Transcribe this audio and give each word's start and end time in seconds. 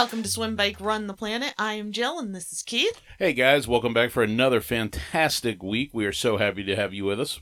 Welcome 0.00 0.22
to 0.22 0.30
Swim 0.30 0.56
Bike 0.56 0.80
Run 0.80 1.08
the 1.08 1.12
Planet. 1.12 1.52
I 1.58 1.74
am 1.74 1.92
Jill 1.92 2.18
and 2.18 2.34
this 2.34 2.50
is 2.54 2.62
Keith. 2.62 3.02
Hey 3.18 3.34
guys, 3.34 3.68
welcome 3.68 3.92
back 3.92 4.10
for 4.10 4.22
another 4.22 4.62
fantastic 4.62 5.62
week. 5.62 5.90
We 5.92 6.06
are 6.06 6.12
so 6.12 6.38
happy 6.38 6.64
to 6.64 6.74
have 6.74 6.94
you 6.94 7.04
with 7.04 7.20
us. 7.20 7.38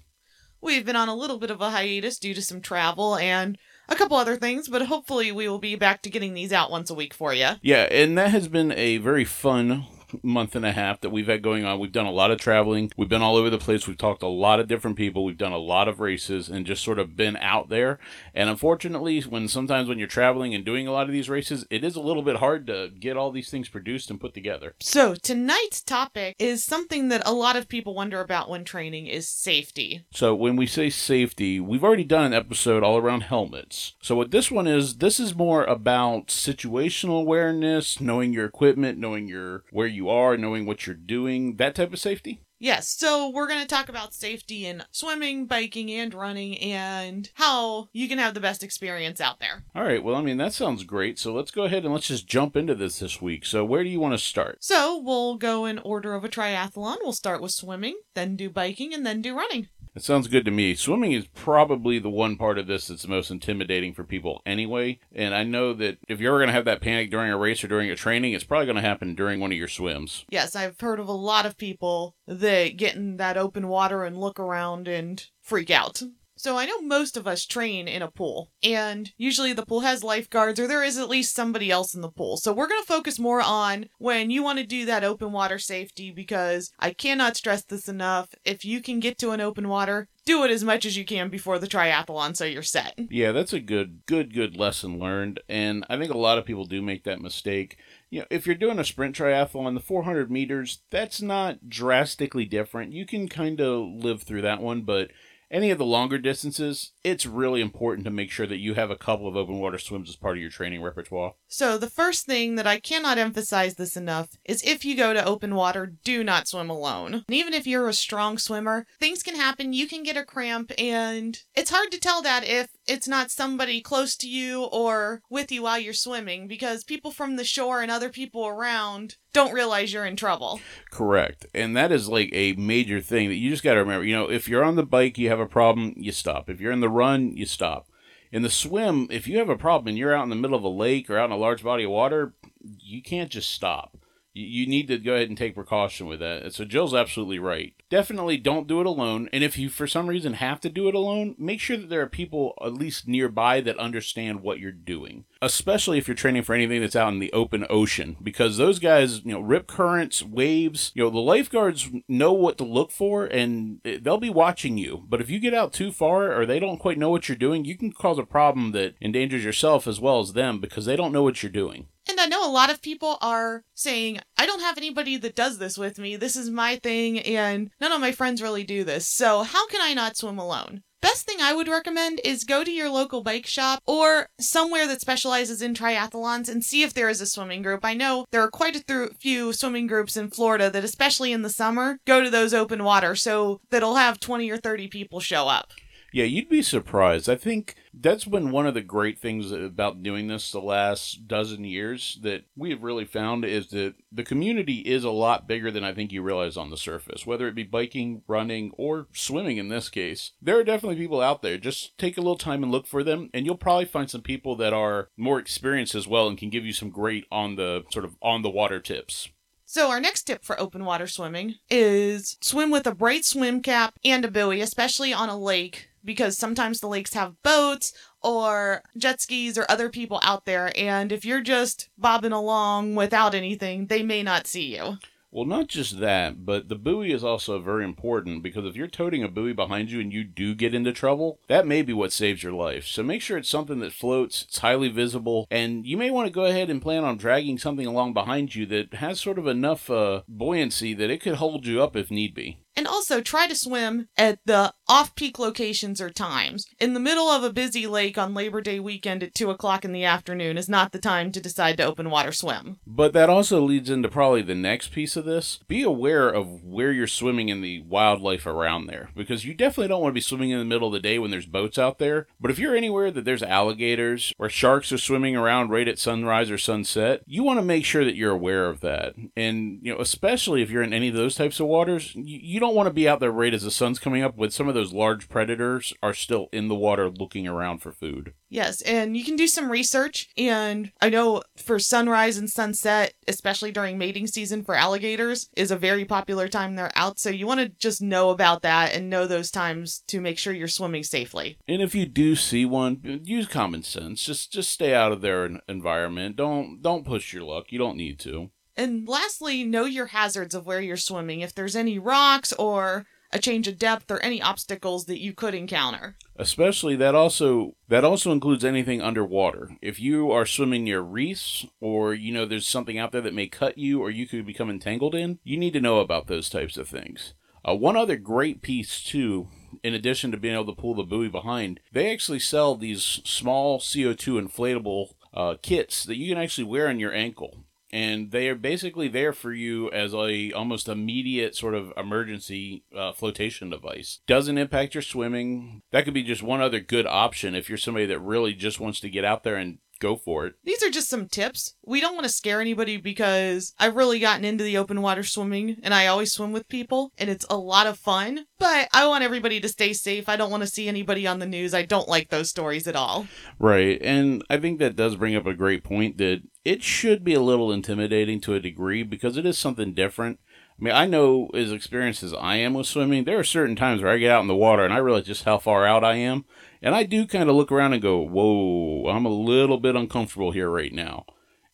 We've 0.60 0.84
been 0.84 0.96
on 0.96 1.09
a 1.09 1.14
little 1.14 1.38
bit 1.38 1.52
of 1.52 1.60
a 1.60 1.70
hiatus 1.70 2.18
due 2.18 2.34
to 2.34 2.42
some 2.42 2.60
travel 2.60 3.14
and 3.14 3.59
a 3.88 3.95
couple 3.95 4.16
other 4.16 4.34
things, 4.34 4.66
but 4.66 4.86
hopefully 4.86 5.30
we 5.30 5.48
will 5.48 5.60
be 5.60 5.77
back 5.77 6.02
to 6.02 6.10
getting 6.10 6.34
these 6.34 6.52
out 6.52 6.68
once 6.68 6.91
a 6.91 6.95
week 6.95 7.15
for 7.15 7.32
you. 7.32 7.51
Yeah, 7.62 7.87
and 7.92 8.18
that 8.18 8.32
has 8.32 8.48
been 8.48 8.73
a 8.73 8.96
very 8.96 9.24
fun 9.24 9.87
month 10.22 10.54
and 10.54 10.64
a 10.64 10.72
half 10.72 11.00
that 11.00 11.10
we've 11.10 11.26
had 11.26 11.42
going 11.42 11.64
on. 11.64 11.78
We've 11.78 11.92
done 11.92 12.06
a 12.06 12.12
lot 12.12 12.30
of 12.30 12.38
traveling. 12.38 12.90
We've 12.96 13.08
been 13.08 13.22
all 13.22 13.36
over 13.36 13.50
the 13.50 13.58
place. 13.58 13.86
We've 13.86 13.98
talked 13.98 14.20
to 14.20 14.26
a 14.26 14.28
lot 14.28 14.60
of 14.60 14.68
different 14.68 14.96
people. 14.96 15.24
We've 15.24 15.36
done 15.36 15.52
a 15.52 15.58
lot 15.58 15.88
of 15.88 16.00
races 16.00 16.48
and 16.48 16.66
just 16.66 16.82
sort 16.82 16.98
of 16.98 17.16
been 17.16 17.36
out 17.36 17.68
there. 17.68 17.98
And 18.34 18.48
unfortunately, 18.48 19.20
when 19.22 19.48
sometimes 19.48 19.88
when 19.88 19.98
you're 19.98 20.08
traveling 20.08 20.54
and 20.54 20.64
doing 20.64 20.86
a 20.86 20.92
lot 20.92 21.06
of 21.06 21.12
these 21.12 21.28
races, 21.28 21.66
it 21.70 21.84
is 21.84 21.96
a 21.96 22.00
little 22.00 22.22
bit 22.22 22.36
hard 22.36 22.66
to 22.66 22.90
get 22.98 23.16
all 23.16 23.30
these 23.30 23.50
things 23.50 23.68
produced 23.68 24.10
and 24.10 24.20
put 24.20 24.34
together. 24.34 24.74
So, 24.80 25.14
tonight's 25.14 25.82
topic 25.82 26.36
is 26.38 26.64
something 26.64 27.09
that 27.09 27.22
a 27.26 27.32
lot 27.32 27.56
of 27.56 27.68
people 27.68 27.95
wonder 27.95 28.20
about 28.20 28.48
when 28.48 28.64
training 28.64 29.06
is 29.06 29.28
safety. 29.28 30.04
So, 30.12 30.34
when 30.34 30.56
we 30.56 30.66
say 30.66 30.90
safety, 30.90 31.60
we've 31.60 31.84
already 31.84 32.04
done 32.04 32.24
an 32.24 32.34
episode 32.34 32.82
all 32.82 32.96
around 32.96 33.22
helmets. 33.22 33.95
So, 34.00 34.14
what 34.16 34.30
this 34.30 34.50
one 34.50 34.66
is, 34.66 34.96
this 34.96 35.20
is 35.20 35.34
more 35.34 35.64
about 35.64 36.28
situational 36.28 37.20
awareness, 37.20 38.00
knowing 38.00 38.32
your 38.32 38.45
equipment, 38.45 38.98
knowing 38.98 39.28
your 39.28 39.65
where 39.70 39.87
you 39.87 39.98
are, 40.07 40.37
knowing 40.37 40.66
what 40.66 40.87
you're 40.87 40.95
doing, 40.95 41.57
that 41.57 41.74
type 41.74 41.93
of 41.93 41.99
safety. 41.99 42.43
Yes, 42.60 42.88
so 42.88 43.30
we're 43.30 43.46
going 43.46 43.60
to 43.60 43.68
talk 43.68 43.88
about 43.88 44.13
safety 44.13 44.66
in 44.66 44.82
swimming, 44.90 45.46
biking, 45.46 45.93
and 45.93 46.13
running, 46.13 46.59
and 46.59 47.30
how 47.35 47.88
you 47.93 48.09
can 48.09 48.18
have 48.18 48.35
the 48.35 48.40
best 48.40 48.65
experience 48.65 49.21
out 49.21 49.38
there. 49.38 49.65
All 49.77 49.85
right, 49.85 50.02
well, 50.02 50.16
I 50.16 50.23
mean, 50.23 50.38
that 50.38 50.52
sounds 50.52 50.82
great. 50.82 51.21
So 51.21 51.32
let's 51.32 51.52
go 51.52 51.63
ahead 51.63 51.85
and 51.85 51.93
let's 51.95 52.09
just 52.09 52.27
jump 52.27 52.57
into 52.57 52.74
this 52.74 52.99
this 52.99 53.23
week. 53.23 53.46
So, 53.46 53.65
where 53.65 53.85
do 53.85 53.90
you 53.90 54.01
want 54.01 54.15
to 54.15 54.18
start? 54.18 54.59
So 54.60 55.01
we'll 55.01 55.37
go 55.37 55.66
in 55.66 55.79
order 55.79 56.15
of 56.15 56.24
a 56.24 56.29
triathlon. 56.29 56.96
We'll 57.01 57.12
start 57.12 57.40
with 57.40 57.52
swimming, 57.52 57.96
then 58.15 58.35
do 58.35 58.51
biking, 58.51 58.93
and 58.93 59.07
then 59.07 59.23
do 59.23 59.37
running. 59.37 59.68
It 59.99 60.04
sounds 60.04 60.29
good 60.29 60.45
to 60.45 60.52
me. 60.52 60.77
Swimming 60.77 61.10
is 61.10 61.27
probably 61.27 61.99
the 61.99 62.09
one 62.09 62.37
part 62.37 62.57
of 62.57 62.68
this 62.68 62.87
that's 62.87 63.02
the 63.02 63.09
most 63.09 63.32
intimidating 63.32 63.93
for 63.93 64.05
people 64.05 64.41
anyway. 64.47 65.00
And 65.12 65.34
I 65.34 65.43
know 65.43 65.75
that 65.75 65.99
if 66.06 66.21
you're 66.21 66.31
ever 66.31 66.38
going 66.38 66.47
to 66.47 66.53
have 66.53 66.66
that 66.66 66.81
panic 66.81 67.10
during 67.10 67.32
a 67.32 67.37
race 67.37 67.65
or 67.65 67.66
during 67.66 67.91
a 67.91 67.97
training, 67.97 68.32
it's 68.32 68.44
probably 68.44 68.66
going 68.66 68.77
to 68.77 68.81
happen 68.81 69.16
during 69.16 69.41
one 69.41 69.50
of 69.50 69.59
your 69.59 69.66
swims. 69.66 70.25
Yes, 70.31 70.55
I've 70.55 70.78
heard 70.78 71.00
of 71.00 71.09
a 71.09 71.12
lot 71.12 71.47
of 71.47 71.59
people 71.59 72.15
that 72.28 72.77
get 72.77 72.94
in 72.94 73.16
that 73.16 73.37
open 73.37 73.66
water 73.66 74.05
and 74.05 74.16
look 74.16 74.38
around 74.38 74.87
and 74.87 75.27
freak 75.43 75.69
out. 75.69 76.00
So 76.38 76.56
I 76.56 76.66
know 76.66 76.81
most 76.81 77.16
of 77.16 77.26
us 77.26 77.44
train 77.44 77.88
in 77.88 78.00
a 78.00 78.10
pool, 78.10 78.50
and 78.62 79.12
usually 79.16 79.53
the 79.53 79.66
pool 79.66 79.81
has 79.81 80.04
lifeguards 80.04 80.60
or 80.60 80.69
there 80.69 80.84
is 80.84 80.97
at 80.97 81.08
least 81.08 81.34
somebody 81.34 81.69
else 81.69 81.94
in 81.94 82.00
the 82.00 82.08
pool. 82.08 82.36
So 82.36 82.53
we're 82.53 82.69
going 82.69 82.81
to 82.81 82.86
focus 82.86 83.19
more 83.19 83.42
on 83.42 83.88
when 83.98 84.31
you 84.31 84.44
want 84.44 84.60
to 84.60 84.64
do 84.64 84.84
that 84.86 85.03
open 85.03 85.32
water 85.32 85.59
safety 85.59 86.12
because 86.12 86.70
I 86.78 86.92
cannot 86.92 87.36
stress 87.36 87.64
this 87.64 87.88
enough. 87.88 88.36
If 88.44 88.64
you 88.64 88.81
can 88.81 89.00
get 89.00 89.19
to 89.19 89.32
an 89.32 89.41
open 89.41 89.69
water, 89.69 90.09
do 90.25 90.44
it 90.44 90.50
as 90.53 90.62
much 90.62 90.84
as 90.84 90.97
you 90.97 91.04
can 91.04 91.28
before 91.28 91.59
the 91.59 91.66
triathlon 91.66 92.36
so 92.36 92.44
you're 92.44 92.62
set. 92.62 92.94
Yeah, 93.10 93.32
that's 93.32 93.53
a 93.53 93.60
good, 93.60 94.06
good, 94.06 94.32
good 94.32 94.56
lesson 94.56 95.00
learned. 95.00 95.41
And 95.48 95.84
I 95.88 95.97
think 95.97 96.12
a 96.12 96.19
lot 96.19 96.38
of 96.38 96.44
people 96.44 96.66
do 96.66 96.81
make 96.82 97.03
that 97.04 97.20
mistake. 97.20 97.78
You 98.10 98.20
know, 98.20 98.26
if 98.31 98.47
you're 98.47 98.54
doing 98.54 98.78
a 98.78 98.84
sprint 98.84 99.16
triathlon, 99.16 99.75
the 99.75 99.81
400 99.81 100.31
meters, 100.31 100.82
that's 100.91 101.20
not 101.20 101.69
drastically 101.69 102.44
different. 102.44 102.93
You 102.93 103.06
can 103.06 103.27
kind 103.27 103.60
of 103.60 103.88
live 103.88 104.22
through 104.22 104.43
that 104.43 104.60
one, 104.60 104.82
but 104.82 105.10
any 105.50 105.70
of 105.70 105.78
the 105.78 105.84
longer 105.84 106.19
distances, 106.19 106.92
it's 107.03 107.26
really 107.26 107.60
important 107.60 108.04
to 108.04 108.10
make 108.10 108.31
sure 108.31 108.47
that 108.47 108.59
you 108.59 108.75
have 108.75 108.91
a 108.91 108.97
couple 108.97 109.26
of 109.26 109.36
open 109.36 109.59
water 109.59 109.78
swims 109.78 110.09
as 110.09 110.16
part 110.16 110.36
of 110.36 110.41
your 110.41 110.50
training 110.50 110.82
repertoire. 110.82 111.34
So, 111.47 111.78
the 111.78 111.91
first 111.91 112.26
thing 112.26 112.56
that 112.56 112.66
I 112.66 112.81
cannot 112.81 113.19
emphasize 113.19 113.75
this 113.75 113.97
enough 113.97 114.31
is 114.44 114.62
if 114.62 114.84
you 114.84 114.97
go 114.97 115.14
to 115.14 115.25
open 115.25 115.54
water, 115.54 115.94
do 116.04 116.22
not 116.22 116.48
swim 116.48 116.70
alone. 116.70 117.14
And 117.14 117.36
even 117.36 117.54
if 117.54 117.66
you're 117.66 117.88
a 117.88 117.94
strong 117.94 118.38
swimmer, 118.38 118.86
things 119.00 119.22
can 119.22 119.36
happen. 119.36 119.72
You 119.72 119.86
can 119.86 120.03
get 120.03 120.16
a 120.16 120.25
cramp, 120.25 120.72
and 120.78 121.41
it's 121.54 121.70
hard 121.70 121.91
to 121.92 122.00
tell 122.00 122.22
that 122.22 122.44
if 122.44 122.70
it's 122.86 123.09
not 123.09 123.30
somebody 123.30 123.80
close 123.80 124.16
to 124.16 124.28
you 124.28 124.65
or 124.65 125.22
with 125.30 125.53
you 125.53 125.62
while 125.62 125.78
you're 125.78 125.92
swimming 125.92 126.48
because 126.48 126.84
people 126.84 127.10
from 127.10 127.36
the 127.36 127.44
shore 127.44 127.82
and 127.82 127.91
other 127.91 128.09
people 128.09 128.47
around 128.47 129.16
don't 129.33 129.53
realize 129.53 129.93
you're 129.93 130.05
in 130.05 130.16
trouble. 130.16 130.61
Correct. 130.91 131.47
And 131.55 131.77
that 131.77 131.93
is 131.93 132.09
like 132.09 132.31
a 132.33 132.55
major 132.55 133.00
thing 133.00 133.28
that 133.28 133.37
you 133.37 133.50
just 133.50 133.62
got 133.62 133.75
to 133.75 133.81
remember. 133.81 134.05
You 134.05 134.16
know, 134.16 134.31
if 134.31 134.49
you're 134.49 134.65
on 134.65 134.77
the 134.77 134.83
bike, 134.83 135.19
you 135.19 135.28
have 135.28 135.41
a 135.41 135.47
problem, 135.47 135.94
you 135.97 136.12
stop. 136.12 136.49
If 136.49 136.61
you're 136.61 136.72
in 136.72 136.81
the 136.81 136.89
run, 136.89 137.37
you 137.37 137.47
stop. 137.47 137.89
In 138.31 138.43
the 138.43 138.50
swim, 138.50 139.06
if 139.11 139.27
you 139.27 139.39
have 139.39 139.49
a 139.49 139.56
problem 139.56 139.89
and 139.89 139.99
you're 139.99 140.15
out 140.15 140.25
in 140.25 140.31
the 140.31 140.37
middle 140.37 140.56
of 140.56 140.65
a 140.65 140.69
lake 140.69 141.09
or 141.09 141.19
out 141.19 141.27
in 141.27 141.33
a 141.33 141.37
large 141.37 141.62
body 141.62 141.84
of 141.84 141.91
water, 141.91 142.34
you 142.61 143.03
can't 143.03 143.31
just 143.31 143.50
stop. 143.50 143.97
You 144.34 144.66
need 144.66 144.89
to 144.89 144.99
go 144.99 145.15
ahead 145.15 145.28
and 145.28 145.39
take 145.39 145.55
precaution 145.55 146.06
with 146.06 146.21
that. 146.21 146.53
So 146.53 146.65
Jill's 146.65 146.95
absolutely 146.95 147.39
right. 147.39 147.75
Definitely 147.91 148.37
don't 148.37 148.69
do 148.69 148.81
it 148.81 148.87
alone. 148.87 149.28
And 149.32 149.43
if 149.43 149.56
you, 149.56 149.71
for 149.71 149.87
some 149.87 150.09
reason, 150.09 150.34
have 150.34 150.60
to 150.60 150.69
do 150.69 150.88
it 150.88 150.94
alone, 150.94 151.34
make 151.38 151.59
sure 151.60 151.76
that 151.76 151.88
there 151.88 152.03
are 152.03 152.09
people 152.09 152.54
at 152.62 152.75
least 152.75 153.09
nearby 153.09 153.60
that 153.62 153.78
understand 153.78 154.43
what 154.43 154.59
you're 154.59 154.72
doing. 154.72 155.25
Especially 155.41 155.97
if 155.97 156.06
you're 156.06 156.15
training 156.15 156.43
for 156.43 156.54
anything 156.54 156.81
that's 156.81 156.97
out 156.97 157.12
in 157.12 157.19
the 157.19 157.32
open 157.32 157.66
ocean, 157.71 158.16
because 158.22 158.56
those 158.56 158.78
guys, 158.78 159.25
you 159.25 159.32
know, 159.32 159.41
rip 159.41 159.66
currents, 159.66 160.22
waves, 160.22 160.93
you 160.94 161.03
know, 161.03 161.10
the 161.10 161.19
lifeguards 161.19 161.88
know 162.09 162.32
what 162.32 162.59
to 162.59 162.65
look 162.65 162.91
for 162.91 163.25
and 163.25 163.81
they'll 164.03 164.19
be 164.19 164.31
watching 164.31 164.77
you. 164.77 165.04
But 165.09 165.21
if 165.21 165.31
you 165.31 165.38
get 165.38 165.54
out 165.54 165.72
too 165.72 165.91
far 165.91 166.38
or 166.38 166.44
they 166.44 166.59
don't 166.59 166.78
quite 166.78 166.98
know 166.98 167.10
what 167.10 167.28
you're 167.28 167.37
doing, 167.37 167.65
you 167.65 167.77
can 167.77 167.93
cause 167.93 168.19
a 168.19 168.25
problem 168.25 168.72
that 168.72 168.97
endangers 169.00 169.44
yourself 169.44 169.87
as 169.87 170.00
well 170.00 170.21
as 170.21 170.34
them 170.34 170.60
because 170.60 170.84
they 170.84 170.97
don't 170.97 171.12
know 171.12 171.22
what 171.22 171.43
you're 171.43 171.50
doing. 171.50 171.87
I 172.19 172.27
know 172.27 172.49
a 172.49 172.51
lot 172.51 172.71
of 172.71 172.83
people 172.83 173.19
are 173.21 173.65
saying, 173.75 174.21
I 174.37 174.47
don't 174.47 174.61
have 174.61 174.77
anybody 174.77 175.17
that 175.19 175.37
does 175.37 175.59
this 175.59 175.79
with 175.79 175.99
me. 175.99 176.17
This 176.17 176.37
is 176.37 176.51
my 176.51 176.77
thing, 176.77 177.19
and 177.21 177.71
none 177.81 177.93
of 177.93 178.01
my 178.01 178.12
friends 178.12 178.43
really 178.43 178.65
do 178.65 178.84
this. 178.84 179.06
So, 179.06 179.43
how 179.43 179.67
can 179.69 179.81
I 179.81 179.95
not 179.95 180.17
swim 180.17 180.39
alone? 180.39 180.83
Best 181.01 181.27
thing 181.27 181.41
I 181.41 181.53
would 181.53 181.69
recommend 181.69 182.21
is 182.25 182.43
go 182.43 182.65
to 182.65 182.73
your 182.73 182.91
local 182.91 183.23
bike 183.23 183.47
shop 183.47 183.81
or 183.87 184.28
somewhere 184.41 184.89
that 184.89 185.01
specializes 185.01 185.62
in 185.62 185.73
triathlons 185.73 186.49
and 186.49 186.65
see 186.65 186.83
if 186.83 186.93
there 186.93 187.09
is 187.09 187.21
a 187.21 187.27
swimming 187.27 187.62
group. 187.62 187.84
I 187.84 187.95
know 187.95 188.27
there 188.33 188.43
are 188.43 188.51
quite 188.51 188.75
a 188.75 188.83
th- 188.83 189.12
few 189.21 189.53
swimming 189.53 189.87
groups 189.87 190.17
in 190.17 190.28
Florida 190.28 190.69
that, 190.71 190.83
especially 190.83 191.31
in 191.31 191.43
the 191.43 191.51
summer, 191.51 192.01
go 192.05 192.21
to 192.21 192.31
those 192.31 192.53
open 192.53 192.83
water 192.83 193.15
so 193.15 193.61
that'll 193.71 193.95
have 193.95 194.19
20 194.19 194.51
or 194.51 194.57
30 194.57 194.89
people 194.89 195.21
show 195.21 195.47
up. 195.47 195.73
Yeah, 196.13 196.25
you'd 196.25 196.49
be 196.49 196.63
surprised. 196.63 197.29
I 197.29 197.37
think 197.37 197.75
that's 197.93 198.25
been 198.25 198.51
one 198.51 198.67
of 198.67 198.73
the 198.73 198.81
great 198.81 199.19
things 199.19 199.53
about 199.53 200.03
doing 200.03 200.29
this 200.29 200.51
the 200.51 200.61
last 200.61 201.29
dozen 201.29 201.65
years 201.65 202.19
that 202.23 202.45
we 202.57 202.71
have 202.71 202.83
really 202.83 203.05
found 203.05 203.45
is 203.45 203.69
that 203.69 203.95
the 204.11 204.23
community 204.23 204.79
is 204.79 205.05
a 205.05 205.11
lot 205.11 205.47
bigger 205.47 205.71
than 205.71 205.85
I 205.85 205.93
think 205.93 206.11
you 206.11 206.23
realize 206.23 206.57
on 206.57 206.71
the 206.71 206.79
surface, 206.79 207.27
whether 207.27 207.47
it 207.47 207.55
be 207.55 207.63
biking, 207.63 208.23
running, 208.27 208.73
or 208.79 209.09
swimming 209.13 209.59
in 209.59 209.69
this 209.69 209.91
case. 209.91 210.33
There 210.41 210.59
are 210.59 210.65
definitely 210.65 210.97
people 210.97 211.21
out 211.21 211.43
there. 211.43 211.59
Just 211.59 211.99
take 211.99 212.17
a 212.17 212.23
little 212.23 212.37
time 212.37 212.63
and 212.63 212.73
look 212.73 212.87
for 212.87 213.05
them, 213.05 213.29
and 213.35 213.45
you'll 213.45 213.57
probably 213.57 213.85
find 213.85 214.11
some 214.11 214.23
people 214.23 214.57
that 214.57 214.73
are 214.73 215.11
more 215.17 215.39
experienced 215.39 215.95
as 215.95 216.09
well 216.09 216.29
and 216.29 216.39
can 216.39 216.49
give 216.49 216.65
you 216.65 216.73
some 216.73 216.91
great 216.91 217.27
on 217.31 217.57
the 217.57 217.85
sort 217.93 218.07
of 218.07 218.17
on 218.23 218.43
the 218.43 218.51
water 218.51 218.81
tips. 218.81 219.29
So, 219.71 219.91
our 219.91 220.01
next 220.01 220.23
tip 220.23 220.47
for 220.47 220.59
open 220.59 220.87
water 220.87 221.07
swimming 221.07 221.57
is 221.69 222.39
swim 222.41 222.71
with 222.71 222.87
a 222.87 222.95
bright 222.95 223.27
swim 223.27 223.61
cap 223.61 223.99
and 224.03 224.25
a 224.25 224.31
buoy, 224.31 224.63
especially 224.63 225.13
on 225.13 225.29
a 225.29 225.39
lake, 225.39 225.88
because 226.04 226.38
sometimes 226.38 226.81
the 226.81 226.88
lakes 226.88 227.14
have 227.14 227.41
boats 227.42 227.92
or 228.22 228.82
jet 228.97 229.20
skis 229.20 229.56
or 229.56 229.66
other 229.69 229.88
people 229.88 230.20
out 230.22 230.44
there. 230.44 230.72
And 230.76 231.12
if 231.12 231.24
you're 231.24 231.41
just 231.41 231.89
bobbing 231.98 232.33
along 232.33 232.95
without 232.95 233.34
anything, 233.34 233.86
they 233.86 234.03
may 234.03 234.22
not 234.22 234.47
see 234.47 234.77
you. 234.77 234.98
Well, 235.30 235.45
not 235.45 235.68
just 235.68 236.00
that, 236.00 236.47
but 236.47 236.71
the 236.71 236.74
buoy 236.74 237.12
is 237.12 237.22
also 237.22 237.60
very 237.60 237.84
important 237.84 238.42
because 238.42 238.65
if 238.65 238.77
you're 238.77 238.86
toting 238.86 239.22
a 239.22 239.28
buoy 239.28 239.53
behind 239.53 239.91
you 239.91 240.00
and 240.00 240.10
you 240.10 240.24
do 240.24 240.54
get 240.54 240.74
into 240.74 240.92
trouble, 240.92 241.39
that 241.48 241.66
may 241.66 241.83
be 241.83 241.92
what 241.92 242.12
saves 242.12 242.42
your 242.42 242.54
life. 242.54 242.86
So 242.86 243.03
make 243.03 243.21
sure 243.21 243.36
it's 243.36 243.48
something 243.48 243.80
that 243.80 243.92
floats, 243.92 244.44
it's 244.48 244.59
highly 244.59 244.89
visible, 244.89 245.47
and 245.51 245.86
you 245.86 245.98
may 245.98 246.10
want 246.10 246.28
to 246.28 246.33
go 246.33 246.47
ahead 246.47 246.71
and 246.71 246.80
plan 246.80 247.04
on 247.04 247.18
dragging 247.18 247.59
something 247.59 247.86
along 247.86 248.15
behind 248.15 248.54
you 248.54 248.65
that 248.66 248.94
has 248.94 249.21
sort 249.21 249.39
of 249.39 249.47
enough 249.47 249.91
uh, 249.91 250.22
buoyancy 250.27 250.94
that 250.94 251.10
it 251.10 251.21
could 251.21 251.34
hold 251.34 251.66
you 251.66 251.83
up 251.83 251.94
if 251.94 252.10
need 252.10 252.34
be. 252.34 252.59
And 252.78 252.86
also 252.86 253.21
try 253.21 253.48
to 253.48 253.57
swim 253.57 254.07
at 254.16 254.39
the 254.45 254.72
off 254.86 255.16
peak 255.16 255.41
locations 255.41 256.00
or 256.00 256.10
times. 256.10 256.64
In 256.78 256.94
the 256.94 257.00
middle 257.00 257.26
of 257.26 257.42
a 257.42 257.52
busy 257.52 257.88
lake 257.88 258.16
on 258.16 258.34
Labor 258.34 258.60
Day 258.60 258.78
weekend 258.78 259.25
at 259.25 259.34
2 259.34 259.50
o'clock 259.50 259.84
in 259.84 259.90
the 259.90 260.04
afternoon 260.04 260.56
is 260.56 260.69
not 260.69 260.92
the 260.92 261.00
time 261.00 261.32
to 261.32 261.40
decide 261.40 261.76
to 261.78 261.84
open 261.84 262.08
water 262.08 262.30
swim. 262.30 262.78
But 262.86 263.14
that 263.14 263.28
also 263.28 263.60
leads 263.62 263.90
into 263.90 264.08
probably 264.08 264.42
the 264.42 264.54
next 264.54 264.92
piece 264.92 265.16
of 265.16 265.25
this. 265.25 265.58
Be 265.66 265.82
aware 265.82 266.28
of 266.28 266.62
where 266.62 266.92
you're 266.92 267.08
swimming 267.08 267.48
in 267.48 267.62
the 267.62 267.80
wildlife 267.80 268.46
around 268.46 268.86
there 268.86 269.10
because 269.12 269.44
you 269.44 269.54
definitely 269.54 269.88
don't 269.88 270.02
want 270.02 270.12
to 270.12 270.14
be 270.14 270.20
swimming 270.20 270.50
in 270.50 270.60
the 270.60 270.64
middle 270.64 270.86
of 270.86 270.94
the 270.94 271.00
day 271.00 271.19
when 271.19 271.32
there's 271.32 271.46
boats 271.46 271.78
out 271.78 271.98
there. 271.98 272.28
But 272.40 272.52
if 272.52 272.60
you're 272.60 272.76
anywhere 272.76 273.10
that 273.10 273.25
there's 273.25 273.42
alligators 273.42 274.32
or 274.38 274.48
sharks 274.48 274.92
are 274.92 274.98
swimming 274.98 275.34
around 275.34 275.70
right 275.70 275.88
at 275.88 275.98
sunrise 275.98 276.48
or 276.48 276.58
sunset, 276.58 277.22
you 277.26 277.42
want 277.42 277.58
to 277.58 277.64
make 277.66 277.84
sure 277.84 278.04
that 278.04 278.14
you're 278.14 278.30
aware 278.30 278.69
of 278.69 278.82
that. 278.82 279.14
And, 279.36 279.80
you 279.82 279.92
know, 279.92 280.00
especially 280.00 280.62
if 280.62 280.70
you're 280.70 280.84
in 280.84 280.92
any 280.92 281.08
of 281.08 281.16
those 281.16 281.34
types 281.34 281.58
of 281.58 281.66
waters, 281.66 282.12
you, 282.14 282.60
don't 282.60 282.67
want 282.74 282.86
to 282.88 282.92
be 282.92 283.08
out 283.08 283.20
there 283.20 283.30
right 283.30 283.54
as 283.54 283.62
the 283.62 283.70
sun's 283.70 283.98
coming 283.98 284.22
up 284.22 284.36
when 284.36 284.50
some 284.50 284.68
of 284.68 284.74
those 284.74 284.92
large 284.92 285.28
predators 285.28 285.92
are 286.02 286.14
still 286.14 286.48
in 286.52 286.68
the 286.68 286.74
water 286.74 287.08
looking 287.10 287.46
around 287.46 287.78
for 287.78 287.92
food. 287.92 288.34
Yes, 288.48 288.80
and 288.82 289.16
you 289.16 289.24
can 289.24 289.36
do 289.36 289.46
some 289.46 289.70
research. 289.70 290.28
And 290.36 290.92
I 291.00 291.10
know 291.10 291.42
for 291.56 291.78
sunrise 291.78 292.38
and 292.38 292.48
sunset, 292.48 293.14
especially 293.26 293.72
during 293.72 293.98
mating 293.98 294.26
season 294.26 294.64
for 294.64 294.74
alligators, 294.74 295.50
is 295.56 295.70
a 295.70 295.76
very 295.76 296.04
popular 296.04 296.48
time 296.48 296.74
they're 296.74 296.92
out. 296.96 297.18
So 297.18 297.30
you 297.30 297.46
want 297.46 297.60
to 297.60 297.68
just 297.68 298.00
know 298.00 298.30
about 298.30 298.62
that 298.62 298.94
and 298.94 299.10
know 299.10 299.26
those 299.26 299.50
times 299.50 300.02
to 300.08 300.20
make 300.20 300.38
sure 300.38 300.52
you're 300.52 300.68
swimming 300.68 301.02
safely. 301.02 301.58
And 301.66 301.82
if 301.82 301.94
you 301.94 302.06
do 302.06 302.36
see 302.36 302.64
one, 302.64 303.20
use 303.24 303.46
common 303.46 303.82
sense. 303.82 304.24
Just 304.24 304.52
just 304.52 304.70
stay 304.70 304.94
out 304.94 305.12
of 305.12 305.20
their 305.20 305.60
environment. 305.68 306.36
Don't 306.36 306.80
don't 306.80 307.04
push 307.04 307.32
your 307.32 307.42
luck. 307.42 307.66
You 307.70 307.78
don't 307.78 307.96
need 307.96 308.18
to. 308.20 308.50
And 308.78 309.08
lastly, 309.08 309.64
know 309.64 309.86
your 309.86 310.06
hazards 310.06 310.54
of 310.54 310.64
where 310.64 310.80
you're 310.80 310.96
swimming. 310.96 311.40
If 311.40 311.52
there's 311.52 311.75
any 311.75 311.98
rocks 311.98 312.52
or 312.52 313.06
a 313.32 313.38
change 313.40 313.66
of 313.66 313.76
depth 313.76 314.08
or 314.08 314.22
any 314.22 314.40
obstacles 314.40 315.06
that 315.06 315.20
you 315.20 315.32
could 315.32 315.52
encounter. 315.52 316.16
Especially 316.36 316.94
that 316.96 317.14
also 317.14 317.75
that 317.88 318.04
also 318.04 318.30
includes 318.30 318.64
anything 318.64 319.02
underwater. 319.02 319.70
If 319.82 320.00
you 320.00 320.30
are 320.30 320.46
swimming 320.46 320.84
near 320.84 321.00
reefs 321.00 321.66
or 321.80 322.14
you 322.14 322.32
know 322.32 322.46
there's 322.46 322.69
something 322.69 322.96
out 322.96 323.10
there 323.10 323.20
that 323.20 323.34
may 323.34 323.48
cut 323.48 323.76
you 323.76 324.00
or 324.00 324.10
you 324.10 324.26
could 324.26 324.46
become 324.46 324.70
entangled 324.70 325.14
in, 325.14 325.40
you 325.42 325.56
need 325.56 325.72
to 325.72 325.80
know 325.80 325.98
about 325.98 326.28
those 326.28 326.48
types 326.48 326.76
of 326.76 326.88
things. 326.88 327.34
Uh, 327.69 327.75
one 327.75 327.96
other 327.96 328.16
great 328.16 328.62
piece 328.62 329.02
too 329.02 329.48
in 329.82 329.92
addition 329.92 330.30
to 330.30 330.38
being 330.38 330.54
able 330.54 330.64
to 330.64 330.80
pull 330.80 330.94
the 330.94 331.02
buoy 331.02 331.28
behind, 331.28 331.80
they 331.92 332.10
actually 332.10 332.38
sell 332.38 332.75
these 332.75 333.20
small 333.25 333.78
CO2 333.78 334.40
inflatable 334.40 335.08
uh, 335.34 335.56
kits 335.60 336.04
that 336.04 336.16
you 336.16 336.32
can 336.32 336.42
actually 336.42 336.64
wear 336.64 336.88
on 336.88 336.98
your 336.98 337.12
ankle 337.12 337.64
and 337.90 338.31
they 338.31 338.49
are 338.49 338.55
basically 338.55 339.08
there 339.08 339.32
for 339.32 339.52
you 339.52 339.90
as 339.90 340.14
a 340.14 340.52
almost 340.52 340.88
immediate 340.88 341.55
sort 341.55 341.75
of 341.75 341.93
emergency 341.96 342.82
uh, 342.96 343.12
flotation 343.12 343.70
device. 343.70 344.20
Doesn't 344.26 344.58
impact 344.58 344.94
your 344.94 345.02
swimming. 345.02 345.82
That 345.90 346.05
could 346.05 346.14
be 346.14 346.23
just 346.23 346.43
one 346.43 346.61
other 346.61 346.81
good 346.81 347.06
option 347.06 347.55
if 347.55 347.69
you're 347.69 347.79
somebody 347.79 348.06
that 348.06 348.20
really 348.20 348.55
just 348.55 348.81
wants 348.81 349.00
to 349.00 349.11
get 349.11 349.25
out 349.25 349.43
there 349.43 349.56
and 349.56 349.79
go 349.98 350.16
for 350.16 350.46
it. 350.46 350.54
These 350.64 350.82
are 350.82 350.90
just 350.90 351.08
some 351.08 351.28
tips. 351.28 351.74
We 351.84 352.00
don't 352.00 352.14
want 352.14 352.26
to 352.26 352.32
scare 352.32 352.60
anybody 352.60 352.96
because 352.96 353.74
I've 353.78 353.96
really 353.96 354.18
gotten 354.18 354.44
into 354.44 354.64
the 354.64 354.78
open 354.78 355.02
water 355.02 355.22
swimming 355.22 355.76
and 355.82 355.94
I 355.94 356.06
always 356.06 356.32
swim 356.32 356.52
with 356.52 356.68
people 356.68 357.12
and 357.18 357.28
it's 357.30 357.46
a 357.50 357.56
lot 357.56 357.86
of 357.86 357.98
fun. 357.98 358.46
But 358.58 358.88
I 358.92 359.06
want 359.06 359.24
everybody 359.24 359.60
to 359.60 359.68
stay 359.68 359.92
safe. 359.92 360.28
I 360.28 360.36
don't 360.36 360.50
want 360.50 360.62
to 360.62 360.68
see 360.68 360.88
anybody 360.88 361.26
on 361.26 361.38
the 361.38 361.46
news. 361.46 361.74
I 361.74 361.82
don't 361.82 362.08
like 362.08 362.30
those 362.30 362.50
stories 362.50 362.86
at 362.86 362.96
all. 362.96 363.26
Right. 363.58 364.00
And 364.02 364.44
I 364.50 364.58
think 364.58 364.78
that 364.78 364.96
does 364.96 365.16
bring 365.16 365.36
up 365.36 365.46
a 365.46 365.54
great 365.54 365.84
point 365.84 366.18
that 366.18 366.42
it 366.64 366.82
should 366.82 367.24
be 367.24 367.34
a 367.34 367.40
little 367.40 367.72
intimidating 367.72 368.40
to 368.42 368.54
a 368.54 368.60
degree 368.60 369.02
because 369.02 369.36
it 369.36 369.46
is 369.46 369.58
something 369.58 369.94
different. 369.94 370.38
I 370.80 370.84
mean, 370.84 370.94
I 370.94 371.06
know 371.06 371.48
as 371.54 371.72
experienced 371.72 372.22
as 372.22 372.32
I 372.34 372.56
am 372.56 372.74
with 372.74 372.86
swimming, 372.86 373.24
there 373.24 373.38
are 373.38 373.44
certain 373.44 373.74
times 373.74 374.00
where 374.00 374.12
I 374.12 374.18
get 374.18 374.30
out 374.30 374.42
in 374.42 374.46
the 374.46 374.54
water 374.54 374.84
and 374.84 374.94
I 374.94 374.98
realize 374.98 375.26
just 375.26 375.44
how 375.44 375.58
far 375.58 375.84
out 375.84 376.04
I 376.04 376.14
am. 376.14 376.44
And 376.82 376.94
I 376.94 377.02
do 377.02 377.26
kind 377.26 377.48
of 377.48 377.56
look 377.56 377.72
around 377.72 377.92
and 377.92 378.02
go, 378.02 378.19
whoa, 378.19 379.08
I'm 379.08 379.25
a 379.25 379.30
little 379.30 379.78
bit 379.78 379.96
uncomfortable 379.96 380.52
here 380.52 380.70
right 380.70 380.92
now. 380.92 381.25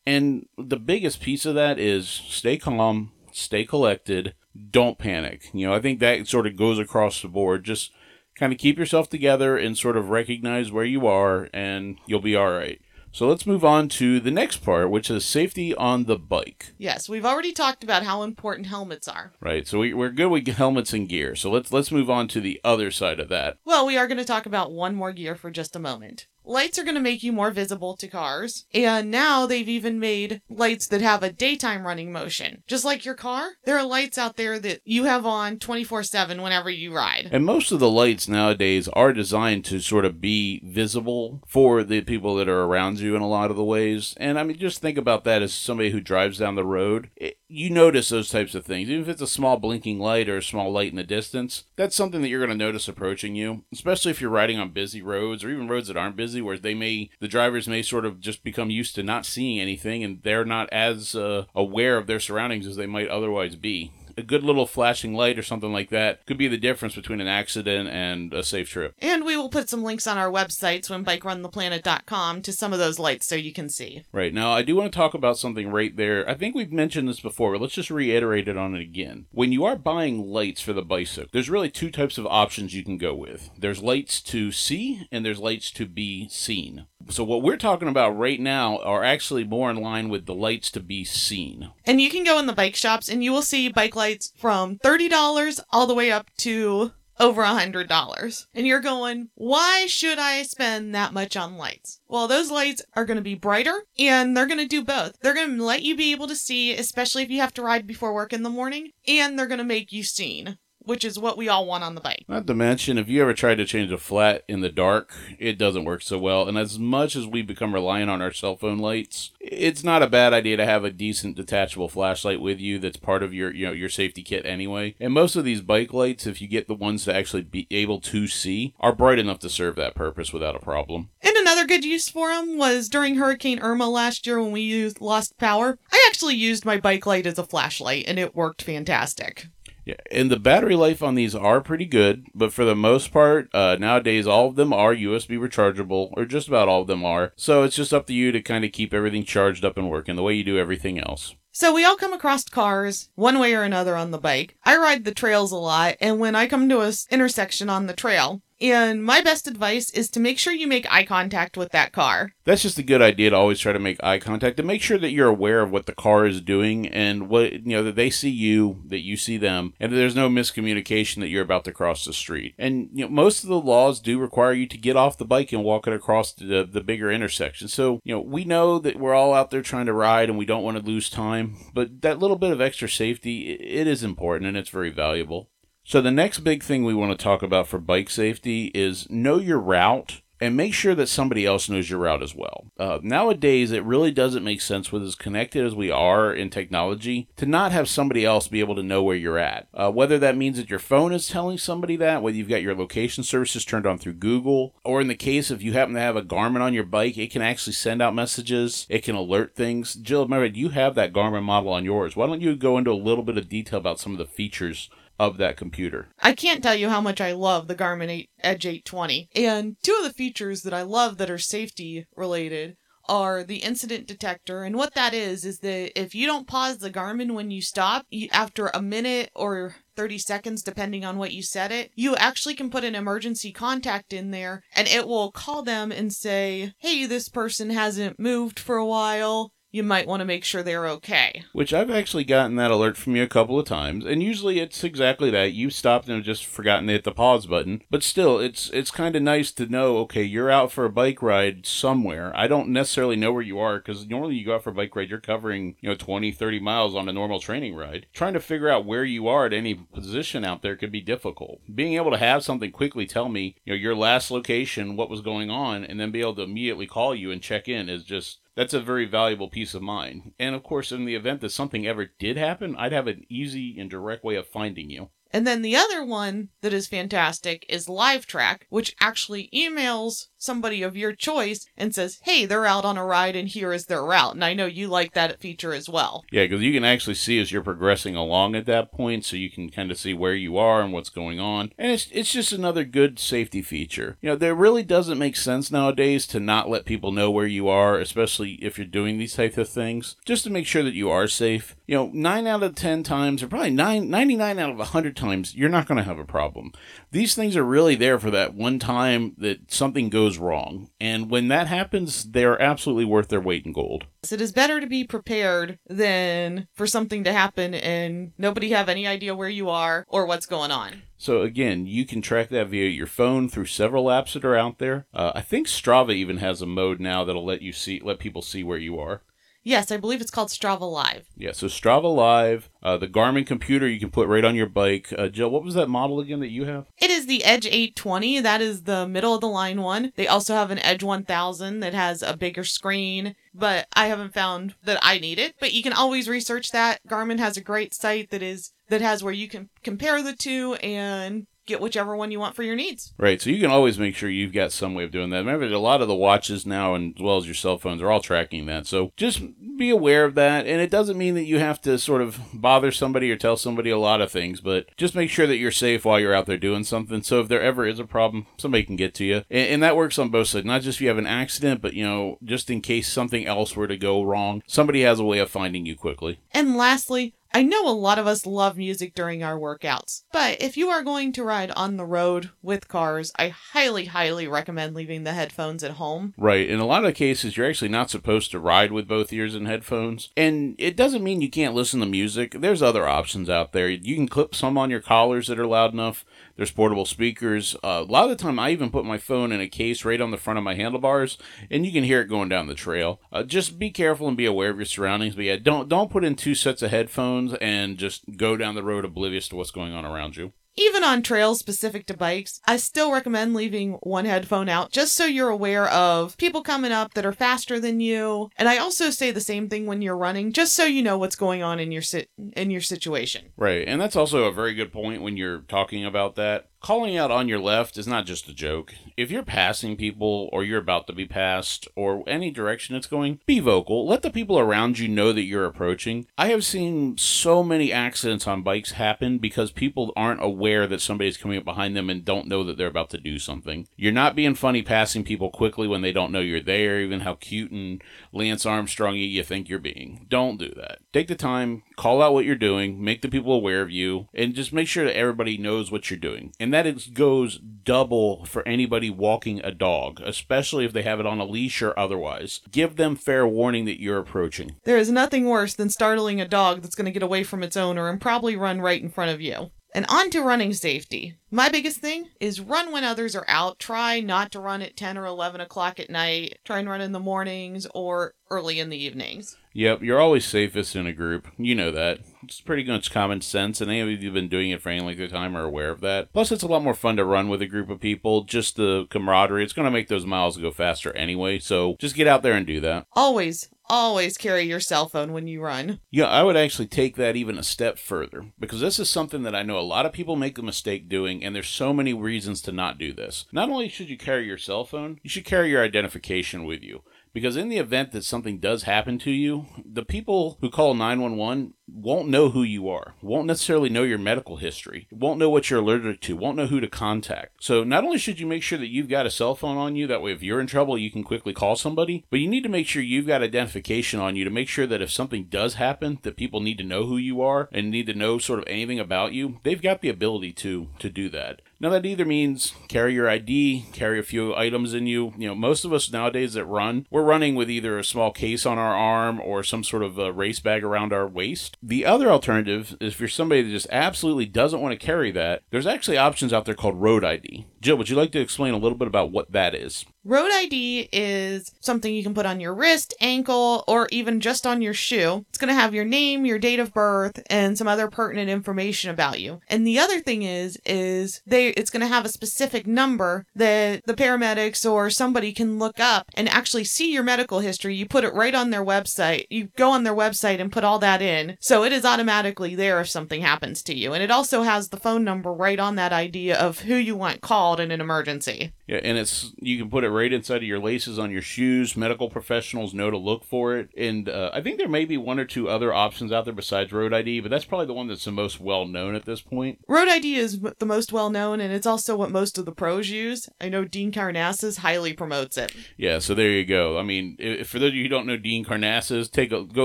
And 0.07 0.47
the 0.59 0.79
biggest 0.79 1.21
piece 1.21 1.47
of 1.47 1.55
that 1.55 1.79
is 1.79 2.09
stay 2.09 2.57
calm, 2.57 3.13
stay 3.33 3.65
collected, 3.65 4.35
don't 4.71 4.99
panic. 4.99 5.51
You 5.53 5.67
know, 5.67 5.75
I 5.75 5.81
think 5.81 6.01
that 6.01 6.27
sort 6.29 6.47
of 6.47 6.57
goes 6.57 6.79
across 6.79 7.21
the 7.21 7.29
board. 7.29 7.65
Just 7.65 7.93
kind 8.35 8.53
of 8.53 8.59
keep 8.59 8.79
yourself 8.79 9.09
together 9.09 9.57
and 9.57 9.77
sort 9.77 9.97
of 9.97 10.11
recognize 10.11 10.73
where 10.73 10.85
you 10.85 11.07
are, 11.07 11.49
and 11.53 11.99
you'll 12.07 12.21
be 12.21 12.37
all 12.37 12.51
right. 12.51 12.81
So 13.15 13.29
let's 13.29 13.47
move 13.47 13.65
on 13.65 13.89
to 13.91 14.19
the 14.19 14.33
next 14.33 14.57
part, 14.57 14.91
which 14.91 15.09
is 15.09 15.25
safety 15.25 15.73
on 15.73 16.07
the 16.07 16.17
bike. 16.17 16.73
Yes, 16.79 17.09
we've 17.09 17.25
already 17.25 17.53
talked 17.53 17.85
about 17.85 18.03
how 18.03 18.25
important 18.25 18.67
helmets 18.67 19.07
are. 19.07 19.33
Right. 19.41 19.69
So 19.69 19.79
we, 19.79 19.93
are 19.93 20.11
good 20.11 20.27
with 20.27 20.49
helmets 20.49 20.93
and 20.93 21.09
gear. 21.09 21.37
So 21.37 21.49
let's 21.49 21.73
let's 21.73 21.93
move 21.93 22.11
on 22.11 22.27
to 22.27 22.41
the 22.41 22.61
other 22.65 22.91
side 22.91 23.21
of 23.21 23.29
that. 23.29 23.59
Well, 23.65 23.87
we 23.87 23.97
are 23.97 24.09
going 24.09 24.19
to 24.19 24.25
talk 24.25 24.47
about 24.47 24.73
one 24.73 24.97
more 24.97 25.13
gear 25.13 25.37
for 25.37 25.53
just 25.53 25.77
a 25.77 25.79
moment. 25.79 26.27
Lights 26.47 26.79
are 26.79 26.85
going 26.85 26.95
to 26.95 27.01
make 27.01 27.23
you 27.23 27.33
more 27.33 27.51
visible 27.51 27.97
to 27.97 28.07
cars. 28.07 28.67
And 28.75 29.11
now 29.11 29.47
they've 29.47 29.69
even 29.69 29.99
made 29.99 30.43
lights 30.51 30.87
that 30.89 31.01
have 31.01 31.23
a 31.23 31.33
daytime 31.33 31.87
running 31.87 32.13
motion. 32.13 32.63
Just 32.67 32.85
like 32.85 33.07
your 33.07 33.15
car, 33.15 33.53
there 33.65 33.79
are 33.79 33.87
lights 33.87 34.19
out 34.19 34.37
there 34.37 34.59
that 34.59 34.81
you 34.85 35.05
have 35.05 35.25
on 35.25 35.59
24 35.59 36.03
7 36.03 36.43
whenever 36.43 36.69
you 36.69 36.95
ride. 36.95 37.31
And 37.33 37.47
most 37.47 37.73
of 37.73 37.81
the 37.81 37.91
lights 37.91 38.29
nowadays 38.29 38.89
are 38.89 39.15
designed 39.15 39.65
to 39.67 39.81
sort 39.81 40.05
of 40.05 40.21
be 40.21 40.61
visible 40.65 41.41
for 41.47 41.83
the 41.83 42.03
people 42.03 42.35
that 42.37 42.49
are 42.49 42.65
around 42.65 43.01
you 43.01 43.17
in 43.17 43.23
a 43.23 43.29
lot 43.29 43.51
of 43.51 43.57
the 43.57 43.65
ways. 43.65 44.15
And 44.19 44.39
I 44.39 44.43
mean, 44.43 44.59
just 44.59 44.83
think 44.83 44.99
about 44.99 45.25
that 45.25 45.43
as 45.43 45.55
somebody 45.55 45.91
who 45.91 46.01
drives 46.01 46.39
down 46.39 46.57
the 46.57 46.65
road. 46.65 47.09
It, 47.17 47.39
you 47.49 47.71
notice 47.71 48.09
those 48.09 48.29
types 48.29 48.55
of 48.55 48.67
things. 48.67 48.91
Even 48.91 49.03
if 49.03 49.09
it's 49.09 49.23
a 49.23 49.27
small 49.27 49.57
blinking 49.57 49.99
light 49.99 50.29
or 50.29 50.39
a 50.39 50.43
small 50.43 50.73
light 50.73 50.91
in 50.91 50.97
the 50.97 51.05
distance, 51.05 51.65
that's 51.77 51.97
something 51.97 52.21
that 52.21 52.29
you're 52.29 52.45
going 52.45 52.57
to 52.59 52.65
notice 52.65 52.89
approaching 52.89 53.35
you, 53.35 53.65
especially 53.73 54.11
if 54.11 54.21
you're 54.21 54.29
riding 54.29 54.59
on 54.59 54.71
busy 54.71 55.01
roads 55.01 55.45
or 55.45 55.51
even 55.51 55.69
roads 55.69 55.89
that 55.89 55.97
aren't 55.97 56.17
busy 56.17 56.34
busy 56.35 56.43
where 56.43 56.59
they 56.59 56.75
may 56.75 57.09
the 57.21 57.29
drivers 57.29 57.69
may 57.69 57.81
sort 57.83 58.05
of 58.05 58.21
just 58.21 58.43
become 58.43 58.69
used 58.69 58.95
to 58.95 59.03
not 59.03 59.25
seeing 59.25 59.61
anything 59.61 60.03
and 60.03 60.21
they're 60.23 60.45
not 60.45 60.69
as 60.73 61.15
uh, 61.15 61.45
aware 61.55 61.97
of 61.97 62.07
their 62.07 62.21
surroundings 62.21 62.67
as 62.67 62.77
they 62.77 62.87
might 62.87 63.09
otherwise 63.09 63.55
be 63.55 63.93
a 64.17 64.23
good 64.23 64.43
little 64.43 64.67
flashing 64.67 65.15
light 65.15 65.39
or 65.39 65.43
something 65.43 65.73
like 65.73 65.91
that 65.91 66.25
could 66.27 66.39
be 66.39 66.49
the 66.49 66.57
difference 66.57 66.95
between 66.95 67.21
an 67.21 67.27
accident 67.27 67.89
and 67.89 68.33
a 68.33 68.43
safe 68.43 68.71
trip. 68.71 68.95
And 69.01 69.25
we 69.25 69.37
will 69.37 69.49
put 69.49 69.69
some 69.69 69.83
links 69.83 70.07
on 70.07 70.19
our 70.19 70.31
website, 70.31 70.87
swimbikeRunThePlanet.com, 70.89 72.43
to 72.43 72.53
some 72.53 72.73
of 72.73 72.79
those 72.79 72.99
lights 72.99 73.27
so 73.27 73.35
you 73.35 73.53
can 73.53 73.69
see. 73.69 74.05
Right. 74.13 74.33
Now, 74.33 74.53
I 74.53 74.63
do 74.63 74.77
want 74.77 74.93
to 74.93 74.97
talk 74.97 75.15
about 75.15 75.39
something 75.39 75.71
right 75.71 75.97
there. 75.97 76.29
I 76.29 76.35
think 76.35 76.55
we've 76.55 76.73
mentioned 76.73 77.09
this 77.09 77.21
before, 77.21 77.53
but 77.53 77.61
let's 77.61 77.75
just 77.75 77.91
reiterate 77.91 78.49
it 78.49 78.57
on 78.57 78.75
it 78.75 78.81
again. 78.81 79.27
When 79.33 79.53
you 79.53 79.65
are 79.65 79.77
buying 79.77 80.27
lights 80.27 80.61
for 80.61 80.73
the 80.73 80.83
bicycle, 80.83 81.31
there's 81.33 81.51
really 81.51 81.71
two 81.71 81.91
types 81.91 82.19
of 82.19 82.27
options 82.27 82.75
you 82.75 82.85
can 82.85 82.99
go 82.99 83.15
with 83.15 83.51
there's 83.59 83.83
lights 83.83 84.21
to 84.21 84.53
see, 84.53 85.07
and 85.11 85.25
there's 85.25 85.39
lights 85.39 85.71
to 85.73 85.87
be 85.87 86.29
seen. 86.29 86.87
So 87.11 87.23
what 87.23 87.43
we're 87.43 87.57
talking 87.57 87.89
about 87.89 88.17
right 88.17 88.41
now 88.41 88.79
are 88.79 89.05
actually 89.05 89.45
more 89.45 89.71
in 89.71 89.77
line 89.77 90.09
with 90.09 90.27
the 90.27 90.35
lights 90.35 90.71
to 90.73 90.81
be 90.81 91.05
seen. 91.05 91.71
And 91.85 92.01
you 92.01 92.11
can 92.11 92.25
go 92.25 92.39
in 92.39 92.47
the 92.47 92.53
bike 92.53 92.77
shops 92.77 93.09
and 93.09 93.23
you 93.23 93.31
will 93.31 93.43
see 93.43 93.69
bike 93.69 93.95
lights 93.95 94.04
from 94.37 94.79
$30 94.79 95.61
all 95.73 95.87
the 95.87 95.95
way 95.95 96.11
up 96.13 96.31
to 96.39 96.93
over 97.19 97.43
a 97.43 97.49
hundred 97.49 97.89
dollars. 97.89 98.47
And 98.55 98.67
you're 98.67 98.81
going, 98.81 99.29
why 99.35 99.87
should 99.87 100.19
I 100.19 100.43
spend 100.43 100.95
that 100.95 101.13
much 101.13 101.37
on 101.37 101.57
lights? 101.57 102.01
Well, 102.09 102.29
those 102.29 102.51
lights 102.51 102.83
are 102.95 103.05
going 103.05 103.17
to 103.17 103.23
be 103.23 103.35
brighter 103.35 103.85
and 103.99 104.37
they're 104.37 104.47
going 104.47 104.59
to 104.59 104.67
do 104.67 104.85
both. 104.85 105.19
They're 105.21 105.35
going 105.35 105.57
to 105.57 105.65
let 105.65 105.83
you 105.83 105.97
be 105.97 106.13
able 106.13 106.27
to 106.29 106.37
see, 106.37 106.75
especially 106.75 107.23
if 107.23 107.31
you 107.31 107.41
have 107.41 107.55
to 107.55 107.63
ride 107.63 107.87
before 107.87 108.13
work 108.13 108.33
in 108.33 108.43
the 108.43 108.51
morning, 108.51 108.91
and 109.07 109.39
they're 109.39 109.47
going 109.47 109.59
to 109.59 109.65
make 109.65 109.93
you 109.93 110.03
seen 110.03 110.59
which 110.85 111.05
is 111.05 111.19
what 111.19 111.37
we 111.37 111.49
all 111.49 111.67
want 111.67 111.85
on 111.85 111.95
the 111.95 112.01
bike. 112.01 112.25
Not 112.29 112.47
to 112.47 112.55
mention, 112.55 112.99
if 112.99 113.09
you 113.09 113.23
ever 113.23 113.35
tried 113.35 113.57
to 113.57 113.65
change 113.65 113.91
a 113.93 113.99
flat 113.99 114.45
in 114.49 114.61
the 114.61 114.69
dark, 114.69 115.13
it 115.39 115.59
doesn't 115.59 115.85
work 115.85 116.03
so 116.03 116.19
well. 116.19 116.49
And 116.49 116.59
as 116.59 116.79
much 116.79 117.17
as 117.17 117.27
we 117.27 117.43
become 117.43 117.75
reliant 117.75 118.11
on 118.11 118.23
our 118.23 118.33
cell 118.33 118.57
phone 118.57 118.79
lights, 118.79 119.31
it's 119.41 119.85
not 119.85 120.03
a 120.03 120.09
bad 120.09 120.33
idea 120.33 120.57
to 120.57 120.67
have 120.67 120.85
a 120.85 120.91
decent 120.91 121.37
detachable 121.37 121.89
flashlight 121.89 122.41
with 122.41 122.61
you 122.61 122.79
that's 122.79 122.97
part 122.97 123.23
of 123.23 123.33
your 123.33 123.53
you 123.53 123.67
know 123.67 123.73
your 123.73 123.89
safety 123.89 124.23
kit 124.23 124.45
anyway. 124.47 124.95
And 125.01 125.13
most 125.13 125.37
of 125.37 125.45
these 125.45 125.61
bike 125.61 125.93
lights, 125.93 126.27
if 126.27 126.41
you 126.41 126.49
get 126.49 126.69
the 126.69 126.75
ones 126.75 127.05
to 127.05 127.15
actually 127.15 127.43
be 127.43 127.67
able 127.71 128.01
to 128.01 128.27
see, 128.27 128.75
are 128.81 128.95
bright 128.95 129.19
enough 129.19 129.39
to 129.41 129.49
serve 129.49 129.77
that 129.77 129.95
purpose 129.95 130.33
without 130.33 130.57
a 130.57 130.61
problem. 130.61 131.11
And 131.23 131.37
another 131.37 131.67
good 131.67 131.85
use 131.85 132.09
for 132.09 132.29
them 132.29 132.59
was 132.59 132.89
during 132.89 133.17
Hurricane 133.17 133.61
Irma 133.61 133.89
last 133.89 134.27
year 134.27 134.43
when 134.43 134.53
we 134.53 134.61
used 134.61 135.01
lost 135.01 135.39
power. 135.39 135.79
I 135.93 136.07
actually 136.09 136.35
used 136.35 136.65
my 136.65 136.79
bike 136.79 137.07
light 137.07 137.27
as 137.27 137.39
a 137.39 137.45
flashlight 137.45 138.05
and 138.07 138.19
it 138.19 138.35
worked 138.35 138.63
fantastic. 138.63 139.49
Yeah, 139.85 139.97
and 140.11 140.31
the 140.31 140.39
battery 140.39 140.77
life 140.77 141.03
on 141.03 141.15
these 141.15 141.35
are 141.35 141.61
pretty 141.61 141.85
good, 141.85 142.27
but 142.35 142.53
for 142.53 142.65
the 142.65 142.75
most 142.75 143.13
part, 143.13 143.55
uh, 143.55 143.77
nowadays 143.79 144.27
all 144.27 144.49
of 144.49 144.57
them 144.57 144.73
are 144.73 144.95
USB 144.95 145.39
rechargeable, 145.39 146.11
or 146.13 146.25
just 146.25 146.49
about 146.49 146.69
all 146.69 146.83
of 146.83 146.87
them 146.87 147.05
are. 147.05 147.33
So 147.37 147.65
it's 147.65 147.77
just 147.77 147.93
up 147.93 148.07
to 148.07 148.15
you 148.15 148.33
to 148.33 148.41
kind 148.41 148.65
of 148.65 148.73
keep 148.73 148.95
everything 148.95 149.25
charged 149.25 149.65
up 149.65 149.77
and 149.77 149.91
working 149.91 150.17
the 150.17 150.23
way 150.23 150.35
you 150.35 150.45
do 150.45 150.59
everything 150.59 150.99
else. 150.99 151.35
So 151.57 151.73
we 151.73 151.85
all 151.85 151.95
come 151.95 152.13
across 152.13 152.43
cars 152.49 153.11
one 153.15 153.39
way 153.39 153.55
or 153.55 153.63
another 153.63 153.95
on 153.95 154.11
the 154.11 154.19
bike. 154.19 154.57
I 154.65 154.77
ride 154.77 155.05
the 155.05 155.15
trails 155.15 155.53
a 155.53 155.57
lot, 155.57 155.95
and 156.01 156.19
when 156.19 156.35
I 156.35 156.49
come 156.49 156.69
to 156.69 156.81
a 156.81 156.93
intersection 157.13 157.71
on 157.71 157.87
the 157.87 157.93
trail, 157.93 158.43
and 158.61 159.05
my 159.05 159.21
best 159.21 159.47
advice 159.47 159.91
is 159.91 160.09
to 160.11 160.21
make 160.21 160.39
sure 160.39 160.53
you 160.53 160.67
make 160.67 160.91
eye 160.91 161.05
contact 161.05 161.57
with 161.57 161.73
that 161.73 161.93
car. 161.93 162.33
That's 162.45 162.63
just 162.63 162.79
a 162.79 162.83
good 162.83 163.03
idea 163.03 163.31
to 163.31 163.37
always 163.37 163.59
try 163.59 163.73
to 163.73 163.79
make 163.79 164.03
eye 164.03 164.19
contact 164.19 164.59
and 164.59 164.67
make 164.67 164.81
sure 164.81 164.99
that 164.99 165.11
you're 165.11 165.29
aware 165.29 165.61
of 165.61 165.71
what 165.71 165.87
the 165.87 165.95
car 165.95 166.27
is 166.27 166.41
doing 166.41 166.87
and 166.89 167.29
what 167.29 167.53
you 167.53 167.77
know 167.77 167.83
that 167.83 167.97
they 167.97 168.11
see 168.11 168.31
you, 168.31 168.83
that 168.87 169.01
you 169.01 169.17
see 169.17 169.37
them, 169.37 169.75
and 169.81 169.93
there's 169.93 170.15
no 170.15 170.29
miscommunication 170.29 171.21
that 171.21 171.29
you're 171.29 171.43
about 171.43 171.65
to 171.65 171.73
cross 171.73 172.05
the 172.05 172.13
street. 172.13 172.55
And 172.59 172.89
you 172.93 173.05
know 173.05 173.11
most 173.11 173.43
of 173.43 173.49
the 173.51 173.61
laws 173.61 174.01
do 174.01 174.19
require 174.19 174.53
you 174.53 174.67
to 174.67 174.79
get 174.79 174.97
off 174.97 175.19
the 175.19 175.25
bike 175.25 175.53
and 175.53 175.65
walk 175.65 175.87
it 175.87 175.93
across 175.93 176.33
the 176.33 176.65
the 176.65 176.81
bigger 176.81 177.11
intersection. 177.11 177.69
So 177.69 178.01
you 178.05 178.15
know 178.15 178.21
we 178.21 178.45
know 178.45 178.79
that 178.79 178.99
we're 178.99 179.15
all 179.15 179.35
out 179.35 179.51
there 179.51 179.63
trying 179.63 179.87
to 179.87 179.93
ride 179.93 180.29
and 180.29 180.39
we 180.39 180.47
don't 180.47 180.63
want 180.63 180.79
to 180.79 180.83
lose 180.83 181.11
time, 181.11 181.44
but 181.73 182.03
that 182.03 182.19
little 182.19 182.37
bit 182.37 182.51
of 182.51 182.61
extra 182.61 182.89
safety 182.89 183.53
it 183.53 183.87
is 183.87 184.03
important 184.03 184.49
and 184.49 184.57
it's 184.57 184.71
very 184.71 184.91
valuable. 184.91 185.51
So 185.85 186.01
the 186.01 186.11
next 186.11 186.41
big 186.41 186.63
thing 186.63 186.85
we 186.85 186.95
want 186.95 187.13
to 187.13 187.23
talk 187.23 187.43
about 187.43 187.69
for 187.69 187.79
bike 187.79 188.09
safety 188.09 188.71
is 188.75 189.09
know 189.11 189.39
your 189.39 189.59
route 189.59 190.23
and 190.41 190.57
make 190.57 190.75
sure 190.75 190.95
that 190.95 191.09
somebody 191.09 191.47
else 191.47 191.69
knows 191.69 191.89
your 191.89 192.01
route 192.01 192.23
as 192.23 192.35
well. 192.35 192.67
Uh, 192.79 192.99
nowadays, 193.03 193.73
it 193.73 193.85
really 193.85 194.11
doesn't 194.11 194.45
make 194.45 194.61
sense 194.61 194.91
with 194.91 195.03
as 195.03 195.15
connected 195.15 195.65
as 195.65 195.75
we 195.75 195.91
are 195.91 196.33
in 196.33 196.51
technology 196.51 197.29
to 197.37 197.47
not 197.47 197.73
have 197.73 197.89
somebody 197.89 198.25
else 198.25 198.49
be 198.49 198.61
able 198.61 198.75
to 198.75 198.83
know 198.83 199.03
where 199.03 199.17
you're 199.17 199.39
at. 199.39 199.69
Uh, 199.73 199.91
whether 199.91 200.19
that 200.19 200.37
means 200.37 200.57
that 200.57 200.71
your 200.71 200.79
phone 200.79 201.13
is 201.13 201.29
telling 201.29 201.59
somebody 201.59 201.97
that, 201.97 202.23
whether 202.23 202.37
you've 202.37 202.49
got 202.49 202.63
your 202.63 202.75
location 202.75 203.23
services 203.25 203.65
turned 203.65 203.87
on 203.87 203.99
through 203.99 204.15
Google, 204.15 204.75
or 204.85 205.01
in 205.01 205.09
the 205.09 205.15
case 205.15 205.51
if 205.51 205.63
you 205.63 205.73
happen 205.73 205.95
to 205.95 206.01
have 206.01 206.17
a 206.17 206.23
Garmin 206.23 206.61
on 206.61 206.75
your 206.75 206.85
bike, 206.85 207.17
it 207.17 207.31
can 207.31 207.43
actually 207.43 207.73
send 207.73 208.03
out 208.03 208.15
messages, 208.15 208.87
it 208.89 209.05
can 209.05 209.15
alert 209.15 209.55
things. 209.55 209.95
Jill, 209.95 210.25
remember, 210.25 210.47
you 210.47 210.71
have 210.71 210.95
that 210.95 211.13
Garmin 211.13 211.43
model 211.43 211.73
on 211.73 211.85
yours. 211.85 212.17
Why 212.17 212.27
don't 212.27 212.41
you 212.41 212.57
go 212.57 212.79
into 212.79 212.91
a 212.91 212.95
little 212.95 213.25
bit 213.25 213.39
of 213.39 213.49
detail 213.49 213.79
about 213.79 214.01
some 214.01 214.13
of 214.13 214.19
the 214.19 214.27
features 214.27 214.91
of 215.19 215.37
that 215.39 215.57
computer. 215.57 216.09
I 216.21 216.33
can't 216.33 216.63
tell 216.63 216.75
you 216.75 216.89
how 216.89 217.01
much 217.01 217.21
I 217.21 217.33
love 217.33 217.69
the 217.69 217.75
Garmin 217.75 218.09
8, 218.09 218.31
Edge 218.41 218.67
820. 218.67 219.29
And 219.35 219.77
two 219.83 219.97
of 219.99 220.05
the 220.05 220.13
features 220.13 220.63
that 220.63 220.75
I 220.75 220.83
love 220.83 221.19
that 221.19 221.31
are 221.31 221.39
safety 221.39 222.07
related 222.17 222.77
are 223.09 223.45
the 223.45 223.57
incident 223.57 224.07
detector. 224.07 224.65
And 224.65 224.77
what 224.77 224.95
that 224.95 225.15
is, 225.15 225.45
is 225.45 225.59
that 225.61 225.99
if 226.01 226.15
you 226.15 226.27
don't 226.27 226.47
pause 226.47 226.79
the 226.79 226.91
Garmin 226.91 227.35
when 227.35 227.51
you 227.51 227.61
stop, 227.61 228.07
you, 228.11 228.29
after 228.33 228.69
a 228.69 228.81
minute 228.81 229.31
or 229.35 229.77
30 229.97 230.19
seconds, 230.19 230.63
depending 230.63 231.05
on 231.05 231.19
what 231.19 231.33
you 231.33 231.43
set 231.43 231.71
it, 231.71 231.91
you 231.95 232.17
actually 232.17 232.55
can 232.55 232.71
put 232.71 232.85
an 232.85 232.95
emergency 232.95 233.53
contact 233.53 234.13
in 234.13 234.31
there 234.31 234.63
and 234.75 234.89
it 234.89 235.07
will 235.07 235.31
call 235.31 235.63
them 235.63 235.93
and 235.93 236.13
say, 236.13 236.73
hey, 236.79 237.07
this 237.07 237.29
person 237.29 237.71
hasn't 237.71 238.19
moved 238.19 238.59
for 238.59 238.77
a 238.77 238.87
while 238.87 239.53
you 239.75 239.83
might 239.83 240.07
want 240.07 240.21
to 240.21 240.25
make 240.25 240.45
sure 240.45 240.63
they're 240.63 240.87
okay. 240.87 241.43
Which 241.53 241.75
I've 241.75 241.91
actually 241.91 242.23
gotten 242.23 242.55
that 242.57 242.71
alert 242.71 242.97
from 242.97 243.17
you 243.17 243.25
a 243.25 243.29
couple 243.29 243.59
of 243.59 243.67
times, 243.67 244.07
and 244.07 244.23
usually 244.23 244.61
it's 244.61 244.85
exactly 244.85 245.31
that. 245.31 245.53
You 245.53 245.69
stopped 245.69 246.07
and 246.07 246.15
have 246.15 246.25
just 246.25 246.47
forgotten 246.47 246.87
to 246.87 246.93
hit 246.93 247.03
the 247.03 247.11
pause 247.11 247.47
button. 247.47 247.83
But 247.91 248.05
still, 248.05 248.39
it's 248.39 248.71
it's 248.71 248.93
kind 248.93 249.17
of 249.17 249.23
nice 249.23 249.51
to 249.51 249.67
know, 249.67 249.97
okay, 249.99 250.23
you're 250.23 250.51
out 250.51 250.71
for 250.71 250.85
a 250.85 250.91
bike 250.91 251.21
ride 251.21 251.67
somewhere. 251.67 252.33
I 252.37 252.47
don't 252.47 252.69
necessarily 252.69 253.17
know 253.17 253.33
where 253.33 253.43
you 253.43 253.59
are 253.59 253.79
because 253.79 254.07
normally 254.07 254.37
you 254.37 254.47
go 254.47 254.55
out 254.55 254.63
for 254.63 254.71
a 254.71 254.75
bike 254.75 254.95
ride, 254.95 255.11
you're 255.11 255.19
covering, 255.19 255.75
you 255.81 255.89
know, 255.89 255.97
20, 255.97 256.31
30 256.31 256.61
miles 256.61 256.95
on 256.95 257.09
a 257.09 257.13
normal 257.13 257.41
training 257.41 257.75
ride. 257.75 258.07
Trying 258.13 258.35
to 258.35 258.41
figure 258.41 258.69
out 258.69 258.87
where 258.87 259.05
you 259.05 259.27
are 259.27 259.47
at 259.47 259.53
any 259.53 259.75
position 259.75 260.45
out 260.45 260.63
there 260.63 260.77
could 260.77 260.93
be 260.93 261.01
difficult. 261.01 261.61
Being 261.75 261.95
able 261.95 262.13
to 262.13 262.19
have 262.19 262.45
something 262.45 262.71
quickly 262.71 263.07
tell 263.07 263.29
me, 263.29 263.57
you 263.65 263.73
know, 263.73 263.77
your 263.77 263.97
last 263.97 264.31
location, 264.31 264.95
what 264.95 265.11
was 265.11 265.21
going 265.21 265.51
on, 265.51 265.83
and 265.83 265.99
then 265.99 266.13
be 266.13 266.21
able 266.21 266.37
to 266.37 266.43
immediately 266.43 266.87
call 266.87 267.13
you 267.13 267.33
and 267.33 267.43
check 267.43 267.69
in 267.69 267.89
is 267.89 268.05
just 268.05 268.39
that's 268.57 268.75
a 268.75 268.81
very 268.81 269.05
valuable 269.05 269.49
peace 269.49 269.75
of 269.75 269.83
mind. 269.83 270.33
And 270.39 270.55
of 270.55 270.63
course, 270.63 270.93
in 270.93 271.05
the 271.05 271.15
event 271.15 271.41
that 271.41 271.51
something 271.51 271.87
ever 271.87 272.07
did 272.19 272.37
happen, 272.37 272.77
I'd 272.77 272.93
have 272.93 273.07
an 273.07 273.25
easy 273.29 273.79
and 273.79 273.91
direct 273.91 274.25
way 274.25 274.37
of 274.37 274.47
finding 274.47 274.91
you. 274.91 275.11
And 275.33 275.45
then 275.45 275.63
the 275.63 275.75
other 275.75 276.05
one 276.05 276.51
that 276.61 276.73
is 276.73 276.87
fantastic 276.87 277.67
is 277.69 277.89
LiveTrack, 277.89 278.63
which 278.69 278.95
actually 279.01 279.51
emails 279.53 280.29
somebody 280.45 280.83
of 280.83 280.97
your 280.97 281.13
choice 281.13 281.67
and 281.77 281.95
says, 281.95 282.21
hey, 282.23 282.47
they're 282.47 282.67
out 282.67 282.85
on 282.85 282.97
a 282.97 283.05
ride 283.05 283.37
and 283.37 283.49
here 283.49 283.73
is 283.73 283.87
their 283.87 284.05
route. 284.05 284.35
And 284.35 284.45
I 284.45 284.55
know 284.55 284.67
you 284.67 284.89
like 284.89 285.15
that 285.15 285.41
feature 285.41 285.73
as 285.73 285.89
well. 285.89 286.25
Yeah, 286.31 286.45
because 286.45 286.63
you 286.63 286.73
can 286.73 286.85
actually 286.85 287.15
see 287.15 287.41
as 287.41 287.51
you're 287.51 287.63
progressing 287.63 288.17
along 288.17 288.55
at 288.55 288.67
that 288.67 288.93
point, 288.93 289.25
so 289.25 289.37
you 289.37 289.51
can 289.51 289.71
kind 289.71 289.91
of 289.91 289.99
see 289.99 290.15
where 290.15 290.35
you 290.35 290.57
are 290.57 290.83
and 290.83 290.93
what's 290.93 291.09
going 291.11 291.41
on. 291.41 291.73
And 291.79 291.93
it's, 291.93 292.09
it's 292.13 292.33
just 292.33 292.53
another 292.53 292.85
good 292.85 293.19
safety 293.19 293.63
feature. 293.63 294.17
You 294.21 294.31
know, 294.31 294.37
there 294.37 294.55
really 294.55 294.83
doesn't 294.83 295.19
make 295.19 295.37
sense 295.37 295.71
nowadays 295.71 296.27
to 296.29 296.41
not 296.41 296.71
let 296.71 296.85
people 296.85 297.13
know 297.13 297.31
where 297.31 297.47
you 297.47 297.69
are, 297.69 297.99
especially 297.99 298.55
if 298.55 298.79
you're 298.79 298.87
doing 298.87 299.19
these 299.19 299.35
types 299.35 299.59
of 299.59 299.69
things, 299.69 300.17
just 300.25 300.45
to 300.45 300.51
make 300.51 300.67
sure 300.67 300.83
that 300.83 300.95
you 300.95 301.11
are 301.11 301.29
safe. 301.29 301.77
You 301.87 301.97
know, 301.97 302.11
9 302.13 302.47
out 302.47 302.63
of 302.63 302.75
10 302.75 303.03
times, 303.03 303.43
or 303.43 303.49
probably 303.49 303.71
9, 303.71 304.09
99 304.09 304.59
out 304.59 304.71
of 304.71 304.79
100 304.79 305.17
times, 305.17 305.45
times, 305.45 305.55
you're 305.55 305.69
not 305.69 305.87
going 305.87 305.99
to 305.99 306.05
have 306.05 306.19
a 306.19 306.25
problem. 306.25 306.73
These 307.11 307.35
things 307.35 307.57
are 307.57 307.65
really 307.65 307.95
there 307.95 308.19
for 308.19 308.31
that 308.31 308.55
one 308.55 308.79
time 308.79 309.35
that 309.39 309.73
something 309.73 310.09
goes 310.09 310.34
wrong. 310.39 310.91
And 311.01 311.31
when 311.31 311.49
that 311.49 311.67
happens, 311.67 312.25
they're 312.25 312.61
absolutely 312.61 313.05
worth 313.05 313.29
their 313.29 313.41
weight 313.41 313.67
in 313.67 313.73
gold. 313.73 314.07
So, 314.23 314.35
it 314.35 314.41
is 314.41 314.53
better 314.53 314.81
to 314.81 314.87
be 314.87 315.05
prepared 315.05 315.79
than 315.89 316.69
for 316.73 316.87
something 316.87 317.25
to 317.25 317.33
happen 317.33 317.75
and 317.75 318.33
nobody 318.39 318.71
have 318.71 318.89
any 318.89 319.07
idea 319.07 319.35
where 319.35 319.49
you 319.49 319.69
are 319.69 320.05
or 320.09 320.27
what's 320.27 320.47
going 320.47 320.71
on. 320.71 321.03
So 321.25 321.41
again, 321.41 321.87
you 321.87 322.05
can 322.05 322.21
track 322.21 322.51
that 322.51 322.69
via 322.69 322.89
your 322.89 323.07
phone 323.07 323.49
through 323.49 323.65
several 323.65 324.07
apps 324.07 324.35
that 324.35 324.45
are 324.45 324.57
out 324.57 324.79
there. 324.79 325.07
Uh, 325.15 325.33
I 325.35 325.41
think 325.41 325.67
Strava 325.67 326.13
even 326.13 326.37
has 326.37 326.61
a 326.61 326.67
mode 326.67 327.01
now 327.01 327.25
that'll 327.25 327.47
let 327.47 327.63
you 327.63 327.73
see, 327.73 327.99
let 328.05 328.19
people 328.19 328.43
see 328.43 328.63
where 328.63 328.77
you 328.77 328.99
are. 328.99 329.23
Yes, 329.65 329.91
I 329.91 329.97
believe 329.97 330.21
it's 330.21 330.31
called 330.31 330.51
Strava 330.51 330.91
Live. 330.91 331.27
Yeah, 331.37 331.53
so 331.53 331.67
Strava 331.67 332.15
Live, 332.15 332.69
uh, 332.83 332.99
the 332.99 333.09
Garmin 333.09 333.47
computer 333.47 333.89
you 333.89 333.99
can 333.99 334.11
put 334.11 334.29
right 334.29 334.45
on 334.45 334.55
your 334.55 334.69
bike. 334.69 335.13
Uh, 335.17 335.29
Jill, 335.29 335.51
what 335.51 335.65
was 335.65 335.75
that 335.75 335.89
model 335.89 336.21
again 336.21 336.41
that 336.41 336.51
you 336.51 336.67
have? 336.67 336.87
It 336.99 337.11
is 337.11 337.27
the 337.27 337.43
Edge 337.45 337.65
820. 337.65 338.41
That 338.41 338.61
is 338.61 338.83
the 338.83 339.09
middle 339.09 339.35
of 339.35 339.41
the 339.41 339.49
line 339.49 339.81
one. 339.81 340.13
They 340.17 340.29
also 340.29 340.55
have 340.55 340.71
an 340.71 340.79
Edge 340.81 341.03
1000 341.03 341.81
that 341.81 341.95
has 341.95 342.23
a 342.23 342.37
bigger 342.37 342.63
screen, 342.63 343.37
but 343.55 343.87
I 343.95 344.07
haven't 344.09 344.35
found 344.35 344.75
that 344.85 344.99
I 345.03 345.19
need 345.19 345.39
it. 345.39 345.55
But 345.59 345.73
you 345.73 345.83
can 345.83 345.95
always 345.95 346.29
research 346.29 346.71
that. 346.73 347.01
Garmin 347.09 347.39
has 347.39 347.57
a 347.57 347.63
great 347.63 347.95
site 347.95 348.31
that 348.31 348.43
is 348.43 348.73
that 348.91 349.01
has 349.01 349.25
where 349.25 349.33
you 349.33 349.49
can 349.49 349.71
compare 349.83 350.23
the 350.23 350.35
two 350.35 350.75
and 350.75 351.47
get 351.67 351.81
whichever 351.81 352.17
one 352.17 352.31
you 352.31 352.41
want 352.41 352.55
for 352.55 352.63
your 352.63 352.77
needs. 352.77 353.15
Right. 353.19 353.41
So 353.41 353.51
you 353.51 353.61
can 353.61 353.71
always 353.71 353.99
make 353.99 354.15
sure 354.15 354.29
you've 354.29 354.53
got 354.53 354.73
some 354.73 354.95
way 354.95 355.05
of 355.05 355.11
doing 355.11 355.31
that. 355.31 355.39
Remember, 355.39 355.67
a 355.67 355.79
lot 355.79 356.03
of 356.03 356.09
the 356.09 356.15
watches 356.15 356.67
now, 356.67 356.95
and 356.95 357.15
as 357.17 357.23
well 357.23 357.39
as 357.39 357.47
your 357.47 357.55
cell 357.55 357.79
phones, 357.79 358.03
are 358.03 358.11
all 358.11 358.21
tracking 358.21 358.67
that. 358.67 358.87
So 358.87 359.13
just 359.17 359.43
be 359.77 359.91
aware 359.91 360.25
of 360.25 360.35
that. 360.35 360.67
And 360.67 360.81
it 360.81 360.91
doesn't 360.91 361.19
mean 361.19 361.35
that 361.35 361.45
you 361.45 361.59
have 361.59 361.81
to 361.83 361.99
sort 361.99 362.23
of 362.23 362.41
bother 362.53 362.93
somebody 362.93 363.31
or 363.31 363.37
tell 363.37 363.57
somebody 363.57 363.91
a 363.91 363.99
lot 363.99 364.21
of 364.21 364.31
things, 364.31 364.61
but 364.61 364.87
just 364.97 365.15
make 365.15 365.31
sure 365.31 365.47
that 365.47 365.57
you're 365.57 365.71
safe 365.71 366.05
while 366.05 366.21
you're 366.21 366.35
out 366.35 366.47
there 366.47 366.59
doing 366.59 366.85
something. 366.85 367.23
So 367.23 367.41
if 367.41 367.49
there 367.49 367.63
ever 367.63 367.87
is 367.87 367.99
a 367.99 368.05
problem, 368.05 368.47
somebody 368.57 368.85
can 368.85 368.97
get 368.97 369.15
to 369.15 369.25
you. 369.25 369.37
And, 369.51 369.69
and 369.69 369.83
that 369.83 369.97
works 369.97 370.19
on 370.19 370.31
both 370.31 370.49
sides. 370.49 370.67
Not 370.67 370.83
just 370.83 370.99
if 370.99 371.03
you 371.03 371.09
have 371.09 371.19
an 371.19 371.27
accident, 371.27 371.81
but, 371.81 371.95
you 371.95 372.05
know, 372.05 372.39
just 372.45 372.71
in 372.71 372.81
case 372.81 373.09
something 373.11 373.47
else 373.47 373.75
were 373.75 373.89
to 373.89 373.97
go 373.97 374.23
wrong, 374.23 374.63
somebody 374.67 375.03
has 375.03 375.19
a 375.19 375.25
way 375.25 375.39
of 375.39 375.51
finding 375.51 375.87
you 375.87 375.97
quickly. 375.97 376.39
And 376.53 376.77
lastly, 376.77 377.35
I 377.57 377.63
know 377.63 377.89
a 377.89 377.95
lot 377.95 378.19
of 378.19 378.27
us 378.27 378.47
love 378.47 378.77
music 378.77 379.15
during 379.15 379.45
our 379.45 379.57
workouts, 379.57 380.25
but 380.33 380.61
if 380.61 380.77
you 380.77 380.89
are 380.89 381.05
going 381.05 381.31
to 381.35 381.45
ride 381.45 381.71
on 381.71 381.97
the 381.97 382.05
road 382.05 382.51
with 382.63 382.89
cars, 382.89 383.31
I 383.39 383.51
highly, 383.51 384.07
highly 384.07 384.49
recommend 384.49 384.97
leaving 384.97 385.23
the 385.23 385.35
headphones 385.35 385.85
at 385.85 385.93
home. 385.93 386.35
Right. 386.37 386.69
In 386.69 386.81
a 386.81 386.85
lot 386.85 387.05
of 387.05 387.15
cases, 387.15 387.57
you're 387.57 387.69
actually 387.69 387.91
not 387.91 388.11
supposed 388.11 388.51
to 388.51 388.59
ride 388.59 388.91
with 388.91 389.07
both 389.07 389.33
ears 389.33 389.55
and 389.55 389.69
headphones. 389.69 390.31
And 390.37 390.75
it 390.79 390.97
doesn't 390.97 391.23
mean 391.23 391.43
you 391.43 391.49
can't 391.49 391.77
listen 391.77 392.01
to 392.01 392.07
music. 392.07 392.57
There's 392.59 392.83
other 392.83 393.07
options 393.07 393.49
out 393.49 393.71
there. 393.71 393.89
You 393.89 394.17
can 394.17 394.27
clip 394.27 394.53
some 394.53 394.77
on 394.77 394.91
your 394.91 395.01
collars 395.01 395.47
that 395.47 395.61
are 395.61 395.67
loud 395.67 395.93
enough. 395.93 396.25
There's 396.57 396.71
portable 396.71 397.05
speakers. 397.05 397.75
Uh, 397.83 398.05
a 398.07 398.11
lot 398.11 398.25
of 398.25 398.31
the 398.31 398.43
time, 398.43 398.59
I 398.59 398.71
even 398.71 398.91
put 398.91 399.05
my 399.05 399.19
phone 399.19 399.51
in 399.51 399.61
a 399.61 399.69
case 399.69 400.05
right 400.05 400.21
on 400.21 400.31
the 400.31 400.37
front 400.37 400.59
of 400.59 400.65
my 400.65 400.75
handlebars, 400.75 401.37
and 401.71 401.85
you 401.85 401.93
can 401.93 402.05
hear 402.05 402.21
it 402.21 402.29
going 402.29 402.49
down 402.49 402.69
the 402.69 402.75
trail. 402.75 403.21
Uh, 403.33 403.43
just 403.43 403.79
be 403.79 403.91
careful 403.91 404.29
and 404.29 404.37
be 404.37 404.47
aware 404.47 404.71
of 404.71 404.77
your 404.77 404.87
surroundings. 404.87 405.35
But 405.35 405.45
yeah, 405.45 405.57
don't 405.57 405.89
don't 405.89 406.11
put 406.11 406.25
in 406.25 406.37
two 406.37 406.55
sets 406.55 406.83
of 406.83 406.91
headphones 406.91 407.55
and 407.55 407.99
just 407.99 408.37
go 408.37 408.57
down 408.57 408.75
the 408.75 408.85
road 408.85 409.05
oblivious 409.05 409.49
to 409.49 409.57
what's 409.57 409.71
going 409.71 409.93
on 409.93 410.05
around 410.05 410.37
you. 410.37 410.53
Even 410.77 411.05
on 411.05 411.23
trails 411.23 411.59
specific 411.59 412.07
to 412.07 412.17
bikes, 412.17 412.61
I 412.67 412.77
still 412.79 413.13
recommend 413.13 413.55
leaving 413.55 413.93
one 414.03 414.25
headphone 414.25 414.69
out 414.69 414.91
just 414.91 415.13
so 415.13 415.25
you're 415.25 415.49
aware 415.49 415.89
of 415.89 416.37
people 416.37 416.63
coming 416.63 416.93
up 416.93 417.15
that 417.15 417.25
are 417.25 417.33
faster 417.33 417.79
than 417.79 418.01
you. 418.01 418.51
And 418.57 418.69
I 418.69 418.79
also 418.79 419.11
say 419.11 419.31
the 419.31 419.41
same 419.41 419.69
thing 419.69 419.87
when 419.87 420.03
you're 420.03 420.17
running, 420.17 420.53
just 420.53 420.73
so 420.75 420.85
you 420.85 421.03
know 421.03 421.17
what's 421.17 421.37
going 421.37 421.63
on 421.63 421.79
in 421.79 421.93
your 421.93 422.03
sit 422.03 422.29
in 422.57 422.71
your 422.71 422.81
situation. 422.81 423.47
Right. 423.57 423.87
And 423.87 424.01
that's 424.01 424.17
also 424.17 424.45
a 424.45 424.53
very 424.53 424.75
good 424.75 424.93
point 424.93 425.23
when 425.23 425.37
you're 425.37 425.61
talking 425.61 426.05
about 426.05 426.35
that 426.37 426.69
calling 426.85 427.17
out 427.17 427.31
on 427.31 427.49
your 427.49 427.59
left 427.59 427.97
is 427.97 428.07
not 428.07 428.27
just 428.27 428.47
a 428.47 428.53
joke. 428.53 428.95
If 429.17 429.31
you're 429.31 429.43
passing 429.43 429.97
people 429.97 430.51
or 430.53 430.63
you're 430.63 430.79
about 430.79 431.07
to 431.07 431.15
be 431.15 431.25
passed 431.25 431.89
or 431.97 432.23
any 432.27 432.51
direction 432.51 432.95
it's 432.95 433.07
going, 433.07 433.41
be 433.47 433.59
vocal. 433.59 434.07
Let 434.07 434.21
the 434.21 434.31
people 434.31 434.59
around 434.59 434.99
you 434.99 435.09
know 435.09 435.33
that 435.33 435.45
you're 435.45 435.65
approaching. 435.65 436.27
I 436.37 436.49
have 436.49 436.63
seen 436.63 437.17
so 437.17 437.63
many 437.63 437.91
accidents 437.91 438.47
on 438.47 438.63
bikes 438.63 438.93
happen 438.93 439.39
because 439.39 439.71
people 439.71 440.13
aren't 440.15 440.45
aware 440.45 440.87
that 440.87 441.01
somebody's 441.01 441.39
coming 441.39 441.57
up 441.57 441.65
behind 441.65 441.97
them 441.97 442.11
and 442.11 442.23
don't 442.23 442.49
know 442.49 442.63
that 442.65 442.77
they're 442.77 442.87
about 442.87 443.09
to 443.11 443.19
do 443.19 443.39
something. 443.39 443.89
You're 443.97 444.13
not 444.13 444.37
being 444.37 444.55
funny 444.55 444.83
passing 444.83 445.25
people 445.25 445.49
quickly 445.49 445.89
when 445.89 446.03
they 446.03 446.13
don't 446.13 446.33
know 446.33 446.41
you're 446.41 446.61
there, 446.61 447.01
even 447.01 447.21
how 447.21 447.37
cute 447.37 447.71
and 447.71 448.03
Lance 448.31 448.67
Armstrong 448.67 449.17
you 449.17 449.43
think 449.43 449.71
you're 449.71 449.79
being. 449.79 450.27
Don't 450.29 450.59
do 450.59 450.71
that. 450.77 450.99
Take 451.15 451.29
the 451.29 451.35
time, 451.35 451.83
call 451.97 452.21
out 452.21 452.35
what 452.35 452.45
you're 452.45 452.57
doing, 452.57 453.03
make 453.03 453.23
the 453.23 453.31
people 453.31 453.55
aware 453.55 453.81
of 453.81 453.91
you, 453.91 454.29
and 454.35 454.55
just 454.55 454.71
make 454.71 454.87
sure 454.87 455.07
that 455.07 455.17
everybody 455.17 455.57
knows 455.57 455.91
what 455.91 456.11
you're 456.11 456.19
doing. 456.19 456.53
And 456.61 456.74
that 456.75 456.87
is, 456.87 457.07
goes 457.07 457.59
double 457.59 458.45
for 458.47 458.67
anybody 458.67 459.11
walking 459.11 459.61
a 459.65 459.71
dog, 459.71 460.21
especially 460.25 460.85
if 460.85 460.93
they 460.93 461.03
have 461.03 461.21
it 461.21 461.27
on 461.27 461.41
a 461.41 461.45
leash 461.45 461.83
or 461.83 461.99
otherwise. 461.99 462.61
Give 462.71 462.97
them 462.97 463.17
fair 463.17 463.47
warning 463.47 463.85
that 463.85 464.01
you're 464.01 464.19
approaching. 464.19 464.77
There 464.85 464.99
is 464.99 465.11
nothing 465.11 465.47
worse 465.47 465.75
than 465.75 465.91
startling 465.91 466.41
a 466.41 466.49
dog 466.49 466.83
that's 466.83 466.95
going 466.95 467.07
to 467.07 467.11
get 467.11 467.23
away 467.23 467.45
from 467.45 467.63
its 467.63 467.77
owner 467.77 468.09
and 468.09 468.21
probably 468.21 468.57
run 468.57 468.81
right 468.81 469.03
in 469.03 469.11
front 469.11 469.31
of 469.31 469.41
you. 469.41 469.71
And 469.95 470.07
on 470.09 470.29
to 470.31 470.43
running 470.43 470.73
safety. 470.73 471.37
My 471.53 471.69
biggest 471.69 471.99
thing 471.99 472.27
is 472.41 472.61
run 472.61 472.91
when 472.91 473.05
others 473.05 473.37
are 473.37 473.45
out. 473.47 473.79
Try 473.79 474.19
not 474.19 474.51
to 474.53 474.61
run 474.61 474.83
at 474.83 474.97
10 474.97 475.17
or 475.17 475.25
11 475.25 475.61
o'clock 475.61 476.01
at 476.01 476.11
night. 476.11 476.59
Try 476.65 476.81
and 476.81 476.89
run 476.89 477.01
in 477.01 477.13
the 477.13 477.21
mornings 477.21 477.87
or 477.95 478.35
early 478.51 478.81
in 478.81 478.89
the 478.89 478.97
evenings. 478.99 479.57
Yep, 479.75 480.03
you're 480.03 480.21
always 480.21 480.45
safest 480.45 480.95
in 480.95 481.07
a 481.07 481.13
group. 481.13 481.49
You 481.59 481.75
know 481.75 481.91
that. 481.91 482.21
It's 482.45 482.61
pretty 482.61 482.85
much 482.85 483.11
common 483.11 483.41
sense, 483.41 483.81
and 483.81 483.91
any 483.91 484.01
of 484.01 484.09
you 484.09 484.17
who've 484.19 484.33
been 484.33 484.49
doing 484.49 484.71
it 484.71 484.81
for 484.81 484.91
any 484.91 485.01
length 485.01 485.21
of 485.21 485.31
time 485.31 485.57
are 485.57 485.65
aware 485.65 485.91
of 485.91 486.01
that. 486.01 486.33
Plus, 486.33 486.53
it's 486.53 486.63
a 486.63 486.69
lot 486.69 486.85
more 486.85 486.95
fun 486.95 487.17
to 487.17 487.25
run 487.25 487.49
with 487.49 487.61
a 487.61 487.67
group 487.67 487.91
of 487.91 488.01
people. 488.01 488.45
Just 488.45 488.77
the 488.77 489.07
camaraderie. 489.11 489.65
It's 489.65 489.73
going 489.73 489.87
to 489.87 489.91
make 489.91 490.07
those 490.07 490.27
miles 490.27 490.57
go 490.57 490.71
faster 490.71 491.15
anyway, 491.17 491.59
so 491.59 491.97
just 491.99 492.15
get 492.15 492.29
out 492.29 492.43
there 492.43 492.53
and 492.53 492.67
do 492.67 492.81
that. 492.81 493.07
Always, 493.15 493.69
always 493.89 494.39
carry 494.39 494.63
your 494.63 494.79
cell 494.79 495.09
phone 495.09 495.33
when 495.33 495.49
you 495.49 495.61
run. 495.61 495.99
Yeah, 496.11 496.27
I 496.27 496.45
would 496.45 496.57
actually 496.57 496.87
take 496.87 497.17
that 497.17 497.35
even 497.35 497.59
a 497.59 497.65
step 497.65 497.99
further 497.99 498.53
because 498.61 498.81
this 498.81 499.01
is 499.01 499.11
something 499.11 499.43
that 499.43 499.57
I 499.57 499.63
know 499.63 499.79
a 499.79 499.81
lot 499.81 500.07
of 500.07 500.13
people 500.13 500.37
make 500.37 500.55
the 500.55 500.63
mistake 500.63 501.09
doing, 501.09 501.43
and 501.43 501.55
there's 501.57 501.69
so 501.69 501.93
many 501.93 502.15
reasons 502.15 502.63
to 502.63 502.73
not 502.73 502.99
do 502.99 503.13
this. 503.13 503.47
Not 503.51 503.71
only 503.71 503.89
should 503.89 504.09
you 504.09 504.19
carry 504.19 504.47
your 504.47 504.59
cell 504.59 504.85
phone, 504.85 505.19
you 505.25 505.31
should 505.31 505.45
carry 505.45 505.71
your 505.71 505.83
identification 505.83 506.65
with 506.65 506.83
you. 506.83 507.03
Because 507.35 507.57
in 507.57 507.69
the 507.69 507.79
event 507.79 508.13
that 508.13 508.25
something 508.25 508.59
does 508.59 508.85
happen 508.85 509.19
to 509.19 509.31
you, 509.33 509.67
the 509.85 510.05
people 510.05 510.57
who 510.61 510.71
call 510.71 510.95
911 510.95 511.75
won't 511.87 512.29
know 512.29 512.51
who 512.51 512.63
you 512.63 512.89
are, 512.89 513.15
won't 513.21 513.47
necessarily 513.47 513.89
know 513.89 514.05
your 514.05 514.19
medical 514.19 514.57
history, 514.57 515.09
won't 515.11 515.39
know 515.39 515.51
what 515.51 515.69
you're 515.69 515.81
allergic 515.81 516.21
to, 516.23 516.37
won't 516.37 516.57
know 516.57 516.67
who 516.67 516.81
to 516.81 516.87
contact. 516.87 517.63
So 517.63 517.83
not 517.83 518.05
only 518.05 518.19
should 518.19 518.39
you 518.39 518.47
make 518.47 518.63
sure 518.63 518.79
that 518.79 518.89
you've 518.89 519.09
got 519.09 519.27
a 519.27 519.31
cell 519.31 519.57
phone 519.57 519.77
on 519.77 519.97
you, 519.97 520.07
that 520.07 520.23
way 520.23 520.33
if 520.33 520.43
you're 520.45 520.61
in 520.61 520.69
trouble, 520.69 520.97
you 520.97 521.11
can 521.11 521.25
quickly 521.25 521.53
call 521.53 521.77
somebody, 521.77 522.25
but 522.31 522.39
you 522.39 522.49
need 522.49 522.63
to 522.63 522.69
make 522.69 522.87
sure 522.87 523.03
you've 523.03 523.27
got 523.27 523.43
identification 523.43 524.21
on 524.21 524.37
you 524.37 524.45
to 524.45 524.51
make 524.51 524.69
sure 524.69 524.87
that 524.87 525.03
if 525.03 525.11
something 525.11 525.45
does 525.45 525.75
happen, 525.75 526.21
that 526.23 526.37
people 526.37 526.61
need 526.61 526.79
to 526.79 526.85
know 526.85 527.05
who 527.05 527.17
you 527.17 527.43
are 527.43 527.69
and 527.73 527.91
need 527.91 528.07
to 528.07 528.15
know 528.15 528.39
sort 528.39 528.61
of 528.61 528.65
anything 528.69 529.01
about 529.01 529.33
you. 529.33 529.59
They've 529.65 529.83
got 529.83 530.01
the 530.01 530.09
ability 530.09 530.53
to 530.53 530.89
to 531.01 531.11
do 531.11 531.29
that. 531.31 531.63
Now 531.85 531.91
that 531.91 532.07
either 532.07 532.25
means 532.25 532.73
carry 532.89 533.13
your 533.13 533.29
ID, 533.29 533.89
carry 533.93 534.19
a 534.19 534.23
few 534.23 534.57
items 534.57 534.95
in 534.95 535.07
you. 535.07 535.35
You 535.37 535.49
know, 535.49 535.55
most 535.55 535.85
of 535.85 535.93
us 535.93 536.11
nowadays 536.11 536.55
that 536.55 536.65
run, 536.65 537.07
we're 537.11 537.23
running 537.23 537.57
with 537.57 537.69
either 537.69 537.99
a 537.99 538.05
small 538.05 538.33
case 538.33 538.65
on 538.65 538.79
our 538.79 538.95
arm 538.95 539.39
or 539.39 539.63
some 539.63 539.85
sort 539.85 540.03
of 540.03 540.19
a 540.19 540.33
race 540.33 540.61
bag 540.61 540.83
around 540.83 541.13
our 541.13 541.29
waist. 541.29 541.77
The 541.83 542.07
other 542.07 542.31
alternative 542.31 542.97
is 543.03 543.13
if 543.13 543.21
you're 543.21 543.29
somebody 543.29 543.61
that 543.61 543.71
just 543.71 543.87
absolutely 543.93 544.47
doesn't 544.47 544.81
want 544.81 544.99
to 544.99 545.07
carry 545.07 545.31
that, 545.33 545.65
there's 545.69 545.87
actually 545.87 546.17
options 546.17 546.55
out 546.55 546.65
there 546.65 546.75
called 546.75 547.03
Road 547.03 547.23
ID. 547.23 547.67
Jill, 547.85 547.97
would 547.97 548.09
you 548.09 548.17
like 548.17 548.33
to 548.33 548.41
explain 548.41 548.73
a 548.73 548.79
little 548.79 548.97
bit 548.97 549.09
about 549.09 549.31
what 549.31 549.53
that 549.53 549.75
is? 549.75 550.07
Road 550.25 550.49
ID 550.51 551.11
is 551.13 551.71
something 551.81 552.15
you 552.15 552.23
can 552.23 552.33
put 552.33 552.47
on 552.47 552.59
your 552.59 552.75
wrist, 552.75 553.13
ankle, 553.21 553.85
or 553.87 554.09
even 554.11 554.41
just 554.41 554.67
on 554.67 554.81
your 554.81 554.95
shoe. 554.95 555.45
It's 555.51 555.59
going 555.59 555.69
to 555.69 555.79
have 555.79 555.93
your 555.93 556.07
name, 556.07 556.47
your 556.47 556.59
date 556.59 556.81
of 556.81 556.95
birth, 556.95 557.43
and 557.51 557.77
some 557.77 557.87
other 557.87 558.09
pertinent 558.09 558.49
information 558.49 559.11
about 559.11 559.39
you. 559.39 559.61
And 559.69 559.87
the 559.87 559.99
other 559.99 560.21
thing 560.21 560.43
is 560.43 560.79
is 560.87 561.43
they 561.47 561.69
it's 561.69 561.91
going 561.91 562.01
to 562.01 562.07
have 562.07 562.25
a 562.25 562.31
specific 562.31 562.87
number 562.87 563.45
that 563.55 564.07
the 564.07 564.15
paramedics 564.15 564.91
or 564.91 565.11
somebody 565.11 565.53
can 565.53 565.79
look 565.79 566.01
up 566.01 566.31
and 566.33 566.49
actually 566.49 566.85
see 566.85 567.13
your 567.13 567.23
medical 567.23 567.61
history. 567.61 567.95
You 567.95 568.07
put 568.07 568.25
it 568.25 568.33
right 568.33 568.55
on 568.55 568.71
their 568.71 568.85
website. 568.85 569.45
You 569.51 569.69
go 569.77 569.91
on 569.91 570.05
their 570.05 570.17
website 570.17 570.59
and 570.59 570.73
put 570.73 570.85
all 570.85 571.01
that 571.01 571.21
in. 571.21 571.59
So 571.61 571.85
it 571.85 571.93
is 571.93 572.07
automatically 572.07 572.75
there 572.75 572.99
if 573.03 573.11
something 573.11 573.43
happens 573.43 573.83
to 573.83 573.95
you. 573.95 574.15
And 574.15 574.23
it 574.23 574.31
also 574.31 574.63
has 574.63 574.89
the 574.89 574.97
phone 574.97 575.23
number 575.23 575.53
right 575.53 575.79
on 575.79 575.97
that 575.97 576.15
idea 576.15 576.59
of 576.59 576.79
who 576.79 576.95
you 576.95 577.15
want 577.15 577.43
called 577.43 577.74
in 577.81 577.91
an 577.91 578.01
emergency. 578.01 578.73
Yeah, 578.87 579.01
and 579.03 579.19
it's 579.19 579.53
you 579.57 579.79
can 579.79 579.91
put 579.91 580.05
it 580.05 580.11
right 580.11 580.33
inside 580.33 580.59
of 580.59 580.63
your 580.65 580.79
laces 580.79 581.19
on 581.19 581.31
your 581.31 581.43
shoes. 581.43 581.97
Medical 581.97 582.31
professionals 582.31 582.95
know 582.95 583.11
to 583.11 583.19
look 583.19 583.45
for 583.45 583.77
it, 583.77 583.91
and 583.97 584.29
uh, 584.29 584.51
I 584.53 584.61
think 584.61 584.79
there 584.79 584.89
may 584.89 585.05
be 585.05 585.17
one 585.17 585.39
or 585.39 585.45
two 585.45 585.69
other 585.69 585.93
options 585.93 586.33
out 586.33 586.45
there 586.45 586.55
besides 586.55 586.93
Road 586.93 587.13
ID, 587.13 587.41
but 587.41 587.51
that's 587.51 587.65
probably 587.65 587.87
the 587.87 587.95
one 587.95 588.09
that's 588.09 588.25
the 588.25 588.33
most 588.33 588.61
well 588.61 588.87
known 588.87 589.15
at 589.15 589.25
this 589.25 589.41
point. 589.41 589.79
Road 589.89 590.09
ID 590.09 590.37
is 590.37 590.61
the 590.61 590.87
most 590.87 591.13
well 591.13 591.31
known, 591.31 591.61
and 591.61 591.73
it's 591.73 591.87
also 591.87 592.17
what 592.17 592.31
most 592.31 592.59
of 592.59 592.65
the 592.65 592.73
pros 592.73 593.11
use. 593.11 593.49
I 593.61 593.69
know 593.69 593.85
Dean 593.85 594.13
Karnazes 594.13 594.79
highly 594.79 595.13
promotes 595.13 595.57
it. 595.57 595.75
Yeah, 595.97 596.19
so 596.19 596.35
there 596.35 596.51
you 596.51 596.65
go. 596.65 596.99
I 596.99 597.03
mean, 597.03 597.37
if, 597.39 597.69
for 597.69 597.79
those 597.79 597.91
of 597.91 597.95
you 597.95 598.05
who 598.05 598.09
don't 598.09 598.27
know 598.27 598.37
Dean 598.37 598.65
Karnazes, 598.65 599.31
take 599.31 599.53
a 599.53 599.65
go 599.65 599.85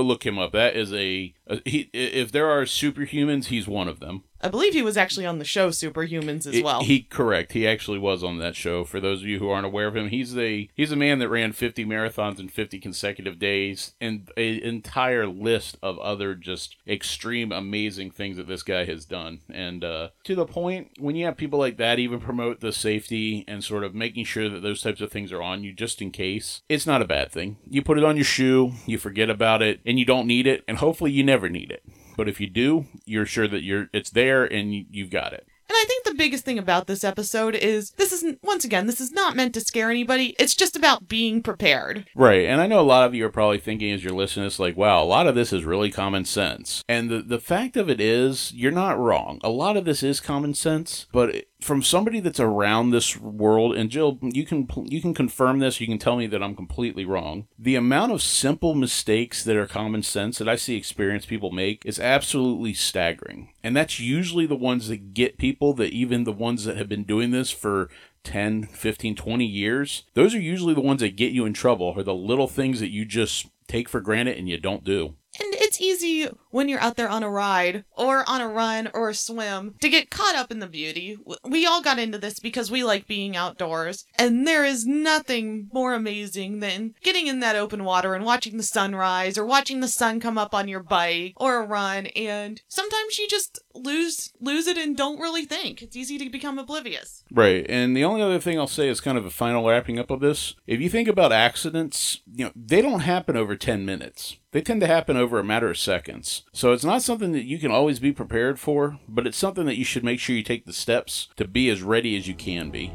look 0.00 0.24
him 0.24 0.38
up. 0.38 0.52
That 0.52 0.76
is 0.76 0.92
a, 0.92 1.34
a 1.46 1.60
he. 1.64 1.90
If 1.92 2.32
there 2.32 2.50
are 2.50 2.64
superhumans, 2.64 3.46
he's 3.46 3.68
one 3.68 3.88
of 3.88 4.00
them. 4.00 4.24
I 4.42 4.48
believe 4.48 4.72
he 4.72 4.82
was 4.82 4.96
actually 4.96 5.26
on 5.26 5.38
the 5.38 5.44
show 5.44 5.68
Superhumans 5.68 6.46
as 6.46 6.54
It- 6.56 6.64
well. 6.64 6.82
He 6.82 7.02
correct. 7.02 7.52
He 7.52 7.66
actually 7.66 7.98
was 7.98 8.24
on 8.24 8.38
that 8.38 8.56
show. 8.56 8.84
For 8.84 8.98
those 9.00 9.20
of 9.20 9.28
you 9.28 9.38
who 9.38 9.50
aren't 9.50 9.66
aware 9.66 9.86
of 9.86 9.96
him, 9.96 10.08
he's 10.08 10.36
a 10.36 10.68
he's 10.74 10.92
a 10.92 10.96
man 10.96 11.18
that 11.18 11.28
ran 11.28 11.52
50 11.52 11.84
marathons 11.84 12.38
in 12.40 12.48
50 12.48 12.78
consecutive 12.78 13.38
days, 13.38 13.92
and 14.00 14.30
an 14.36 14.60
entire 14.60 15.26
list 15.26 15.76
of 15.82 15.98
other 15.98 16.34
just 16.34 16.76
extreme, 16.88 17.52
amazing 17.52 18.10
things 18.10 18.36
that 18.38 18.48
this 18.48 18.62
guy 18.62 18.84
has 18.84 19.04
done. 19.04 19.40
And 19.52 19.84
uh, 19.84 20.08
to 20.24 20.34
the 20.34 20.46
point, 20.46 20.92
when 20.98 21.16
you 21.16 21.26
have 21.26 21.36
people 21.36 21.58
like 21.58 21.76
that 21.76 21.98
even 21.98 22.20
promote 22.20 22.60
the 22.60 22.72
safety 22.72 23.44
and 23.46 23.62
sort 23.62 23.84
of 23.84 23.94
making 23.94 24.24
sure 24.24 24.48
that 24.48 24.62
those 24.62 24.80
types 24.80 25.00
of 25.00 25.10
things 25.12 25.32
are 25.32 25.42
on 25.42 25.64
you 25.64 25.72
just 25.72 26.00
in 26.00 26.10
case, 26.10 26.62
it's 26.68 26.86
not 26.86 27.02
a 27.02 27.06
bad 27.06 27.30
thing. 27.30 27.58
You 27.68 27.82
put 27.82 27.98
it 27.98 28.04
on 28.04 28.16
your 28.16 28.24
shoe, 28.24 28.72
you 28.86 28.96
forget 28.98 29.28
about 29.28 29.60
it, 29.62 29.80
and 29.84 29.98
you 29.98 30.04
don't 30.04 30.26
need 30.26 30.46
it, 30.46 30.64
and 30.66 30.78
hopefully 30.78 31.10
you 31.12 31.22
never 31.22 31.48
need 31.48 31.70
it. 31.70 31.82
But 32.16 32.28
if 32.28 32.40
you 32.40 32.48
do, 32.48 32.86
you're 33.04 33.26
sure 33.26 33.48
that 33.48 33.62
you're 33.62 33.88
it's 33.92 34.10
there 34.10 34.44
and 34.44 34.74
you, 34.74 34.84
you've 34.90 35.10
got 35.10 35.32
it. 35.32 35.46
And 35.68 35.76
I 35.76 35.84
think 35.86 36.04
the 36.04 36.14
biggest 36.14 36.44
thing 36.44 36.58
about 36.58 36.88
this 36.88 37.04
episode 37.04 37.54
is 37.54 37.92
this 37.92 38.12
isn't, 38.12 38.40
once 38.42 38.64
again, 38.64 38.88
this 38.88 39.00
is 39.00 39.12
not 39.12 39.36
meant 39.36 39.54
to 39.54 39.60
scare 39.60 39.88
anybody. 39.88 40.34
It's 40.36 40.56
just 40.56 40.74
about 40.74 41.06
being 41.06 41.44
prepared. 41.44 42.08
Right, 42.16 42.44
and 42.44 42.60
I 42.60 42.66
know 42.66 42.80
a 42.80 42.82
lot 42.82 43.06
of 43.06 43.14
you 43.14 43.24
are 43.26 43.30
probably 43.30 43.60
thinking 43.60 43.92
as 43.92 44.02
you're 44.02 44.12
listening, 44.12 44.46
it's 44.46 44.58
like, 44.58 44.76
wow, 44.76 45.00
a 45.00 45.04
lot 45.04 45.28
of 45.28 45.36
this 45.36 45.52
is 45.52 45.64
really 45.64 45.92
common 45.92 46.24
sense. 46.24 46.82
And 46.88 47.08
the, 47.08 47.22
the 47.22 47.38
fact 47.38 47.76
of 47.76 47.88
it 47.88 48.00
is, 48.00 48.52
you're 48.52 48.72
not 48.72 48.98
wrong. 48.98 49.38
A 49.44 49.48
lot 49.48 49.76
of 49.76 49.84
this 49.84 50.02
is 50.02 50.18
common 50.18 50.54
sense, 50.54 51.06
but 51.12 51.44
from 51.60 51.82
somebody 51.82 52.20
that's 52.20 52.40
around 52.40 52.90
this 52.90 53.16
world, 53.16 53.76
and 53.76 53.90
Jill, 53.90 54.18
you 54.22 54.44
can 54.44 54.68
you 54.86 55.00
can 55.00 55.14
confirm 55.14 55.58
this, 55.58 55.80
you 55.80 55.86
can 55.86 55.98
tell 55.98 56.16
me 56.16 56.26
that 56.26 56.42
I'm 56.42 56.56
completely 56.56 57.04
wrong. 57.04 57.46
The 57.58 57.76
amount 57.76 58.12
of 58.12 58.22
simple 58.22 58.74
mistakes 58.74 59.44
that 59.44 59.56
are 59.56 59.66
common 59.66 60.02
sense 60.02 60.38
that 60.38 60.48
I 60.48 60.56
see 60.56 60.76
experienced 60.76 61.28
people 61.28 61.50
make 61.50 61.84
is 61.84 62.00
absolutely 62.00 62.74
staggering. 62.74 63.52
And 63.62 63.76
that's 63.76 64.00
usually 64.00 64.46
the 64.46 64.56
ones 64.56 64.88
that 64.88 65.14
get 65.14 65.38
people 65.38 65.74
that 65.74 65.92
even 65.92 66.24
the 66.24 66.32
ones 66.32 66.64
that 66.64 66.76
have 66.76 66.88
been 66.88 67.04
doing 67.04 67.30
this 67.30 67.50
for 67.50 67.90
10, 68.24 68.66
15, 68.66 69.16
20 69.16 69.44
years, 69.44 70.04
those 70.14 70.34
are 70.34 70.40
usually 70.40 70.74
the 70.74 70.80
ones 70.80 71.00
that 71.00 71.16
get 71.16 71.32
you 71.32 71.44
in 71.46 71.52
trouble, 71.52 71.94
are 71.96 72.02
the 72.02 72.14
little 72.14 72.48
things 72.48 72.80
that 72.80 72.90
you 72.90 73.04
just 73.04 73.46
take 73.66 73.88
for 73.88 74.00
granted 74.00 74.36
and 74.36 74.48
you 74.48 74.58
don't 74.58 74.84
do. 74.84 75.14
And 75.38 75.54
it's 75.54 75.80
easy 75.80 76.28
when 76.50 76.68
you're 76.68 76.80
out 76.80 76.96
there 76.96 77.08
on 77.08 77.22
a 77.22 77.30
ride 77.30 77.84
or 77.96 78.28
on 78.28 78.40
a 78.40 78.48
run 78.48 78.88
or 78.94 79.08
a 79.08 79.14
swim 79.14 79.74
to 79.80 79.88
get 79.88 80.10
caught 80.10 80.34
up 80.34 80.50
in 80.50 80.58
the 80.58 80.66
beauty. 80.66 81.16
We 81.44 81.66
all 81.66 81.82
got 81.82 81.98
into 81.98 82.18
this 82.18 82.38
because 82.40 82.70
we 82.70 82.84
like 82.84 83.06
being 83.06 83.36
outdoors, 83.36 84.04
and 84.18 84.46
there 84.46 84.64
is 84.64 84.86
nothing 84.86 85.68
more 85.72 85.94
amazing 85.94 86.60
than 86.60 86.94
getting 87.02 87.26
in 87.26 87.40
that 87.40 87.56
open 87.56 87.84
water 87.84 88.14
and 88.14 88.24
watching 88.24 88.56
the 88.56 88.62
sunrise 88.62 89.38
or 89.38 89.44
watching 89.44 89.80
the 89.80 89.88
sun 89.88 90.20
come 90.20 90.38
up 90.38 90.54
on 90.54 90.68
your 90.68 90.82
bike 90.82 91.34
or 91.36 91.60
a 91.60 91.66
run 91.66 92.06
and 92.06 92.62
sometimes 92.68 93.18
you 93.18 93.28
just 93.28 93.58
lose 93.74 94.32
lose 94.40 94.66
it 94.66 94.76
and 94.76 94.96
don't 94.96 95.20
really 95.20 95.44
think. 95.44 95.82
It's 95.82 95.96
easy 95.96 96.18
to 96.18 96.30
become 96.30 96.58
oblivious. 96.58 97.24
Right. 97.30 97.66
And 97.68 97.96
the 97.96 98.04
only 98.04 98.22
other 98.22 98.40
thing 98.40 98.58
I'll 98.58 98.66
say 98.66 98.88
is 98.88 99.00
kind 99.00 99.18
of 99.18 99.24
a 99.24 99.30
final 99.30 99.66
wrapping 99.66 99.98
up 99.98 100.10
of 100.10 100.20
this. 100.20 100.54
If 100.66 100.80
you 100.80 100.88
think 100.88 101.08
about 101.08 101.32
accidents, 101.32 102.20
you 102.34 102.46
know, 102.46 102.52
they 102.54 102.82
don't 102.82 103.00
happen 103.00 103.36
over 103.36 103.56
10 103.56 103.84
minutes. 103.84 104.36
They 104.52 104.60
tend 104.60 104.80
to 104.80 104.86
happen 104.86 105.16
over 105.16 105.38
a 105.38 105.44
matter 105.44 105.70
of 105.70 105.78
seconds. 105.78 106.39
So 106.52 106.72
it's 106.72 106.84
not 106.84 107.02
something 107.02 107.32
that 107.32 107.44
you 107.44 107.58
can 107.58 107.70
always 107.70 107.98
be 107.98 108.12
prepared 108.12 108.58
for, 108.58 108.98
but 109.08 109.26
it's 109.26 109.36
something 109.38 109.66
that 109.66 109.78
you 109.78 109.84
should 109.84 110.04
make 110.04 110.20
sure 110.20 110.36
you 110.36 110.42
take 110.42 110.66
the 110.66 110.72
steps 110.72 111.28
to 111.36 111.46
be 111.46 111.70
as 111.70 111.82
ready 111.82 112.16
as 112.16 112.28
you 112.28 112.34
can 112.34 112.70
be. 112.70 112.92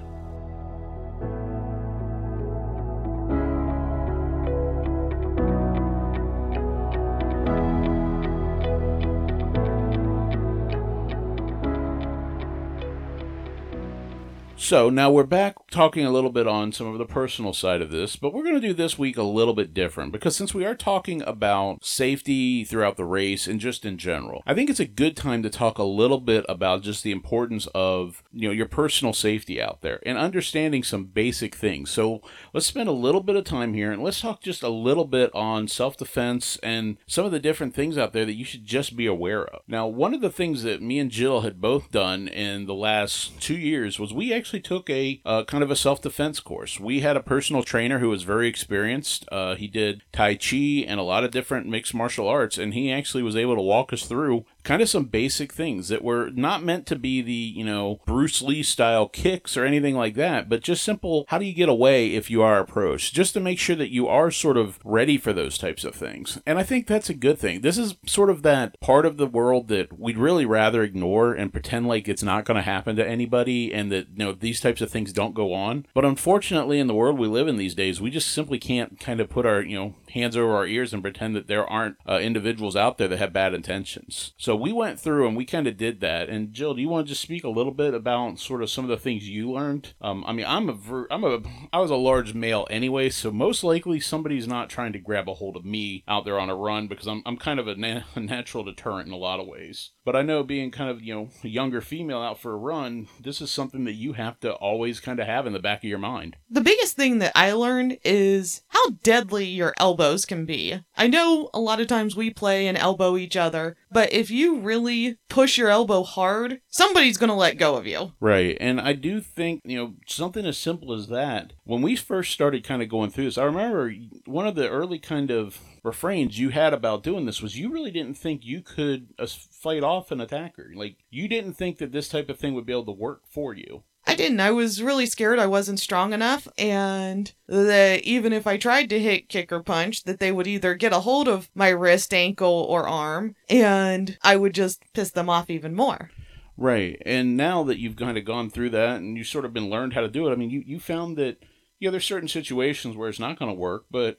So 14.57 14.89
now 14.89 15.11
we're 15.11 15.25
back 15.25 15.55
talking 15.69 16.05
a 16.05 16.11
little 16.11 16.31
bit 16.31 16.47
on 16.47 16.71
some 16.71 16.87
of 16.87 16.97
the 16.97 17.05
personal 17.05 17.53
side 17.53 17.81
of 17.81 17.91
this, 17.91 18.15
but 18.15 18.33
we're 18.33 18.41
going 18.41 18.55
to 18.55 18.67
do 18.67 18.73
this 18.73 18.97
week 18.97 19.17
a 19.17 19.23
little 19.23 19.53
bit 19.53 19.73
different 19.73 20.13
because 20.13 20.35
since 20.35 20.53
we 20.53 20.65
are 20.65 20.73
talking 20.73 21.21
about 21.23 21.83
safety 21.85 22.63
throughout 22.63 22.95
the 22.95 23.03
race 23.03 23.47
and 23.47 23.59
just 23.59 23.85
in 23.85 23.97
general, 23.97 24.41
I 24.47 24.53
think 24.53 24.69
it's 24.69 24.79
a 24.79 24.85
good 24.85 25.17
time 25.17 25.43
to 25.43 25.49
talk 25.49 25.77
a 25.77 25.83
little 25.83 26.21
bit 26.21 26.45
about 26.47 26.83
just 26.83 27.03
the 27.03 27.11
importance 27.11 27.67
of, 27.75 28.23
you 28.31 28.47
know, 28.47 28.53
your 28.53 28.65
personal 28.65 29.13
safety 29.13 29.61
out 29.61 29.81
there 29.81 29.99
and 30.05 30.17
understanding 30.17 30.83
some 30.83 31.03
basic 31.03 31.53
things. 31.53 31.91
So 31.91 32.21
let's 32.53 32.65
spend 32.65 32.87
a 32.89 32.93
little 32.93 33.21
bit 33.21 33.35
of 33.35 33.43
time 33.43 33.73
here 33.73 33.91
and 33.91 34.01
let's 34.01 34.21
talk 34.21 34.41
just 34.41 34.63
a 34.63 34.69
little 34.69 35.05
bit 35.05 35.35
on 35.35 35.67
self-defense 35.67 36.57
and 36.63 36.97
some 37.05 37.25
of 37.25 37.31
the 37.31 37.39
different 37.39 37.75
things 37.75 37.97
out 37.97 38.13
there 38.13 38.25
that 38.25 38.33
you 38.33 38.45
should 38.45 38.65
just 38.65 38.95
be 38.95 39.05
aware 39.05 39.45
of. 39.45 39.61
Now, 39.67 39.85
one 39.85 40.13
of 40.13 40.21
the 40.21 40.31
things 40.31 40.63
that 40.63 40.81
me 40.81 40.97
and 40.97 41.11
Jill 41.11 41.41
had 41.41 41.61
both 41.61 41.91
done 41.91 42.29
in 42.29 42.65
the 42.65 42.73
last 42.73 43.39
2 43.41 43.55
years 43.55 43.99
was 43.99 44.13
we 44.13 44.33
actually 44.33 44.44
actually 44.45 44.61
took 44.61 44.87
a 44.91 45.19
uh, 45.25 45.43
kind 45.45 45.63
of 45.63 45.71
a 45.71 45.75
self 45.75 46.03
defense 46.03 46.39
course. 46.39 46.79
We 46.79 46.99
had 46.99 47.17
a 47.17 47.23
personal 47.23 47.63
trainer 47.63 47.97
who 47.97 48.09
was 48.09 48.21
very 48.21 48.47
experienced. 48.47 49.25
Uh, 49.31 49.55
he 49.55 49.67
did 49.67 50.03
Tai 50.11 50.35
Chi 50.35 50.85
and 50.87 50.99
a 50.99 51.03
lot 51.03 51.23
of 51.23 51.31
different 51.31 51.67
mixed 51.67 51.95
martial 51.95 52.27
arts, 52.27 52.59
and 52.59 52.75
he 52.75 52.91
actually 52.91 53.23
was 53.23 53.35
able 53.35 53.55
to 53.55 53.61
walk 53.61 53.91
us 53.91 54.05
through 54.05 54.45
kind 54.65 54.83
of 54.83 54.89
some 54.89 55.05
basic 55.05 55.51
things 55.51 55.87
that 55.87 56.03
were 56.03 56.29
not 56.31 56.63
meant 56.63 56.85
to 56.87 56.95
be 56.95 57.21
the, 57.21 57.31
you 57.31 57.63
know, 57.63 58.01
Bruce 58.05 58.41
Lee 58.41 58.61
style 58.61 59.07
kicks 59.07 59.55
or 59.55 59.65
anything 59.65 59.95
like 59.95 60.15
that, 60.15 60.47
but 60.49 60.61
just 60.61 60.83
simple 60.83 61.25
how 61.29 61.37
do 61.37 61.45
you 61.45 61.53
get 61.53 61.69
away 61.69 62.13
if 62.13 62.29
you 62.29 62.41
are 62.41 62.59
approached, 62.59 63.15
just 63.15 63.33
to 63.33 63.39
make 63.39 63.57
sure 63.57 63.75
that 63.75 63.91
you 63.91 64.07
are 64.07 64.29
sort 64.29 64.57
of 64.57 64.79
ready 64.83 65.17
for 65.17 65.33
those 65.33 65.57
types 65.57 65.83
of 65.83 65.95
things. 65.95 66.39
And 66.45 66.59
I 66.59 66.63
think 66.63 66.85
that's 66.85 67.09
a 67.09 67.15
good 67.15 67.39
thing. 67.39 67.61
This 67.61 67.77
is 67.77 67.95
sort 68.05 68.29
of 68.29 68.43
that 68.43 68.79
part 68.79 69.05
of 69.05 69.17
the 69.17 69.27
world 69.27 69.69
that 69.69 69.99
we'd 69.99 70.17
really 70.17 70.45
rather 70.45 70.83
ignore 70.83 71.33
and 71.33 71.51
pretend 71.51 71.87
like 71.87 72.07
it's 72.07 72.23
not 72.23 72.45
going 72.45 72.57
to 72.57 72.61
happen 72.61 72.95
to 72.95 73.07
anybody 73.07 73.73
and 73.73 73.91
that, 73.91 74.09
you 74.09 74.25
know, 74.25 74.34
these 74.39 74.59
types 74.59 74.81
of 74.81 74.91
things 74.91 75.13
don't 75.13 75.33
go 75.33 75.53
on. 75.53 75.85
But 75.93 76.05
unfortunately, 76.05 76.79
in 76.79 76.87
the 76.87 76.93
world 76.93 77.17
we 77.17 77.27
live 77.27 77.47
in 77.47 77.57
these 77.57 77.75
days, 77.75 78.01
we 78.01 78.09
just 78.09 78.29
simply 78.29 78.59
can't 78.59 78.99
kind 78.99 79.19
of 79.19 79.29
put 79.29 79.45
our, 79.45 79.61
you 79.61 79.77
know, 79.77 79.95
hands 80.11 80.37
over 80.37 80.55
our 80.55 80.65
ears 80.65 80.93
and 80.93 81.03
pretend 81.03 81.35
that 81.35 81.47
there 81.47 81.65
aren't 81.69 81.97
uh, 82.07 82.19
individuals 82.19 82.75
out 82.75 82.97
there 82.97 83.07
that 83.07 83.19
have 83.19 83.33
bad 83.33 83.53
intentions. 83.53 84.33
So 84.37 84.55
we 84.55 84.71
went 84.71 84.99
through 84.99 85.27
and 85.27 85.35
we 85.35 85.45
kind 85.45 85.67
of 85.67 85.77
did 85.77 85.99
that. 86.01 86.29
And 86.29 86.53
Jill, 86.53 86.73
do 86.73 86.81
you 86.81 86.89
want 86.89 87.05
to 87.05 87.09
just 87.09 87.21
speak 87.21 87.43
a 87.43 87.49
little 87.49 87.73
bit 87.73 87.93
about 87.93 88.39
sort 88.39 88.63
of 88.63 88.69
some 88.69 88.85
of 88.85 88.89
the 88.89 88.97
things 88.97 89.29
you 89.29 89.51
learned? 89.51 89.93
Um, 90.01 90.23
I 90.25 90.33
mean, 90.33 90.45
I'm 90.47 90.69
a 90.69 90.73
ver- 90.73 91.07
I'm 91.11 91.23
a 91.23 91.41
I 91.71 91.79
was 91.79 91.91
a 91.91 91.95
large 91.95 92.33
male 92.33 92.65
anyway, 92.69 93.09
so 93.09 93.31
most 93.31 93.63
likely 93.63 93.99
somebody's 93.99 94.47
not 94.47 94.69
trying 94.69 94.93
to 94.93 94.99
grab 94.99 95.29
a 95.29 95.33
hold 95.33 95.55
of 95.55 95.65
me 95.65 96.03
out 96.07 96.25
there 96.25 96.39
on 96.39 96.49
a 96.49 96.55
run 96.55 96.87
because 96.87 97.07
I'm 97.07 97.21
I'm 97.25 97.37
kind 97.37 97.59
of 97.59 97.67
a, 97.67 97.75
na- 97.75 98.01
a 98.15 98.19
natural 98.19 98.63
deterrent 98.63 99.07
in 99.07 99.13
a 99.13 99.17
lot 99.17 99.39
of 99.39 99.47
ways. 99.47 99.91
But 100.03 100.15
I 100.15 100.21
know 100.21 100.43
being 100.43 100.71
kind 100.71 100.89
of 100.89 101.01
you 101.01 101.13
know 101.13 101.29
a 101.43 101.47
younger 101.47 101.81
female 101.81 102.21
out 102.21 102.39
for 102.39 102.53
a 102.53 102.57
run, 102.57 103.07
this 103.19 103.41
is 103.41 103.51
something 103.51 103.83
that 103.85 103.93
you 103.93 104.13
have 104.13 104.24
to 104.41 104.53
always 104.53 104.99
kind 104.99 105.19
of 105.19 105.27
have 105.27 105.47
in 105.47 105.53
the 105.53 105.59
back 105.59 105.79
of 105.79 105.89
your 105.89 105.99
mind. 105.99 106.35
The 106.49 106.61
biggest 106.61 106.95
thing 106.95 107.19
that 107.19 107.31
I 107.35 107.51
learned 107.51 107.97
is 108.03 108.61
how 108.67 108.91
deadly 109.03 109.45
your 109.45 109.73
elbows 109.79 110.25
can 110.25 110.45
be. 110.45 110.79
I 110.97 111.07
know 111.07 111.49
a 111.53 111.59
lot 111.59 111.79
of 111.79 111.87
times 111.87 112.15
we 112.15 112.29
play 112.29 112.67
and 112.67 112.77
elbow 112.77 113.17
each 113.17 113.35
other, 113.35 113.75
but 113.91 114.11
if 114.13 114.29
you 114.29 114.59
really 114.59 115.17
push 115.29 115.57
your 115.57 115.69
elbow 115.69 116.03
hard, 116.03 116.61
somebody's 116.67 117.17
going 117.17 117.29
to 117.29 117.35
let 117.35 117.57
go 117.57 117.75
of 117.75 117.85
you. 117.85 118.13
Right. 118.19 118.57
And 118.59 118.79
I 118.79 118.93
do 118.93 119.21
think, 119.21 119.61
you 119.65 119.77
know, 119.77 119.93
something 120.07 120.45
as 120.45 120.57
simple 120.57 120.93
as 120.93 121.07
that, 121.07 121.53
when 121.63 121.81
we 121.81 121.95
first 121.95 122.31
started 122.31 122.63
kind 122.63 122.81
of 122.81 122.89
going 122.89 123.09
through 123.09 123.25
this, 123.25 123.37
I 123.37 123.43
remember 123.43 123.93
one 124.25 124.47
of 124.47 124.55
the 124.55 124.69
early 124.69 124.99
kind 124.99 125.31
of 125.31 125.59
refrains 125.83 126.39
you 126.39 126.49
had 126.49 126.73
about 126.73 127.03
doing 127.03 127.25
this 127.25 127.41
was 127.41 127.57
you 127.57 127.71
really 127.71 127.91
didn't 127.91 128.17
think 128.17 128.43
you 128.43 128.61
could 128.61 129.07
uh, 129.19 129.27
fight 129.27 129.83
off 129.83 130.11
an 130.11 130.19
attacker. 130.19 130.71
Like, 130.75 130.97
you 131.09 131.27
didn't 131.27 131.53
think 131.53 131.77
that 131.77 131.91
this 131.91 132.09
type 132.09 132.29
of 132.29 132.39
thing 132.39 132.53
would 132.55 132.65
be 132.65 132.73
able 132.73 132.85
to 132.85 132.91
work 132.91 133.21
for 133.29 133.53
you. 133.53 133.83
I 134.07 134.15
didn't. 134.15 134.39
I 134.39 134.51
was 134.51 134.83
really 134.83 135.07
scared 135.07 135.39
I 135.39 135.47
wasn't 135.47 135.79
strong 135.79 136.13
enough, 136.13 136.47
and 136.57 137.31
that 137.47 138.03
even 138.03 138.33
if 138.33 138.45
I 138.45 138.57
tried 138.57 138.89
to 138.91 138.99
hit, 138.99 139.29
kick, 139.29 139.51
or 139.51 139.63
punch, 139.63 140.03
that 140.03 140.19
they 140.19 140.31
would 140.31 140.45
either 140.47 140.75
get 140.75 140.93
a 140.93 140.99
hold 140.99 141.27
of 141.27 141.49
my 141.55 141.69
wrist, 141.69 142.13
ankle, 142.13 142.65
or 142.69 142.87
arm, 142.87 143.35
and 143.49 144.17
I 144.21 144.35
would 144.35 144.53
just 144.53 144.83
piss 144.93 145.09
them 145.11 145.29
off 145.29 145.49
even 145.49 145.73
more. 145.73 146.11
Right. 146.57 147.01
And 147.05 147.35
now 147.35 147.63
that 147.63 147.79
you've 147.79 147.97
kind 147.97 148.17
of 148.17 148.25
gone 148.25 148.49
through 148.49 148.69
that 148.71 148.97
and 148.97 149.17
you've 149.17 149.27
sort 149.27 149.45
of 149.45 149.53
been 149.53 149.69
learned 149.69 149.93
how 149.93 150.01
to 150.01 150.07
do 150.07 150.27
it, 150.27 150.31
I 150.31 150.35
mean, 150.35 150.49
you, 150.49 150.63
you 150.65 150.79
found 150.79 151.17
that, 151.17 151.37
yeah, 151.79 151.89
there's 151.89 152.05
certain 152.05 152.29
situations 152.29 152.95
where 152.95 153.09
it's 153.09 153.19
not 153.19 153.37
going 153.37 153.49
to 153.51 153.59
work, 153.59 153.85
but 153.91 154.17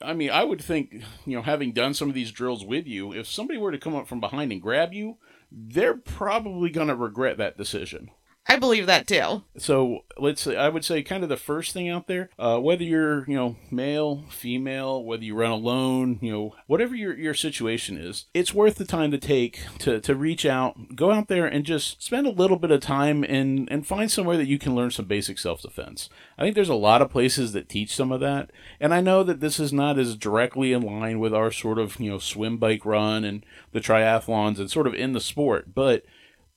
I 0.00 0.14
mean, 0.14 0.30
I 0.30 0.44
would 0.44 0.62
think, 0.62 1.02
you 1.24 1.36
know, 1.36 1.42
having 1.42 1.72
done 1.72 1.94
some 1.94 2.08
of 2.08 2.14
these 2.14 2.32
drills 2.32 2.64
with 2.64 2.86
you, 2.86 3.12
if 3.12 3.26
somebody 3.26 3.58
were 3.58 3.72
to 3.72 3.78
come 3.78 3.96
up 3.96 4.06
from 4.06 4.20
behind 4.20 4.52
and 4.52 4.62
grab 4.62 4.94
you, 4.94 5.18
they're 5.50 5.96
probably 5.96 6.70
going 6.70 6.88
to 6.88 6.96
regret 6.96 7.36
that 7.38 7.58
decision. 7.58 8.10
I 8.48 8.58
believe 8.58 8.86
that 8.86 9.06
too. 9.06 9.42
So 9.58 10.04
let's 10.16 10.40
say 10.40 10.56
I 10.56 10.68
would 10.68 10.84
say 10.84 11.02
kind 11.02 11.22
of 11.22 11.28
the 11.28 11.36
first 11.36 11.72
thing 11.72 11.88
out 11.88 12.06
there, 12.06 12.30
uh, 12.38 12.58
whether 12.58 12.84
you're 12.84 13.28
you 13.28 13.34
know 13.34 13.56
male, 13.70 14.24
female, 14.30 15.02
whether 15.02 15.24
you 15.24 15.34
run 15.34 15.50
alone, 15.50 16.18
you 16.22 16.30
know 16.30 16.54
whatever 16.66 16.94
your 16.94 17.16
your 17.16 17.34
situation 17.34 17.98
is, 17.98 18.26
it's 18.34 18.54
worth 18.54 18.76
the 18.76 18.84
time 18.84 19.10
to 19.10 19.18
take 19.18 19.60
to 19.80 20.00
to 20.00 20.14
reach 20.14 20.46
out, 20.46 20.94
go 20.94 21.10
out 21.10 21.28
there 21.28 21.46
and 21.46 21.64
just 21.64 22.02
spend 22.02 22.26
a 22.26 22.30
little 22.30 22.56
bit 22.56 22.70
of 22.70 22.80
time 22.80 23.24
and 23.24 23.68
and 23.70 23.86
find 23.86 24.10
somewhere 24.10 24.36
that 24.36 24.46
you 24.46 24.58
can 24.58 24.74
learn 24.76 24.90
some 24.90 25.06
basic 25.06 25.38
self 25.38 25.62
defense. 25.62 26.08
I 26.38 26.42
think 26.42 26.54
there's 26.54 26.68
a 26.68 26.74
lot 26.74 27.02
of 27.02 27.10
places 27.10 27.52
that 27.52 27.68
teach 27.68 27.94
some 27.94 28.12
of 28.12 28.20
that, 28.20 28.50
and 28.78 28.94
I 28.94 29.00
know 29.00 29.24
that 29.24 29.40
this 29.40 29.58
is 29.58 29.72
not 29.72 29.98
as 29.98 30.16
directly 30.16 30.72
in 30.72 30.82
line 30.82 31.18
with 31.18 31.34
our 31.34 31.50
sort 31.50 31.78
of 31.78 31.98
you 31.98 32.10
know 32.10 32.18
swim, 32.18 32.58
bike, 32.58 32.86
run, 32.86 33.24
and 33.24 33.44
the 33.72 33.80
triathlons 33.80 34.58
and 34.58 34.70
sort 34.70 34.86
of 34.86 34.94
in 34.94 35.14
the 35.14 35.20
sport, 35.20 35.74
but 35.74 36.04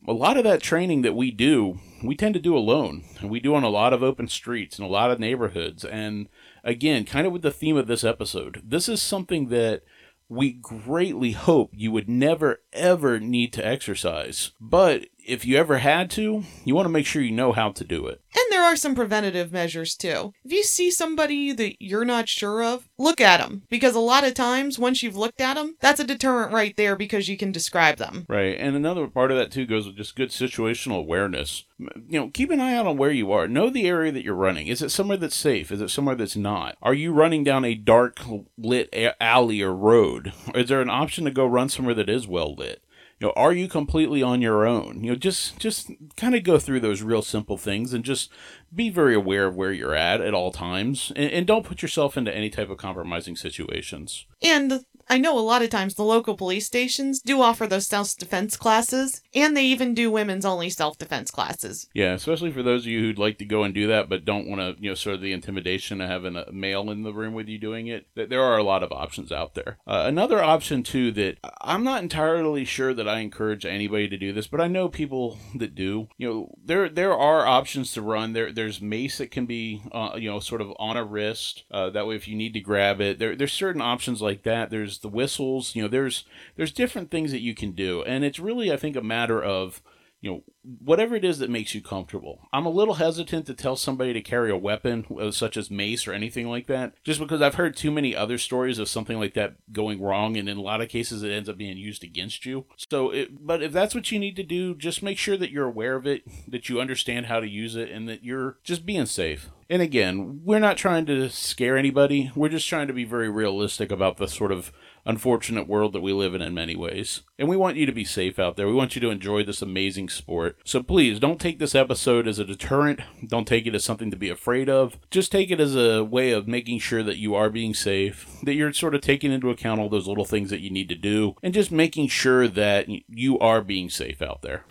a 0.07 0.13
lot 0.13 0.37
of 0.37 0.43
that 0.43 0.61
training 0.61 1.01
that 1.01 1.15
we 1.15 1.31
do, 1.31 1.79
we 2.03 2.15
tend 2.15 2.33
to 2.33 2.39
do 2.39 2.57
alone. 2.57 3.03
We 3.23 3.39
do 3.39 3.55
on 3.55 3.63
a 3.63 3.69
lot 3.69 3.93
of 3.93 4.03
open 4.03 4.27
streets 4.27 4.77
and 4.77 4.87
a 4.87 4.91
lot 4.91 5.11
of 5.11 5.19
neighborhoods. 5.19 5.83
And 5.83 6.29
again, 6.63 7.05
kind 7.05 7.27
of 7.27 7.33
with 7.33 7.41
the 7.41 7.51
theme 7.51 7.77
of 7.77 7.87
this 7.87 8.03
episode, 8.03 8.61
this 8.65 8.87
is 8.87 9.01
something 9.01 9.49
that 9.49 9.83
we 10.29 10.51
greatly 10.51 11.31
hope 11.31 11.71
you 11.73 11.91
would 11.91 12.07
never 12.07 12.61
ever 12.71 13.19
need 13.19 13.51
to 13.53 13.65
exercise. 13.65 14.51
But 14.61 15.07
if 15.29 15.45
you 15.45 15.57
ever 15.57 15.77
had 15.77 16.09
to, 16.11 16.43
you 16.65 16.75
want 16.75 16.85
to 16.85 16.91
make 16.91 17.05
sure 17.05 17.21
you 17.21 17.31
know 17.31 17.51
how 17.51 17.71
to 17.71 17.83
do 17.83 18.07
it. 18.07 18.21
And 18.35 18.45
there 18.49 18.63
are 18.63 18.75
some 18.75 18.95
preventative 18.95 19.51
measures 19.51 19.95
too. 19.95 20.33
If 20.43 20.51
you 20.51 20.63
see 20.63 20.89
somebody 20.89 21.51
that 21.53 21.75
you're 21.79 22.05
not 22.05 22.27
sure 22.27 22.63
of, 22.63 22.89
look 22.97 23.21
at 23.21 23.39
them. 23.39 23.63
Because 23.69 23.95
a 23.95 23.99
lot 23.99 24.23
of 24.23 24.33
times, 24.33 24.79
once 24.79 25.03
you've 25.03 25.15
looked 25.15 25.39
at 25.39 25.53
them, 25.53 25.75
that's 25.79 25.99
a 25.99 26.03
deterrent 26.03 26.51
right 26.51 26.75
there 26.75 26.95
because 26.95 27.29
you 27.29 27.37
can 27.37 27.51
describe 27.51 27.97
them. 27.97 28.25
Right. 28.27 28.57
And 28.59 28.75
another 28.75 29.07
part 29.07 29.31
of 29.31 29.37
that 29.37 29.51
too 29.51 29.65
goes 29.65 29.85
with 29.85 29.97
just 29.97 30.15
good 30.15 30.29
situational 30.29 30.99
awareness. 30.99 31.65
You 31.77 32.19
know, 32.19 32.29
keep 32.29 32.49
an 32.49 32.59
eye 32.59 32.73
out 32.73 32.87
on 32.87 32.97
where 32.97 33.11
you 33.11 33.31
are. 33.31 33.47
Know 33.47 33.69
the 33.69 33.87
area 33.87 34.11
that 34.11 34.23
you're 34.23 34.33
running. 34.33 34.67
Is 34.67 34.81
it 34.81 34.89
somewhere 34.89 35.17
that's 35.17 35.35
safe? 35.35 35.71
Is 35.71 35.81
it 35.81 35.89
somewhere 35.89 36.15
that's 36.15 36.35
not? 36.35 36.75
Are 36.81 36.93
you 36.93 37.13
running 37.13 37.43
down 37.43 37.63
a 37.63 37.75
dark 37.75 38.19
lit 38.57 38.93
alley 39.21 39.61
or 39.61 39.73
road? 39.73 40.33
Is 40.55 40.69
there 40.69 40.81
an 40.81 40.89
option 40.89 41.25
to 41.25 41.31
go 41.31 41.45
run 41.45 41.69
somewhere 41.69 41.95
that 41.95 42.09
is 42.09 42.27
well 42.27 42.55
lit? 42.55 42.83
You 43.19 43.27
know 43.27 43.33
are 43.35 43.53
you 43.53 43.67
completely 43.67 44.23
on 44.23 44.41
your 44.41 44.65
own? 44.65 45.03
You 45.03 45.11
know 45.11 45.15
just 45.17 45.59
just 45.59 45.91
kind 46.15 46.35
of 46.35 46.43
go 46.43 46.57
through 46.57 46.79
those 46.79 47.01
real 47.01 47.21
simple 47.21 47.57
things 47.57 47.93
and 47.93 48.03
just 48.03 48.31
be 48.73 48.89
very 48.89 49.15
aware 49.15 49.45
of 49.47 49.55
where 49.55 49.71
you're 49.71 49.95
at 49.95 50.21
at 50.21 50.33
all 50.33 50.51
times 50.51 51.11
and, 51.15 51.31
and 51.31 51.47
don't 51.47 51.65
put 51.65 51.81
yourself 51.81 52.17
into 52.17 52.35
any 52.35 52.49
type 52.49 52.69
of 52.69 52.77
compromising 52.77 53.35
situations. 53.35 54.25
And 54.41 54.85
I 55.09 55.17
know 55.17 55.37
a 55.37 55.41
lot 55.41 55.63
of 55.63 55.71
times 55.71 55.95
the 55.95 56.03
local 56.03 56.37
police 56.37 56.67
stations 56.67 57.19
do 57.19 57.41
offer 57.41 57.65
those 57.65 57.87
self 57.87 58.15
defense 58.15 58.55
classes, 58.55 59.23
and 59.33 59.57
they 59.57 59.65
even 59.65 59.95
do 59.95 60.11
women's 60.11 60.45
only 60.45 60.69
self 60.69 60.99
defense 60.99 61.31
classes. 61.31 61.87
Yeah, 61.93 62.13
especially 62.13 62.51
for 62.51 62.61
those 62.61 62.83
of 62.83 62.91
you 62.91 62.99
who'd 62.99 63.17
like 63.17 63.39
to 63.39 63.45
go 63.45 63.63
and 63.63 63.73
do 63.73 63.87
that, 63.87 64.07
but 64.07 64.23
don't 64.23 64.47
want 64.47 64.61
to, 64.61 64.81
you 64.81 64.91
know, 64.91 64.95
sort 64.95 65.15
of 65.15 65.21
the 65.21 65.33
intimidation 65.33 65.99
of 65.99 66.09
having 66.09 66.35
a 66.35 66.51
male 66.51 66.91
in 66.91 67.01
the 67.01 67.13
room 67.13 67.33
with 67.33 67.47
you 67.47 67.57
doing 67.57 67.87
it. 67.87 68.07
There 68.15 68.43
are 68.43 68.57
a 68.57 68.63
lot 68.63 68.83
of 68.83 68.91
options 68.91 69.31
out 69.31 69.55
there. 69.55 69.79
Uh, 69.87 70.03
another 70.05 70.43
option 70.43 70.83
too 70.83 71.11
that 71.13 71.37
I'm 71.61 71.83
not 71.83 72.03
entirely 72.03 72.63
sure 72.63 72.93
that 72.93 73.09
I 73.09 73.19
encourage 73.19 73.65
anybody 73.65 74.07
to 74.09 74.17
do 74.17 74.31
this, 74.31 74.47
but 74.47 74.61
I 74.61 74.67
know 74.67 74.89
people 74.89 75.39
that 75.55 75.73
do. 75.73 76.07
You 76.17 76.29
know, 76.29 76.55
there 76.63 76.87
there 76.87 77.17
are 77.17 77.47
options 77.47 77.93
to 77.93 78.03
run. 78.03 78.33
There 78.33 78.51
there's 78.51 78.79
mace 78.79 79.17
that 79.17 79.31
can 79.31 79.47
be, 79.47 79.81
uh, 79.91 80.11
you 80.17 80.29
know, 80.29 80.39
sort 80.39 80.61
of 80.61 80.71
on 80.77 80.97
a 80.97 81.03
wrist. 81.03 81.63
Uh, 81.71 81.89
that 81.89 82.05
way, 82.05 82.15
if 82.15 82.27
you 82.27 82.35
need 82.35 82.53
to 82.53 82.59
grab 82.59 83.01
it, 83.01 83.17
there 83.17 83.35
there's 83.35 83.53
certain 83.53 83.81
options 83.81 84.21
like 84.21 84.43
that. 84.43 84.69
There's 84.69 84.98
the 84.99 85.09
whistles. 85.09 85.75
You 85.75 85.83
know, 85.83 85.87
there's 85.87 86.25
there's 86.55 86.71
different 86.71 87.11
things 87.11 87.31
that 87.31 87.41
you 87.41 87.55
can 87.55 87.71
do, 87.71 88.03
and 88.03 88.23
it's 88.23 88.39
really 88.39 88.71
I 88.71 88.77
think 88.77 88.95
a 88.95 89.01
matter 89.01 89.41
of 89.41 89.81
you 90.21 90.31
know 90.31 90.43
whatever 90.79 91.15
it 91.15 91.23
is 91.23 91.39
that 91.39 91.49
makes 91.49 91.73
you 91.73 91.81
comfortable. 91.81 92.47
I'm 92.51 92.65
a 92.65 92.71
little 92.71 92.95
hesitant 92.95 93.45
to 93.45 93.53
tell 93.53 93.75
somebody 93.75 94.11
to 94.13 94.21
carry 94.21 94.51
a 94.51 94.57
weapon 94.57 95.05
uh, 95.19 95.31
such 95.31 95.55
as 95.55 95.71
mace 95.71 96.07
or 96.07 96.13
anything 96.13 96.49
like 96.49 96.67
that, 96.67 96.93
just 97.03 97.19
because 97.19 97.41
I've 97.41 97.55
heard 97.55 97.75
too 97.75 97.91
many 97.91 98.15
other 98.15 98.37
stories 98.37 98.79
of 98.79 98.89
something 98.89 99.17
like 99.17 99.33
that 99.35 99.55
going 99.71 100.01
wrong, 100.01 100.35
and 100.35 100.49
in 100.49 100.57
a 100.57 100.61
lot 100.61 100.81
of 100.81 100.89
cases 100.89 101.23
it 101.23 101.31
ends 101.31 101.47
up 101.47 101.57
being 101.57 101.77
used 101.77 102.03
against 102.03 102.45
you. 102.45 102.65
So, 102.75 103.11
it, 103.11 103.45
but 103.45 103.63
if 103.63 103.71
that's 103.71 103.95
what 103.95 104.11
you 104.11 104.19
need 104.19 104.35
to 104.35 104.43
do, 104.43 104.75
just 104.75 105.01
make 105.01 105.17
sure 105.17 105.37
that 105.37 105.51
you're 105.51 105.65
aware 105.65 105.95
of 105.95 106.05
it, 106.05 106.23
that 106.47 106.67
you 106.67 106.81
understand 106.81 107.27
how 107.27 107.39
to 107.39 107.47
use 107.47 107.75
it, 107.75 107.89
and 107.89 108.09
that 108.09 108.23
you're 108.23 108.57
just 108.63 108.85
being 108.85 109.05
safe. 109.05 109.49
And 109.69 109.81
again, 109.81 110.41
we're 110.43 110.59
not 110.59 110.77
trying 110.77 111.05
to 111.05 111.29
scare 111.29 111.77
anybody. 111.77 112.31
We're 112.35 112.49
just 112.49 112.67
trying 112.67 112.87
to 112.87 112.93
be 112.93 113.05
very 113.05 113.29
realistic 113.29 113.91
about 113.91 114.17
the 114.17 114.27
sort 114.27 114.51
of 114.51 114.71
unfortunate 115.05 115.67
world 115.67 115.93
that 115.93 116.01
we 116.01 116.13
live 116.13 116.33
in 116.35 116.41
in 116.41 116.53
many 116.53 116.75
ways. 116.75 117.21
And 117.37 117.47
we 117.47 117.57
want 117.57 117.77
you 117.77 117.85
to 117.85 117.91
be 117.91 118.05
safe 118.05 118.39
out 118.39 118.57
there. 118.57 118.67
We 118.67 118.73
want 118.73 118.95
you 118.95 119.01
to 119.01 119.09
enjoy 119.09 119.43
this 119.43 119.61
amazing 119.61 120.09
sport. 120.09 120.57
So 120.63 120.83
please 120.83 121.19
don't 121.19 121.39
take 121.39 121.59
this 121.59 121.75
episode 121.75 122.27
as 122.27 122.39
a 122.39 122.45
deterrent. 122.45 122.99
Don't 123.25 123.47
take 123.47 123.65
it 123.65 123.75
as 123.75 123.83
something 123.83 124.11
to 124.11 124.17
be 124.17 124.29
afraid 124.29 124.69
of. 124.69 124.97
Just 125.09 125.31
take 125.31 125.51
it 125.51 125.59
as 125.59 125.75
a 125.75 126.03
way 126.03 126.31
of 126.31 126.47
making 126.47 126.79
sure 126.79 127.03
that 127.03 127.17
you 127.17 127.35
are 127.35 127.49
being 127.49 127.73
safe, 127.73 128.27
that 128.43 128.55
you're 128.55 128.73
sort 128.73 128.95
of 128.95 129.01
taking 129.01 129.31
into 129.31 129.49
account 129.49 129.79
all 129.79 129.89
those 129.89 130.07
little 130.07 130.25
things 130.25 130.49
that 130.49 130.61
you 130.61 130.69
need 130.69 130.89
to 130.89 130.95
do, 130.95 131.35
and 131.41 131.53
just 131.53 131.71
making 131.71 132.07
sure 132.07 132.47
that 132.47 132.87
you 133.07 133.39
are 133.39 133.61
being 133.61 133.89
safe 133.89 134.21
out 134.21 134.41
there. 134.41 134.65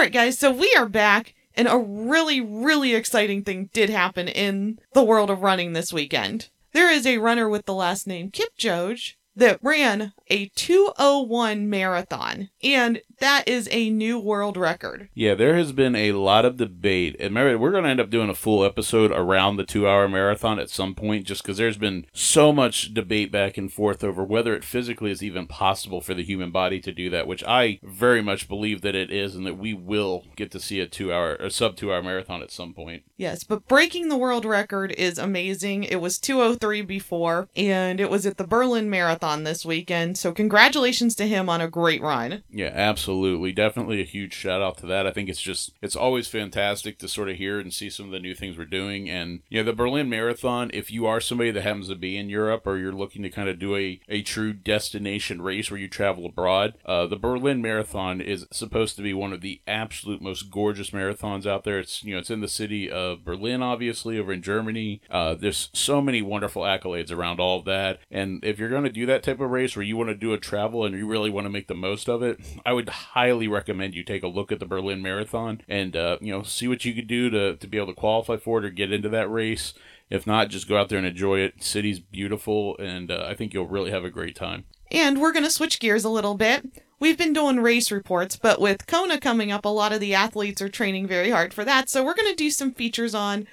All 0.00 0.04
right, 0.04 0.12
guys, 0.14 0.38
so 0.38 0.50
we 0.50 0.74
are 0.78 0.88
back, 0.88 1.34
and 1.54 1.68
a 1.68 1.76
really, 1.76 2.40
really 2.40 2.94
exciting 2.94 3.44
thing 3.44 3.68
did 3.74 3.90
happen 3.90 4.28
in 4.28 4.78
the 4.94 5.04
world 5.04 5.28
of 5.28 5.42
running 5.42 5.74
this 5.74 5.92
weekend. 5.92 6.48
there 6.72 6.90
is 6.90 7.06
a 7.06 7.18
runner 7.18 7.50
with 7.50 7.66
the 7.66 7.74
last 7.74 8.06
name 8.06 8.30
Kipchoge 8.30 9.16
that 9.36 9.58
ran 9.62 10.12
a 10.28 10.46
201 10.54 11.68
marathon, 11.68 12.50
and 12.62 13.00
that 13.18 13.46
is 13.48 13.68
a 13.70 13.90
new 13.90 14.18
world 14.18 14.56
record. 14.56 15.08
Yeah, 15.14 15.34
there 15.34 15.56
has 15.56 15.72
been 15.72 15.96
a 15.96 16.12
lot 16.12 16.44
of 16.44 16.56
debate. 16.56 17.16
And 17.18 17.34
remember, 17.34 17.58
we're 17.58 17.70
going 17.72 17.84
to 17.84 17.90
end 17.90 18.00
up 18.00 18.10
doing 18.10 18.30
a 18.30 18.34
full 18.34 18.64
episode 18.64 19.10
around 19.12 19.56
the 19.56 19.64
two 19.64 19.88
hour 19.88 20.08
marathon 20.08 20.58
at 20.58 20.70
some 20.70 20.94
point, 20.94 21.26
just 21.26 21.42
because 21.42 21.58
there's 21.58 21.78
been 21.78 22.06
so 22.12 22.52
much 22.52 22.94
debate 22.94 23.32
back 23.32 23.56
and 23.56 23.72
forth 23.72 24.04
over 24.04 24.24
whether 24.24 24.54
it 24.54 24.64
physically 24.64 25.10
is 25.10 25.22
even 25.22 25.46
possible 25.46 26.00
for 26.00 26.14
the 26.14 26.24
human 26.24 26.50
body 26.50 26.80
to 26.80 26.92
do 26.92 27.10
that, 27.10 27.26
which 27.26 27.44
I 27.44 27.80
very 27.82 28.22
much 28.22 28.48
believe 28.48 28.82
that 28.82 28.94
it 28.94 29.10
is, 29.10 29.34
and 29.34 29.46
that 29.46 29.58
we 29.58 29.74
will 29.74 30.26
get 30.36 30.50
to 30.52 30.60
see 30.60 30.80
a 30.80 30.86
two 30.86 31.12
hour, 31.12 31.34
a 31.36 31.50
sub 31.50 31.76
two 31.76 31.92
hour 31.92 32.02
marathon 32.02 32.42
at 32.42 32.50
some 32.50 32.72
point. 32.72 33.02
Yes, 33.16 33.44
but 33.44 33.66
breaking 33.68 34.08
the 34.08 34.16
world 34.16 34.44
record 34.44 34.92
is 34.92 35.18
amazing. 35.18 35.84
It 35.84 36.00
was 36.00 36.18
203 36.18 36.82
before, 36.82 37.48
and 37.54 38.00
it 38.00 38.10
was 38.10 38.26
at 38.26 38.36
the 38.36 38.46
Berlin 38.46 38.88
Marathon 38.88 39.19
this 39.20 39.64
weekend. 39.64 40.18
So, 40.18 40.32
congratulations 40.32 41.14
to 41.16 41.26
him 41.26 41.48
on 41.48 41.60
a 41.60 41.68
great 41.68 42.02
run. 42.02 42.42
Yeah, 42.50 42.72
absolutely. 42.74 43.52
Definitely 43.52 44.00
a 44.00 44.04
huge 44.04 44.34
shout 44.34 44.62
out 44.62 44.78
to 44.78 44.86
that. 44.86 45.06
I 45.06 45.10
think 45.12 45.28
it's 45.28 45.40
just, 45.40 45.72
it's 45.82 45.96
always 45.96 46.28
fantastic 46.28 46.98
to 46.98 47.08
sort 47.08 47.28
of 47.28 47.36
hear 47.36 47.60
and 47.60 47.72
see 47.72 47.90
some 47.90 48.06
of 48.06 48.12
the 48.12 48.20
new 48.20 48.34
things 48.34 48.56
we're 48.56 48.64
doing. 48.64 49.08
And, 49.08 49.40
you 49.48 49.58
know, 49.58 49.64
the 49.64 49.76
Berlin 49.76 50.08
Marathon, 50.08 50.70
if 50.72 50.90
you 50.90 51.06
are 51.06 51.20
somebody 51.20 51.50
that 51.50 51.62
happens 51.62 51.88
to 51.88 51.94
be 51.94 52.16
in 52.16 52.28
Europe 52.28 52.66
or 52.66 52.78
you're 52.78 52.92
looking 52.92 53.22
to 53.22 53.30
kind 53.30 53.48
of 53.48 53.58
do 53.58 53.76
a, 53.76 54.00
a 54.08 54.22
true 54.22 54.52
destination 54.52 55.42
race 55.42 55.70
where 55.70 55.80
you 55.80 55.88
travel 55.88 56.26
abroad, 56.26 56.74
uh, 56.86 57.06
the 57.06 57.16
Berlin 57.16 57.62
Marathon 57.62 58.20
is 58.20 58.46
supposed 58.50 58.96
to 58.96 59.02
be 59.02 59.14
one 59.14 59.32
of 59.32 59.40
the 59.40 59.60
absolute 59.66 60.22
most 60.22 60.50
gorgeous 60.50 60.90
marathons 60.90 61.46
out 61.46 61.64
there. 61.64 61.78
It's, 61.78 62.02
you 62.04 62.14
know, 62.14 62.20
it's 62.20 62.30
in 62.30 62.40
the 62.40 62.48
city 62.48 62.90
of 62.90 63.24
Berlin, 63.24 63.62
obviously, 63.62 64.18
over 64.18 64.32
in 64.32 64.42
Germany. 64.42 65.00
Uh, 65.10 65.34
there's 65.34 65.70
so 65.72 66.00
many 66.00 66.22
wonderful 66.22 66.62
accolades 66.62 67.12
around 67.12 67.40
all 67.40 67.58
of 67.58 67.64
that. 67.66 68.00
And 68.10 68.44
if 68.44 68.58
you're 68.58 68.68
going 68.68 68.84
to 68.84 68.90
do 68.90 69.06
that 69.10 69.22
type 69.22 69.40
of 69.40 69.50
race 69.50 69.76
where 69.76 69.84
you 69.84 69.96
want 69.96 70.08
to 70.08 70.14
do 70.14 70.32
a 70.32 70.38
travel 70.38 70.84
and 70.84 70.96
you 70.96 71.06
really 71.06 71.30
want 71.30 71.44
to 71.44 71.50
make 71.50 71.68
the 71.68 71.74
most 71.74 72.08
of 72.08 72.22
it, 72.22 72.40
I 72.64 72.72
would 72.72 72.88
highly 72.88 73.48
recommend 73.48 73.94
you 73.94 74.02
take 74.02 74.22
a 74.22 74.28
look 74.28 74.50
at 74.50 74.58
the 74.58 74.66
Berlin 74.66 75.02
Marathon 75.02 75.62
and 75.68 75.96
uh, 75.96 76.18
you 76.20 76.32
know 76.32 76.42
see 76.42 76.68
what 76.68 76.84
you 76.84 76.94
could 76.94 77.06
do 77.06 77.30
to 77.30 77.56
to 77.56 77.66
be 77.66 77.76
able 77.76 77.88
to 77.88 77.94
qualify 77.94 78.36
for 78.36 78.58
it 78.58 78.64
or 78.64 78.70
get 78.70 78.92
into 78.92 79.08
that 79.10 79.30
race. 79.30 79.74
If 80.08 80.26
not, 80.26 80.48
just 80.48 80.68
go 80.68 80.76
out 80.76 80.88
there 80.88 80.98
and 80.98 81.06
enjoy 81.06 81.38
it. 81.38 81.62
City's 81.62 82.00
beautiful, 82.00 82.76
and 82.78 83.12
uh, 83.12 83.26
I 83.28 83.34
think 83.34 83.54
you'll 83.54 83.68
really 83.68 83.92
have 83.92 84.04
a 84.04 84.10
great 84.10 84.34
time. 84.34 84.64
And 84.90 85.20
we're 85.20 85.32
going 85.32 85.44
to 85.44 85.50
switch 85.50 85.78
gears 85.78 86.04
a 86.04 86.08
little 86.08 86.34
bit. 86.34 86.82
We've 86.98 87.16
been 87.16 87.32
doing 87.32 87.60
race 87.60 87.92
reports, 87.92 88.36
but 88.36 88.60
with 88.60 88.86
Kona 88.86 89.20
coming 89.20 89.52
up, 89.52 89.64
a 89.64 89.68
lot 89.68 89.92
of 89.92 90.00
the 90.00 90.14
athletes 90.14 90.60
are 90.60 90.68
training 90.68 91.06
very 91.06 91.30
hard 91.30 91.54
for 91.54 91.64
that. 91.64 91.88
So 91.88 92.04
we're 92.04 92.14
going 92.14 92.28
to 92.28 92.34
do 92.34 92.50
some 92.50 92.72
features 92.72 93.14
on 93.14 93.46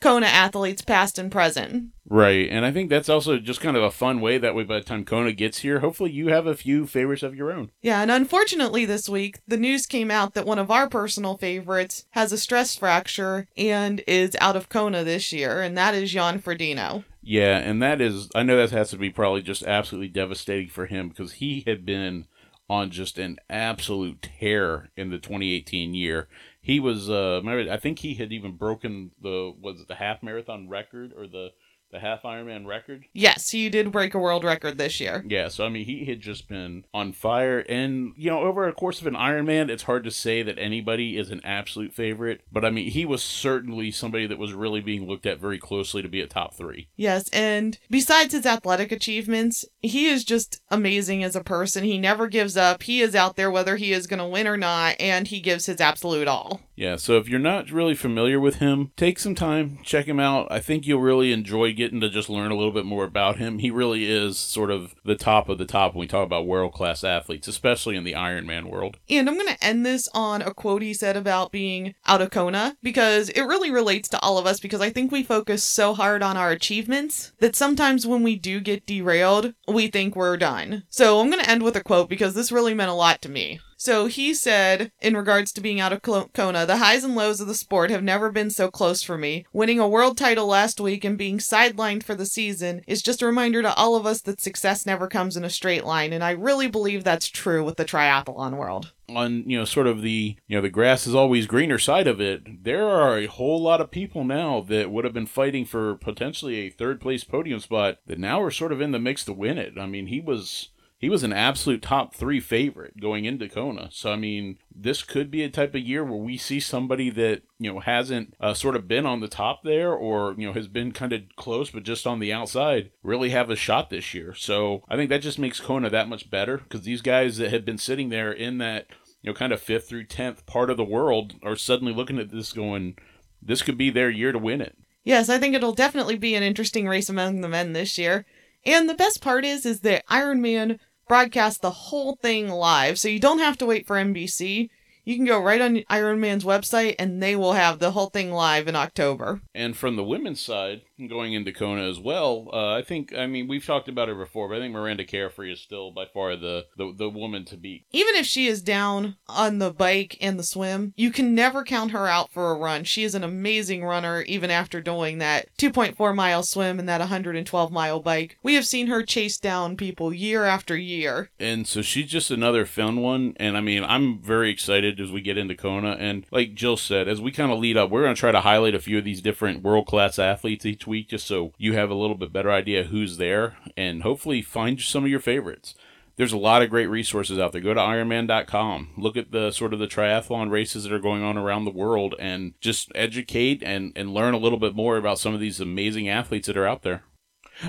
Kona 0.00 0.26
athletes, 0.26 0.82
past 0.82 1.18
and 1.18 1.30
present. 1.30 1.90
Right, 2.06 2.48
and 2.50 2.66
I 2.66 2.70
think 2.70 2.90
that's 2.90 3.08
also 3.08 3.38
just 3.38 3.60
kind 3.60 3.76
of 3.76 3.82
a 3.82 3.90
fun 3.90 4.20
way 4.20 4.36
that 4.36 4.54
way 4.54 4.64
by 4.64 4.78
the 4.78 4.84
time 4.84 5.04
Kona 5.04 5.32
gets 5.32 5.58
here, 5.58 5.80
hopefully 5.80 6.10
you 6.10 6.28
have 6.28 6.46
a 6.46 6.54
few 6.54 6.86
favorites 6.86 7.22
of 7.22 7.34
your 7.34 7.50
own. 7.50 7.70
Yeah, 7.80 8.02
and 8.02 8.10
unfortunately 8.10 8.84
this 8.84 9.08
week, 9.08 9.40
the 9.48 9.56
news 9.56 9.86
came 9.86 10.10
out 10.10 10.34
that 10.34 10.46
one 10.46 10.58
of 10.58 10.70
our 10.70 10.88
personal 10.88 11.38
favorites 11.38 12.04
has 12.10 12.32
a 12.32 12.38
stress 12.38 12.76
fracture 12.76 13.48
and 13.56 14.02
is 14.06 14.36
out 14.40 14.56
of 14.56 14.68
Kona 14.68 15.02
this 15.02 15.32
year, 15.32 15.62
and 15.62 15.76
that 15.78 15.94
is 15.94 16.12
Jan 16.12 16.40
Frodeno. 16.40 17.04
Yeah, 17.22 17.56
and 17.56 17.82
that 17.82 18.02
is, 18.02 18.28
I 18.34 18.42
know 18.42 18.58
that 18.58 18.70
has 18.70 18.90
to 18.90 18.98
be 18.98 19.08
probably 19.08 19.40
just 19.40 19.62
absolutely 19.62 20.08
devastating 20.08 20.68
for 20.68 20.84
him 20.84 21.08
because 21.08 21.32
he 21.32 21.64
had 21.66 21.86
been 21.86 22.26
on 22.68 22.90
just 22.90 23.18
an 23.18 23.38
absolute 23.48 24.28
tear 24.40 24.90
in 24.96 25.10
the 25.10 25.18
2018 25.18 25.94
year. 25.94 26.28
He 26.64 26.80
was, 26.80 27.10
uh, 27.10 27.42
I 27.44 27.76
think 27.76 27.98
he 27.98 28.14
had 28.14 28.32
even 28.32 28.56
broken 28.56 29.10
the, 29.20 29.52
was 29.60 29.82
it 29.82 29.88
the 29.88 29.96
half 29.96 30.22
marathon 30.22 30.66
record 30.66 31.12
or 31.14 31.26
the, 31.26 31.50
the 31.94 32.00
half 32.00 32.22
Ironman 32.22 32.66
record. 32.66 33.06
Yes, 33.12 33.50
he 33.50 33.70
did 33.70 33.92
break 33.92 34.14
a 34.14 34.18
world 34.18 34.44
record 34.44 34.76
this 34.76 35.00
year. 35.00 35.24
Yeah, 35.26 35.48
so 35.48 35.64
I 35.64 35.68
mean, 35.68 35.86
he 35.86 36.04
had 36.04 36.20
just 36.20 36.48
been 36.48 36.84
on 36.92 37.12
fire, 37.12 37.60
and 37.60 38.12
you 38.16 38.30
know, 38.30 38.40
over 38.40 38.66
a 38.66 38.72
course 38.72 39.00
of 39.00 39.06
an 39.06 39.14
Ironman, 39.14 39.70
it's 39.70 39.84
hard 39.84 40.04
to 40.04 40.10
say 40.10 40.42
that 40.42 40.58
anybody 40.58 41.16
is 41.16 41.30
an 41.30 41.40
absolute 41.44 41.94
favorite, 41.94 42.42
but 42.52 42.64
I 42.64 42.70
mean, 42.70 42.90
he 42.90 43.06
was 43.06 43.22
certainly 43.22 43.90
somebody 43.92 44.26
that 44.26 44.38
was 44.38 44.52
really 44.52 44.80
being 44.80 45.06
looked 45.06 45.24
at 45.24 45.40
very 45.40 45.58
closely 45.58 46.02
to 46.02 46.08
be 46.08 46.20
a 46.20 46.26
top 46.26 46.54
three. 46.54 46.88
Yes, 46.96 47.28
and 47.30 47.78
besides 47.88 48.34
his 48.34 48.44
athletic 48.44 48.90
achievements, 48.90 49.64
he 49.80 50.06
is 50.06 50.24
just 50.24 50.60
amazing 50.70 51.22
as 51.22 51.36
a 51.36 51.44
person. 51.44 51.84
He 51.84 51.96
never 51.96 52.26
gives 52.26 52.56
up. 52.56 52.82
He 52.82 53.00
is 53.00 53.14
out 53.14 53.36
there 53.36 53.50
whether 53.50 53.76
he 53.76 53.92
is 53.92 54.08
going 54.08 54.18
to 54.18 54.26
win 54.26 54.48
or 54.48 54.56
not, 54.56 54.96
and 54.98 55.28
he 55.28 55.40
gives 55.40 55.66
his 55.66 55.80
absolute 55.80 56.26
all. 56.26 56.60
Yeah, 56.76 56.96
so 56.96 57.18
if 57.18 57.28
you're 57.28 57.38
not 57.38 57.70
really 57.70 57.94
familiar 57.94 58.40
with 58.40 58.56
him, 58.56 58.90
take 58.96 59.20
some 59.20 59.36
time, 59.36 59.78
check 59.84 60.06
him 60.06 60.18
out. 60.18 60.48
I 60.50 60.58
think 60.58 60.86
you'll 60.86 61.00
really 61.00 61.32
enjoy 61.32 61.72
getting 61.72 61.83
to 61.90 62.10
just 62.10 62.28
learn 62.28 62.50
a 62.50 62.56
little 62.56 62.72
bit 62.72 62.84
more 62.84 63.04
about 63.04 63.38
him. 63.38 63.58
He 63.58 63.70
really 63.70 64.10
is 64.10 64.38
sort 64.38 64.70
of 64.70 64.94
the 65.04 65.16
top 65.16 65.48
of 65.48 65.58
the 65.58 65.64
top 65.64 65.94
when 65.94 66.00
we 66.00 66.06
talk 66.06 66.24
about 66.24 66.46
world 66.46 66.72
class 66.72 67.04
athletes, 67.04 67.48
especially 67.48 67.96
in 67.96 68.04
the 68.04 68.12
Ironman 68.12 68.70
world. 68.70 68.98
And 69.08 69.28
I'm 69.28 69.36
going 69.36 69.54
to 69.54 69.64
end 69.64 69.84
this 69.84 70.08
on 70.14 70.42
a 70.42 70.54
quote 70.54 70.82
he 70.82 70.94
said 70.94 71.16
about 71.16 71.52
being 71.52 71.94
out 72.06 72.22
of 72.22 72.30
Kona 72.30 72.76
because 72.82 73.28
it 73.30 73.42
really 73.42 73.70
relates 73.70 74.08
to 74.10 74.20
all 74.20 74.38
of 74.38 74.46
us 74.46 74.60
because 74.60 74.80
I 74.80 74.90
think 74.90 75.10
we 75.12 75.22
focus 75.22 75.64
so 75.64 75.94
hard 75.94 76.22
on 76.22 76.36
our 76.36 76.50
achievements 76.50 77.32
that 77.40 77.56
sometimes 77.56 78.06
when 78.06 78.22
we 78.22 78.36
do 78.36 78.60
get 78.60 78.86
derailed, 78.86 79.54
we 79.68 79.88
think 79.88 80.16
we're 80.16 80.36
done. 80.36 80.84
So 80.88 81.20
I'm 81.20 81.30
going 81.30 81.42
to 81.42 81.50
end 81.50 81.62
with 81.62 81.76
a 81.76 81.82
quote 81.82 82.08
because 82.08 82.34
this 82.34 82.52
really 82.52 82.74
meant 82.74 82.90
a 82.90 82.94
lot 82.94 83.22
to 83.22 83.28
me. 83.28 83.60
So 83.84 84.06
he 84.06 84.32
said, 84.32 84.92
in 85.02 85.14
regards 85.14 85.52
to 85.52 85.60
being 85.60 85.78
out 85.78 85.92
of 85.92 86.00
Kona, 86.00 86.64
the 86.64 86.78
highs 86.78 87.04
and 87.04 87.14
lows 87.14 87.42
of 87.42 87.48
the 87.48 87.54
sport 87.54 87.90
have 87.90 88.02
never 88.02 88.32
been 88.32 88.48
so 88.48 88.70
close 88.70 89.02
for 89.02 89.18
me. 89.18 89.44
Winning 89.52 89.78
a 89.78 89.86
world 89.86 90.16
title 90.16 90.46
last 90.46 90.80
week 90.80 91.04
and 91.04 91.18
being 91.18 91.36
sidelined 91.36 92.02
for 92.02 92.14
the 92.14 92.24
season 92.24 92.80
is 92.86 93.02
just 93.02 93.20
a 93.20 93.26
reminder 93.26 93.60
to 93.60 93.74
all 93.74 93.94
of 93.94 94.06
us 94.06 94.22
that 94.22 94.40
success 94.40 94.86
never 94.86 95.06
comes 95.06 95.36
in 95.36 95.44
a 95.44 95.50
straight 95.50 95.84
line, 95.84 96.14
and 96.14 96.24
I 96.24 96.30
really 96.30 96.66
believe 96.66 97.04
that's 97.04 97.28
true 97.28 97.62
with 97.62 97.76
the 97.76 97.84
triathlon 97.84 98.56
world 98.56 98.92
on 99.06 99.44
you 99.46 99.58
know 99.58 99.66
sort 99.66 99.86
of 99.86 100.00
the 100.00 100.34
you 100.46 100.56
know 100.56 100.62
the 100.62 100.70
grass 100.70 101.06
is 101.06 101.14
always 101.14 101.46
greener 101.46 101.78
side 101.78 102.06
of 102.06 102.22
it 102.22 102.64
there 102.64 102.88
are 102.88 103.18
a 103.18 103.26
whole 103.26 103.60
lot 103.60 103.78
of 103.78 103.90
people 103.90 104.24
now 104.24 104.62
that 104.62 104.90
would 104.90 105.04
have 105.04 105.12
been 105.12 105.26
fighting 105.26 105.66
for 105.66 105.94
potentially 105.96 106.60
a 106.60 106.70
third 106.70 107.02
place 107.02 107.22
podium 107.22 107.60
spot 107.60 107.98
that 108.06 108.18
now 108.18 108.40
are 108.40 108.50
sort 108.50 108.72
of 108.72 108.80
in 108.80 108.92
the 108.92 108.98
mix 108.98 109.22
to 109.22 109.34
win 109.34 109.58
it 109.58 109.74
i 109.78 109.84
mean 109.84 110.06
he 110.06 110.20
was 110.20 110.70
he 111.04 111.10
was 111.10 111.22
an 111.22 111.34
absolute 111.34 111.82
top 111.82 112.14
three 112.14 112.40
favorite 112.40 112.98
going 112.98 113.26
into 113.26 113.46
Kona. 113.46 113.90
So 113.92 114.10
I 114.10 114.16
mean, 114.16 114.56
this 114.74 115.02
could 115.02 115.30
be 115.30 115.42
a 115.42 115.50
type 115.50 115.74
of 115.74 115.82
year 115.82 116.02
where 116.02 116.16
we 116.16 116.38
see 116.38 116.60
somebody 116.60 117.10
that 117.10 117.42
you 117.58 117.70
know 117.70 117.80
hasn't 117.80 118.32
uh, 118.40 118.54
sort 118.54 118.74
of 118.74 118.88
been 118.88 119.04
on 119.04 119.20
the 119.20 119.28
top 119.28 119.64
there, 119.64 119.92
or 119.92 120.34
you 120.38 120.46
know 120.46 120.54
has 120.54 120.66
been 120.66 120.92
kind 120.92 121.12
of 121.12 121.20
close 121.36 121.68
but 121.68 121.82
just 121.82 122.06
on 122.06 122.20
the 122.20 122.32
outside, 122.32 122.90
really 123.02 123.28
have 123.28 123.50
a 123.50 123.54
shot 123.54 123.90
this 123.90 124.14
year. 124.14 124.32
So 124.32 124.82
I 124.88 124.96
think 124.96 125.10
that 125.10 125.20
just 125.20 125.38
makes 125.38 125.60
Kona 125.60 125.90
that 125.90 126.08
much 126.08 126.30
better 126.30 126.56
because 126.56 126.84
these 126.84 127.02
guys 127.02 127.36
that 127.36 127.50
had 127.50 127.66
been 127.66 127.76
sitting 127.76 128.08
there 128.08 128.32
in 128.32 128.56
that 128.56 128.86
you 129.20 129.30
know 129.30 129.34
kind 129.34 129.52
of 129.52 129.60
fifth 129.60 129.86
through 129.86 130.04
tenth 130.04 130.46
part 130.46 130.70
of 130.70 130.78
the 130.78 130.84
world 130.84 131.34
are 131.42 131.54
suddenly 131.54 131.92
looking 131.92 132.18
at 132.18 132.30
this 132.30 132.54
going, 132.54 132.96
this 133.42 133.60
could 133.60 133.76
be 133.76 133.90
their 133.90 134.08
year 134.08 134.32
to 134.32 134.38
win 134.38 134.62
it. 134.62 134.74
Yes, 135.02 135.28
I 135.28 135.36
think 135.36 135.54
it'll 135.54 135.74
definitely 135.74 136.16
be 136.16 136.34
an 136.34 136.42
interesting 136.42 136.88
race 136.88 137.10
among 137.10 137.42
the 137.42 137.48
men 137.48 137.74
this 137.74 137.98
year. 137.98 138.24
And 138.64 138.88
the 138.88 138.94
best 138.94 139.20
part 139.20 139.44
is, 139.44 139.66
is 139.66 139.80
that 139.80 140.06
Ironman 140.06 140.78
broadcast 141.08 141.62
the 141.62 141.70
whole 141.70 142.16
thing 142.16 142.48
live, 142.48 142.98
so 142.98 143.08
you 143.08 143.20
don't 143.20 143.38
have 143.38 143.58
to 143.58 143.66
wait 143.66 143.86
for 143.86 143.96
NBC. 143.96 144.70
You 145.04 145.16
can 145.16 145.24
go 145.24 145.40
right 145.40 145.60
on 145.60 145.76
Ironman's 145.90 146.44
website 146.44 146.96
and 146.98 147.22
they 147.22 147.36
will 147.36 147.52
have 147.52 147.78
the 147.78 147.90
whole 147.90 148.08
thing 148.08 148.32
live 148.32 148.68
in 148.68 148.76
October. 148.76 149.40
And 149.54 149.76
from 149.76 149.96
the 149.96 150.04
women's 150.04 150.40
side, 150.40 150.82
going 151.08 151.34
into 151.34 151.52
Kona 151.52 151.88
as 151.88 151.98
well, 151.98 152.48
uh, 152.52 152.74
I 152.74 152.82
think, 152.82 153.14
I 153.14 153.26
mean, 153.26 153.48
we've 153.48 153.64
talked 153.64 153.88
about 153.88 154.08
her 154.08 154.14
before, 154.14 154.48
but 154.48 154.56
I 154.56 154.60
think 154.60 154.74
Mirinda 154.74 155.08
Carfrae 155.08 155.52
is 155.52 155.60
still 155.60 155.90
by 155.90 156.06
far 156.06 156.36
the, 156.36 156.66
the, 156.76 156.94
the 156.96 157.10
woman 157.10 157.44
to 157.46 157.56
beat. 157.56 157.84
Even 157.92 158.14
if 158.14 158.26
she 158.26 158.46
is 158.46 158.62
down 158.62 159.16
on 159.28 159.58
the 159.58 159.72
bike 159.72 160.16
and 160.20 160.38
the 160.38 160.44
swim, 160.44 160.94
you 160.96 161.10
can 161.10 161.34
never 161.34 161.64
count 161.64 161.90
her 161.90 162.08
out 162.08 162.32
for 162.32 162.50
a 162.50 162.58
run. 162.58 162.84
She 162.84 163.04
is 163.04 163.14
an 163.14 163.24
amazing 163.24 163.84
runner, 163.84 164.22
even 164.22 164.50
after 164.50 164.80
doing 164.80 165.18
that 165.18 165.48
2.4 165.58 166.14
mile 166.14 166.42
swim 166.42 166.78
and 166.78 166.88
that 166.88 167.00
112 167.00 167.72
mile 167.72 168.00
bike. 168.00 168.38
We 168.42 168.54
have 168.54 168.66
seen 168.66 168.86
her 168.86 169.02
chase 169.02 169.38
down 169.38 169.76
people 169.76 170.12
year 170.12 170.44
after 170.44 170.76
year. 170.76 171.30
And 171.38 171.66
so 171.66 171.82
she's 171.82 172.10
just 172.10 172.30
another 172.30 172.64
fun 172.64 173.00
one. 173.00 173.34
And 173.36 173.56
I 173.56 173.60
mean, 173.60 173.84
I'm 173.84 174.20
very 174.20 174.50
excited 174.50 174.93
as 175.00 175.10
we 175.10 175.20
get 175.20 175.38
into 175.38 175.54
Kona. 175.54 175.92
And 175.92 176.26
like 176.30 176.54
Jill 176.54 176.76
said, 176.76 177.08
as 177.08 177.20
we 177.20 177.32
kind 177.32 177.52
of 177.52 177.58
lead 177.58 177.76
up, 177.76 177.90
we're 177.90 178.02
going 178.02 178.14
to 178.14 178.20
try 178.20 178.32
to 178.32 178.40
highlight 178.40 178.74
a 178.74 178.80
few 178.80 178.98
of 178.98 179.04
these 179.04 179.22
different 179.22 179.62
world 179.62 179.86
class 179.86 180.18
athletes 180.18 180.66
each 180.66 180.86
week 180.86 181.08
just 181.08 181.26
so 181.26 181.52
you 181.58 181.74
have 181.74 181.90
a 181.90 181.94
little 181.94 182.16
bit 182.16 182.32
better 182.32 182.50
idea 182.50 182.84
who's 182.84 183.16
there 183.16 183.56
and 183.76 184.02
hopefully 184.02 184.42
find 184.42 184.80
some 184.80 185.04
of 185.04 185.10
your 185.10 185.20
favorites. 185.20 185.74
There's 186.16 186.32
a 186.32 186.38
lot 186.38 186.62
of 186.62 186.70
great 186.70 186.86
resources 186.86 187.40
out 187.40 187.52
there. 187.52 187.60
Go 187.60 187.74
to 187.74 187.80
ironman.com. 187.80 188.90
Look 188.96 189.16
at 189.16 189.32
the 189.32 189.50
sort 189.50 189.72
of 189.72 189.80
the 189.80 189.88
triathlon 189.88 190.50
races 190.50 190.84
that 190.84 190.92
are 190.92 191.00
going 191.00 191.24
on 191.24 191.36
around 191.36 191.64
the 191.64 191.72
world 191.72 192.14
and 192.20 192.54
just 192.60 192.92
educate 192.94 193.62
and, 193.64 193.92
and 193.96 194.14
learn 194.14 194.32
a 194.32 194.38
little 194.38 194.58
bit 194.58 194.76
more 194.76 194.96
about 194.96 195.18
some 195.18 195.34
of 195.34 195.40
these 195.40 195.60
amazing 195.60 196.08
athletes 196.08 196.46
that 196.46 196.56
are 196.56 196.66
out 196.66 196.82
there. 196.82 197.02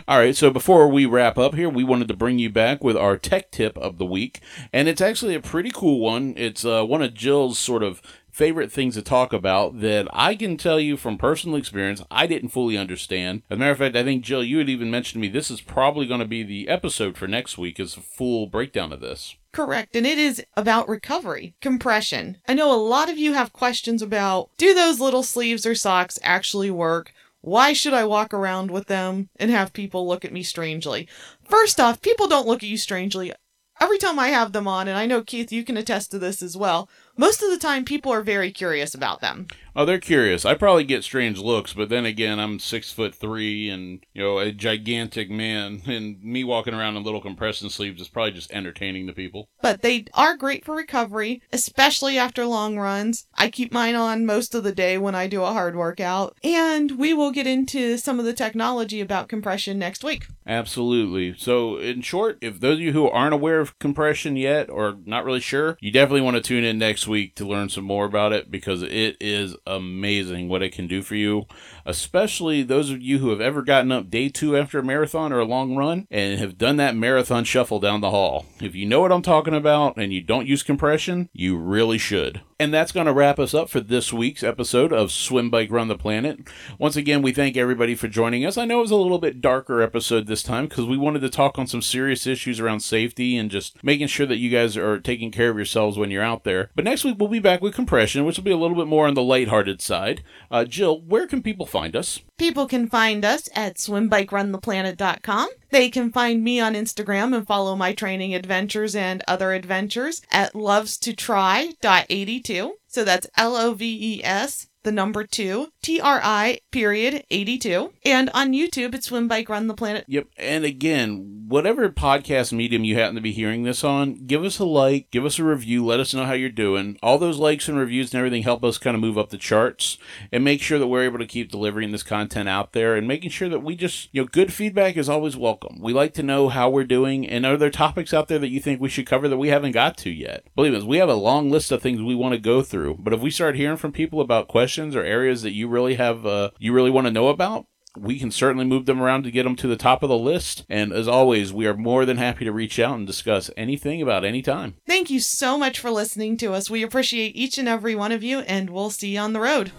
All 0.07 0.17
right, 0.17 0.35
so 0.35 0.49
before 0.49 0.87
we 0.87 1.05
wrap 1.05 1.37
up 1.37 1.55
here, 1.55 1.69
we 1.69 1.83
wanted 1.83 2.07
to 2.07 2.15
bring 2.15 2.39
you 2.39 2.49
back 2.49 2.83
with 2.83 2.97
our 2.97 3.17
tech 3.17 3.51
tip 3.51 3.77
of 3.77 3.97
the 3.97 4.05
week, 4.05 4.39
and 4.73 4.87
it's 4.87 5.01
actually 5.01 5.35
a 5.35 5.39
pretty 5.39 5.71
cool 5.71 5.99
one. 5.99 6.33
It's 6.37 6.65
uh, 6.65 6.83
one 6.83 7.01
of 7.01 7.13
Jill's 7.13 7.59
sort 7.59 7.83
of 7.83 8.01
favorite 8.35 8.69
things 8.69 8.95
to 8.95 9.01
talk 9.01 9.31
about 9.31 9.79
that 9.79 10.07
I 10.11 10.35
can 10.35 10.57
tell 10.57 10.77
you 10.77 10.97
from 10.97 11.17
personal 11.17 11.55
experience 11.55 12.03
I 12.11 12.27
didn't 12.27 12.49
fully 12.49 12.77
understand. 12.77 13.43
As 13.49 13.55
a 13.55 13.59
matter 13.59 13.71
of 13.71 13.77
fact, 13.77 13.95
I 13.95 14.03
think 14.03 14.25
Jill, 14.25 14.43
you 14.43 14.57
had 14.57 14.67
even 14.67 14.91
mentioned 14.91 15.21
to 15.23 15.27
me 15.27 15.31
this 15.31 15.49
is 15.49 15.61
probably 15.61 16.05
going 16.05 16.19
to 16.19 16.25
be 16.25 16.43
the 16.43 16.67
episode 16.67 17.15
for 17.15 17.27
next 17.27 17.57
week 17.57 17.79
is 17.79 17.95
a 17.95 18.01
full 18.01 18.47
breakdown 18.47 18.91
of 18.91 18.99
this. 18.99 19.37
Correct. 19.53 19.95
And 19.95 20.05
it 20.05 20.17
is 20.17 20.43
about 20.57 20.89
recovery, 20.89 21.55
compression. 21.61 22.39
I 22.45 22.55
know 22.55 22.73
a 22.73 22.75
lot 22.75 23.09
of 23.09 23.17
you 23.17 23.31
have 23.31 23.53
questions 23.53 24.01
about 24.01 24.49
do 24.57 24.73
those 24.73 24.99
little 24.99 25.23
sleeves 25.23 25.65
or 25.65 25.73
socks 25.73 26.19
actually 26.21 26.69
work? 26.69 27.13
Why 27.45 27.73
should 27.73 27.93
I 27.93 28.05
walk 28.05 28.33
around 28.33 28.71
with 28.71 28.87
them 28.87 29.29
and 29.35 29.51
have 29.51 29.71
people 29.71 30.07
look 30.07 30.25
at 30.25 30.33
me 30.33 30.41
strangely? 30.41 31.07
First 31.47 31.79
off, 31.79 32.01
people 32.01 32.27
don't 32.27 32.47
look 32.47 32.63
at 32.63 32.69
you 32.69 32.75
strangely. 32.75 33.31
Every 33.79 33.99
time 33.99 34.17
I 34.17 34.29
have 34.29 34.51
them 34.51 34.67
on, 34.67 34.87
and 34.87 34.97
I 34.97 35.05
know 35.05 35.21
Keith, 35.21 35.51
you 35.51 35.63
can 35.63 35.77
attest 35.77 36.09
to 36.09 36.17
this 36.17 36.41
as 36.41 36.57
well, 36.57 36.89
most 37.17 37.41
of 37.41 37.49
the 37.49 37.57
time 37.57 37.85
people 37.85 38.11
are 38.11 38.21
very 38.21 38.51
curious 38.51 38.93
about 38.93 39.21
them. 39.21 39.47
Oh, 39.77 39.83
they're 39.83 39.99
curious. 39.99 40.45
I 40.45 40.53
probably 40.53 40.85
get 40.85 41.03
strange 41.03 41.37
looks, 41.37 41.73
but 41.73 41.89
then 41.89 42.05
again, 42.05 42.39
I'm 42.39 42.59
six 42.59 42.91
foot 42.91 43.13
three 43.13 43.69
and 43.69 43.99
you 44.13 44.23
know 44.23 44.39
a 44.39 44.53
gigantic 44.53 45.29
man, 45.29 45.81
and 45.85 46.23
me 46.23 46.43
walking 46.43 46.73
around 46.73 46.95
in 46.95 47.03
little 47.03 47.21
compression 47.21 47.69
sleeves 47.69 48.01
is 48.01 48.07
probably 48.07 48.31
just 48.31 48.53
entertaining 48.53 49.07
to 49.07 49.13
people. 49.13 49.49
But 49.61 49.81
they 49.81 50.05
are 50.13 50.37
great 50.37 50.63
for 50.63 50.75
recovery, 50.75 51.41
especially 51.51 52.17
after 52.17 52.45
long 52.45 52.77
runs. 52.77 53.27
I 53.35 53.49
keep 53.49 53.73
mine 53.73 53.95
on 53.95 54.25
most 54.25 54.55
of 54.55 54.63
the 54.63 54.71
day 54.71 54.97
when 54.97 55.15
I 55.15 55.27
do 55.27 55.43
a 55.43 55.51
hard 55.51 55.75
workout, 55.75 56.37
and 56.43 56.91
we 56.93 57.13
will 57.13 57.31
get 57.31 57.47
into 57.47 57.97
some 57.97 58.17
of 58.17 58.25
the 58.25 58.33
technology 58.33 59.01
about 59.01 59.27
compression 59.27 59.77
next 59.77 60.03
week. 60.03 60.27
Absolutely. 60.47 61.35
So, 61.37 61.77
in 61.77 62.01
short, 62.01 62.37
if 62.39 62.59
those 62.59 62.75
of 62.75 62.81
you 62.81 62.93
who 62.93 63.09
aren't 63.09 63.33
aware 63.33 63.59
of 63.59 63.77
compression 63.79 64.35
yet 64.35 64.69
or 64.69 64.97
not 65.05 65.25
really 65.25 65.39
sure, 65.39 65.77
you 65.81 65.91
definitely 65.91 66.21
want 66.21 66.37
to 66.37 66.41
tune 66.41 66.63
in 66.63 66.77
next 66.77 67.04
week 67.07 67.35
to 67.35 67.47
learn 67.47 67.69
some 67.69 67.83
more 67.83 68.05
about 68.05 68.33
it 68.33 68.49
because 68.49 68.81
it 68.83 69.17
is 69.19 69.55
amazing 69.65 70.49
what 70.49 70.61
it 70.61 70.71
can 70.71 70.87
do 70.87 71.01
for 71.01 71.15
you, 71.15 71.45
especially 71.85 72.63
those 72.63 72.89
of 72.89 73.01
you 73.01 73.19
who 73.19 73.29
have 73.29 73.41
ever 73.41 73.61
gotten 73.61 73.91
up 73.91 74.09
day 74.09 74.29
two 74.29 74.57
after 74.57 74.79
a 74.79 74.83
marathon 74.83 75.31
or 75.31 75.39
a 75.39 75.45
long 75.45 75.75
run 75.75 76.07
and 76.09 76.39
have 76.39 76.57
done 76.57 76.77
that 76.77 76.95
marathon 76.95 77.43
shuffle 77.43 77.79
down 77.79 78.01
the 78.01 78.11
hall. 78.11 78.45
If 78.61 78.75
you 78.75 78.85
know 78.85 79.01
what 79.01 79.11
I'm 79.11 79.21
talking 79.21 79.53
about 79.53 79.97
and 79.97 80.13
you 80.13 80.21
don't 80.21 80.47
use 80.47 80.63
compression, 80.63 81.29
you 81.33 81.57
really 81.57 81.97
should. 81.97 82.41
And 82.57 82.73
that's 82.73 82.93
going 82.93 83.05
to 83.05 83.11
wrap 83.11 83.37
us 83.37 83.53
up 83.53 83.69
for 83.69 83.81
this 83.81 84.13
week's 84.13 84.41
episode 84.41 84.93
of 84.93 85.11
Swim 85.11 85.49
Bike 85.49 85.69
Run 85.69 85.89
the 85.89 85.97
Planet. 85.97 86.39
Once 86.79 86.95
again, 86.95 87.21
we 87.21 87.33
thank 87.33 87.57
everybody 87.57 87.95
for 87.95 88.07
joining 88.07 88.45
us. 88.45 88.57
I 88.57 88.63
know 88.63 88.77
it 88.77 88.83
was 88.83 88.91
a 88.91 88.95
little 88.95 89.19
bit 89.19 89.41
darker 89.41 89.81
episode 89.81 90.25
this 90.25 90.41
time 90.41 90.67
because 90.67 90.85
we 90.85 90.97
wanted 90.97 91.19
to 91.19 91.29
talk 91.29 91.59
on 91.59 91.67
some 91.67 91.81
serious 91.81 92.25
issues 92.25 92.61
around 92.61 92.79
safety 92.79 93.35
and 93.35 93.51
just 93.51 93.83
making 93.83 94.07
sure 94.07 94.25
that 94.27 94.37
you 94.37 94.49
guys 94.49 94.77
are 94.77 95.01
taking 95.01 95.31
care 95.31 95.49
of 95.49 95.57
yourselves 95.57 95.97
when 95.97 96.11
you're 96.11 96.23
out 96.23 96.45
there. 96.45 96.71
But 96.75 96.85
next 96.85 97.03
week, 97.03 97.17
we'll 97.19 97.27
be 97.27 97.39
back 97.39 97.59
with 97.59 97.75
compression, 97.75 98.23
which 98.23 98.37
will 98.37 98.45
be 98.45 98.51
a 98.51 98.57
little 98.57 98.77
bit 98.77 98.87
more 98.87 99.05
on 99.05 99.15
the 99.15 99.21
lighthearted 99.21 99.81
side. 99.81 100.23
Uh, 100.49 100.63
Jill, 100.63 101.01
where 101.01 101.27
can 101.27 101.43
people 101.43 101.65
find 101.65 101.93
us? 101.93 102.21
People 102.37 102.67
can 102.67 102.87
find 102.87 103.25
us 103.25 103.49
at 103.53 103.75
swimbikeruntheplanet.com. 103.75 105.49
They 105.69 105.89
can 105.89 106.11
find 106.11 106.43
me 106.43 106.59
on 106.59 106.73
Instagram 106.73 107.33
and 107.35 107.47
follow 107.47 107.75
my 107.75 107.93
training 107.93 108.35
adventures 108.35 108.95
and 108.95 109.23
other 109.27 109.53
adventures 109.53 110.21
at 110.31 110.53
loves2tri.82. 110.53 112.71
So 112.87 113.03
that's 113.03 113.27
L 113.35 113.55
O 113.55 113.73
V 113.73 114.17
E 114.17 114.23
S 114.23 114.67
the 114.85 114.91
number 114.91 115.25
two, 115.25 115.67
T 115.85 116.01
R 116.01 116.19
I 116.23 116.61
period 116.71 117.25
82. 117.29 117.93
And 118.03 118.31
on 118.31 118.53
YouTube, 118.53 118.95
it's 118.95 119.05
Swim 119.05 119.27
Bike 119.27 119.49
Run 119.49 119.67
the 119.67 119.75
Planet. 119.75 120.03
Yep. 120.07 120.29
And 120.35 120.65
again, 120.65 121.45
whatever 121.47 121.87
podcast 121.89 122.51
medium 122.51 122.83
you 122.83 122.95
happen 122.95 123.13
to 123.13 123.21
be 123.21 123.31
hearing 123.31 123.61
this 123.61 123.83
on, 123.83 124.25
give 124.25 124.43
us 124.43 124.57
a 124.57 124.65
like, 124.65 125.11
give 125.11 125.25
us 125.25 125.37
a 125.37 125.43
review, 125.43 125.85
let 125.85 125.99
us 125.99 126.11
know 126.11 126.25
how 126.25 126.33
you're 126.33 126.49
doing. 126.49 126.97
All 127.03 127.19
those 127.19 127.37
likes 127.37 127.67
and 127.67 127.77
reviews 127.77 128.11
and 128.11 128.17
everything 128.17 128.41
help 128.41 128.63
us 128.63 128.79
kind 128.79 128.95
of 128.95 129.01
move 129.01 129.15
up 129.15 129.29
the 129.29 129.37
charts 129.37 129.99
and 130.31 130.43
make 130.43 130.59
sure 130.59 130.79
that 130.79 130.87
we're 130.87 131.03
able 131.03 131.19
to 131.19 131.27
keep 131.27 131.51
delivering 131.51 131.91
this 131.91 132.01
content 132.01 132.49
out 132.49 132.73
there 132.73 132.95
and 132.95 133.07
making 133.07 133.29
sure 133.29 133.47
that 133.49 133.61
we 133.61 133.75
just, 133.75 134.09
you 134.11 134.23
know, 134.23 134.27
good 134.27 134.51
feedback 134.51 134.97
is 134.97 135.07
always 135.07 135.37
welcome. 135.37 135.79
We 135.79 135.93
like 135.93 136.15
to 136.15 136.23
know 136.23 136.49
how 136.49 136.67
we're 136.67 136.83
doing 136.83 137.27
and 137.27 137.45
are 137.45 137.57
there 137.57 137.69
topics 137.69 138.11
out 138.11 138.27
there 138.27 138.39
that 138.39 138.49
you 138.49 138.59
think 138.59 138.81
we 138.81 138.89
should 138.89 139.05
cover 139.05 139.27
that 139.27 139.37
we 139.37 139.49
haven't 139.49 139.73
got 139.73 139.97
to 139.97 140.09
yet? 140.09 140.47
Believe 140.55 140.73
us, 140.73 140.83
we 140.83 140.97
have 140.97 141.09
a 141.09 141.13
long 141.13 141.51
list 141.51 141.71
of 141.71 141.83
things 141.83 142.01
we 142.01 142.15
want 142.15 142.33
to 142.33 142.39
go 142.39 142.63
through, 142.63 142.97
but 142.99 143.13
if 143.13 143.21
we 143.21 143.29
start 143.29 143.55
hearing 143.55 143.77
from 143.77 143.91
people 143.91 144.19
about 144.19 144.47
questions 144.47 144.95
or 144.95 145.03
areas 145.03 145.43
that 145.43 145.53
you 145.53 145.74
really 145.75 145.95
have 145.95 146.25
uh, 146.25 146.49
you 146.57 146.73
really 146.73 146.91
want 146.91 147.05
to 147.07 147.13
know 147.13 147.27
about, 147.27 147.67
we 147.97 148.19
can 148.19 148.31
certainly 148.31 148.65
move 148.65 148.85
them 148.85 149.01
around 149.01 149.23
to 149.23 149.31
get 149.31 149.43
them 149.43 149.55
to 149.57 149.67
the 149.67 149.75
top 149.75 150.03
of 150.03 150.09
the 150.09 150.17
list. 150.17 150.65
And 150.69 150.91
as 150.91 151.07
always, 151.07 151.53
we 151.53 151.67
are 151.67 151.75
more 151.75 152.05
than 152.05 152.17
happy 152.17 152.45
to 152.45 152.51
reach 152.51 152.79
out 152.79 152.97
and 152.97 153.07
discuss 153.07 153.49
anything 153.55 154.01
about 154.01 154.25
any 154.25 154.41
time. 154.41 154.75
Thank 154.85 155.09
you 155.09 155.19
so 155.19 155.57
much 155.57 155.79
for 155.79 155.91
listening 155.91 156.37
to 156.37 156.53
us. 156.53 156.69
We 156.69 156.83
appreciate 156.83 157.35
each 157.35 157.57
and 157.57 157.67
every 157.67 157.95
one 157.95 158.11
of 158.11 158.23
you, 158.23 158.39
and 158.39 158.69
we'll 158.69 158.89
see 158.89 159.15
you 159.15 159.19
on 159.19 159.33
the 159.33 159.39
road. 159.41 159.71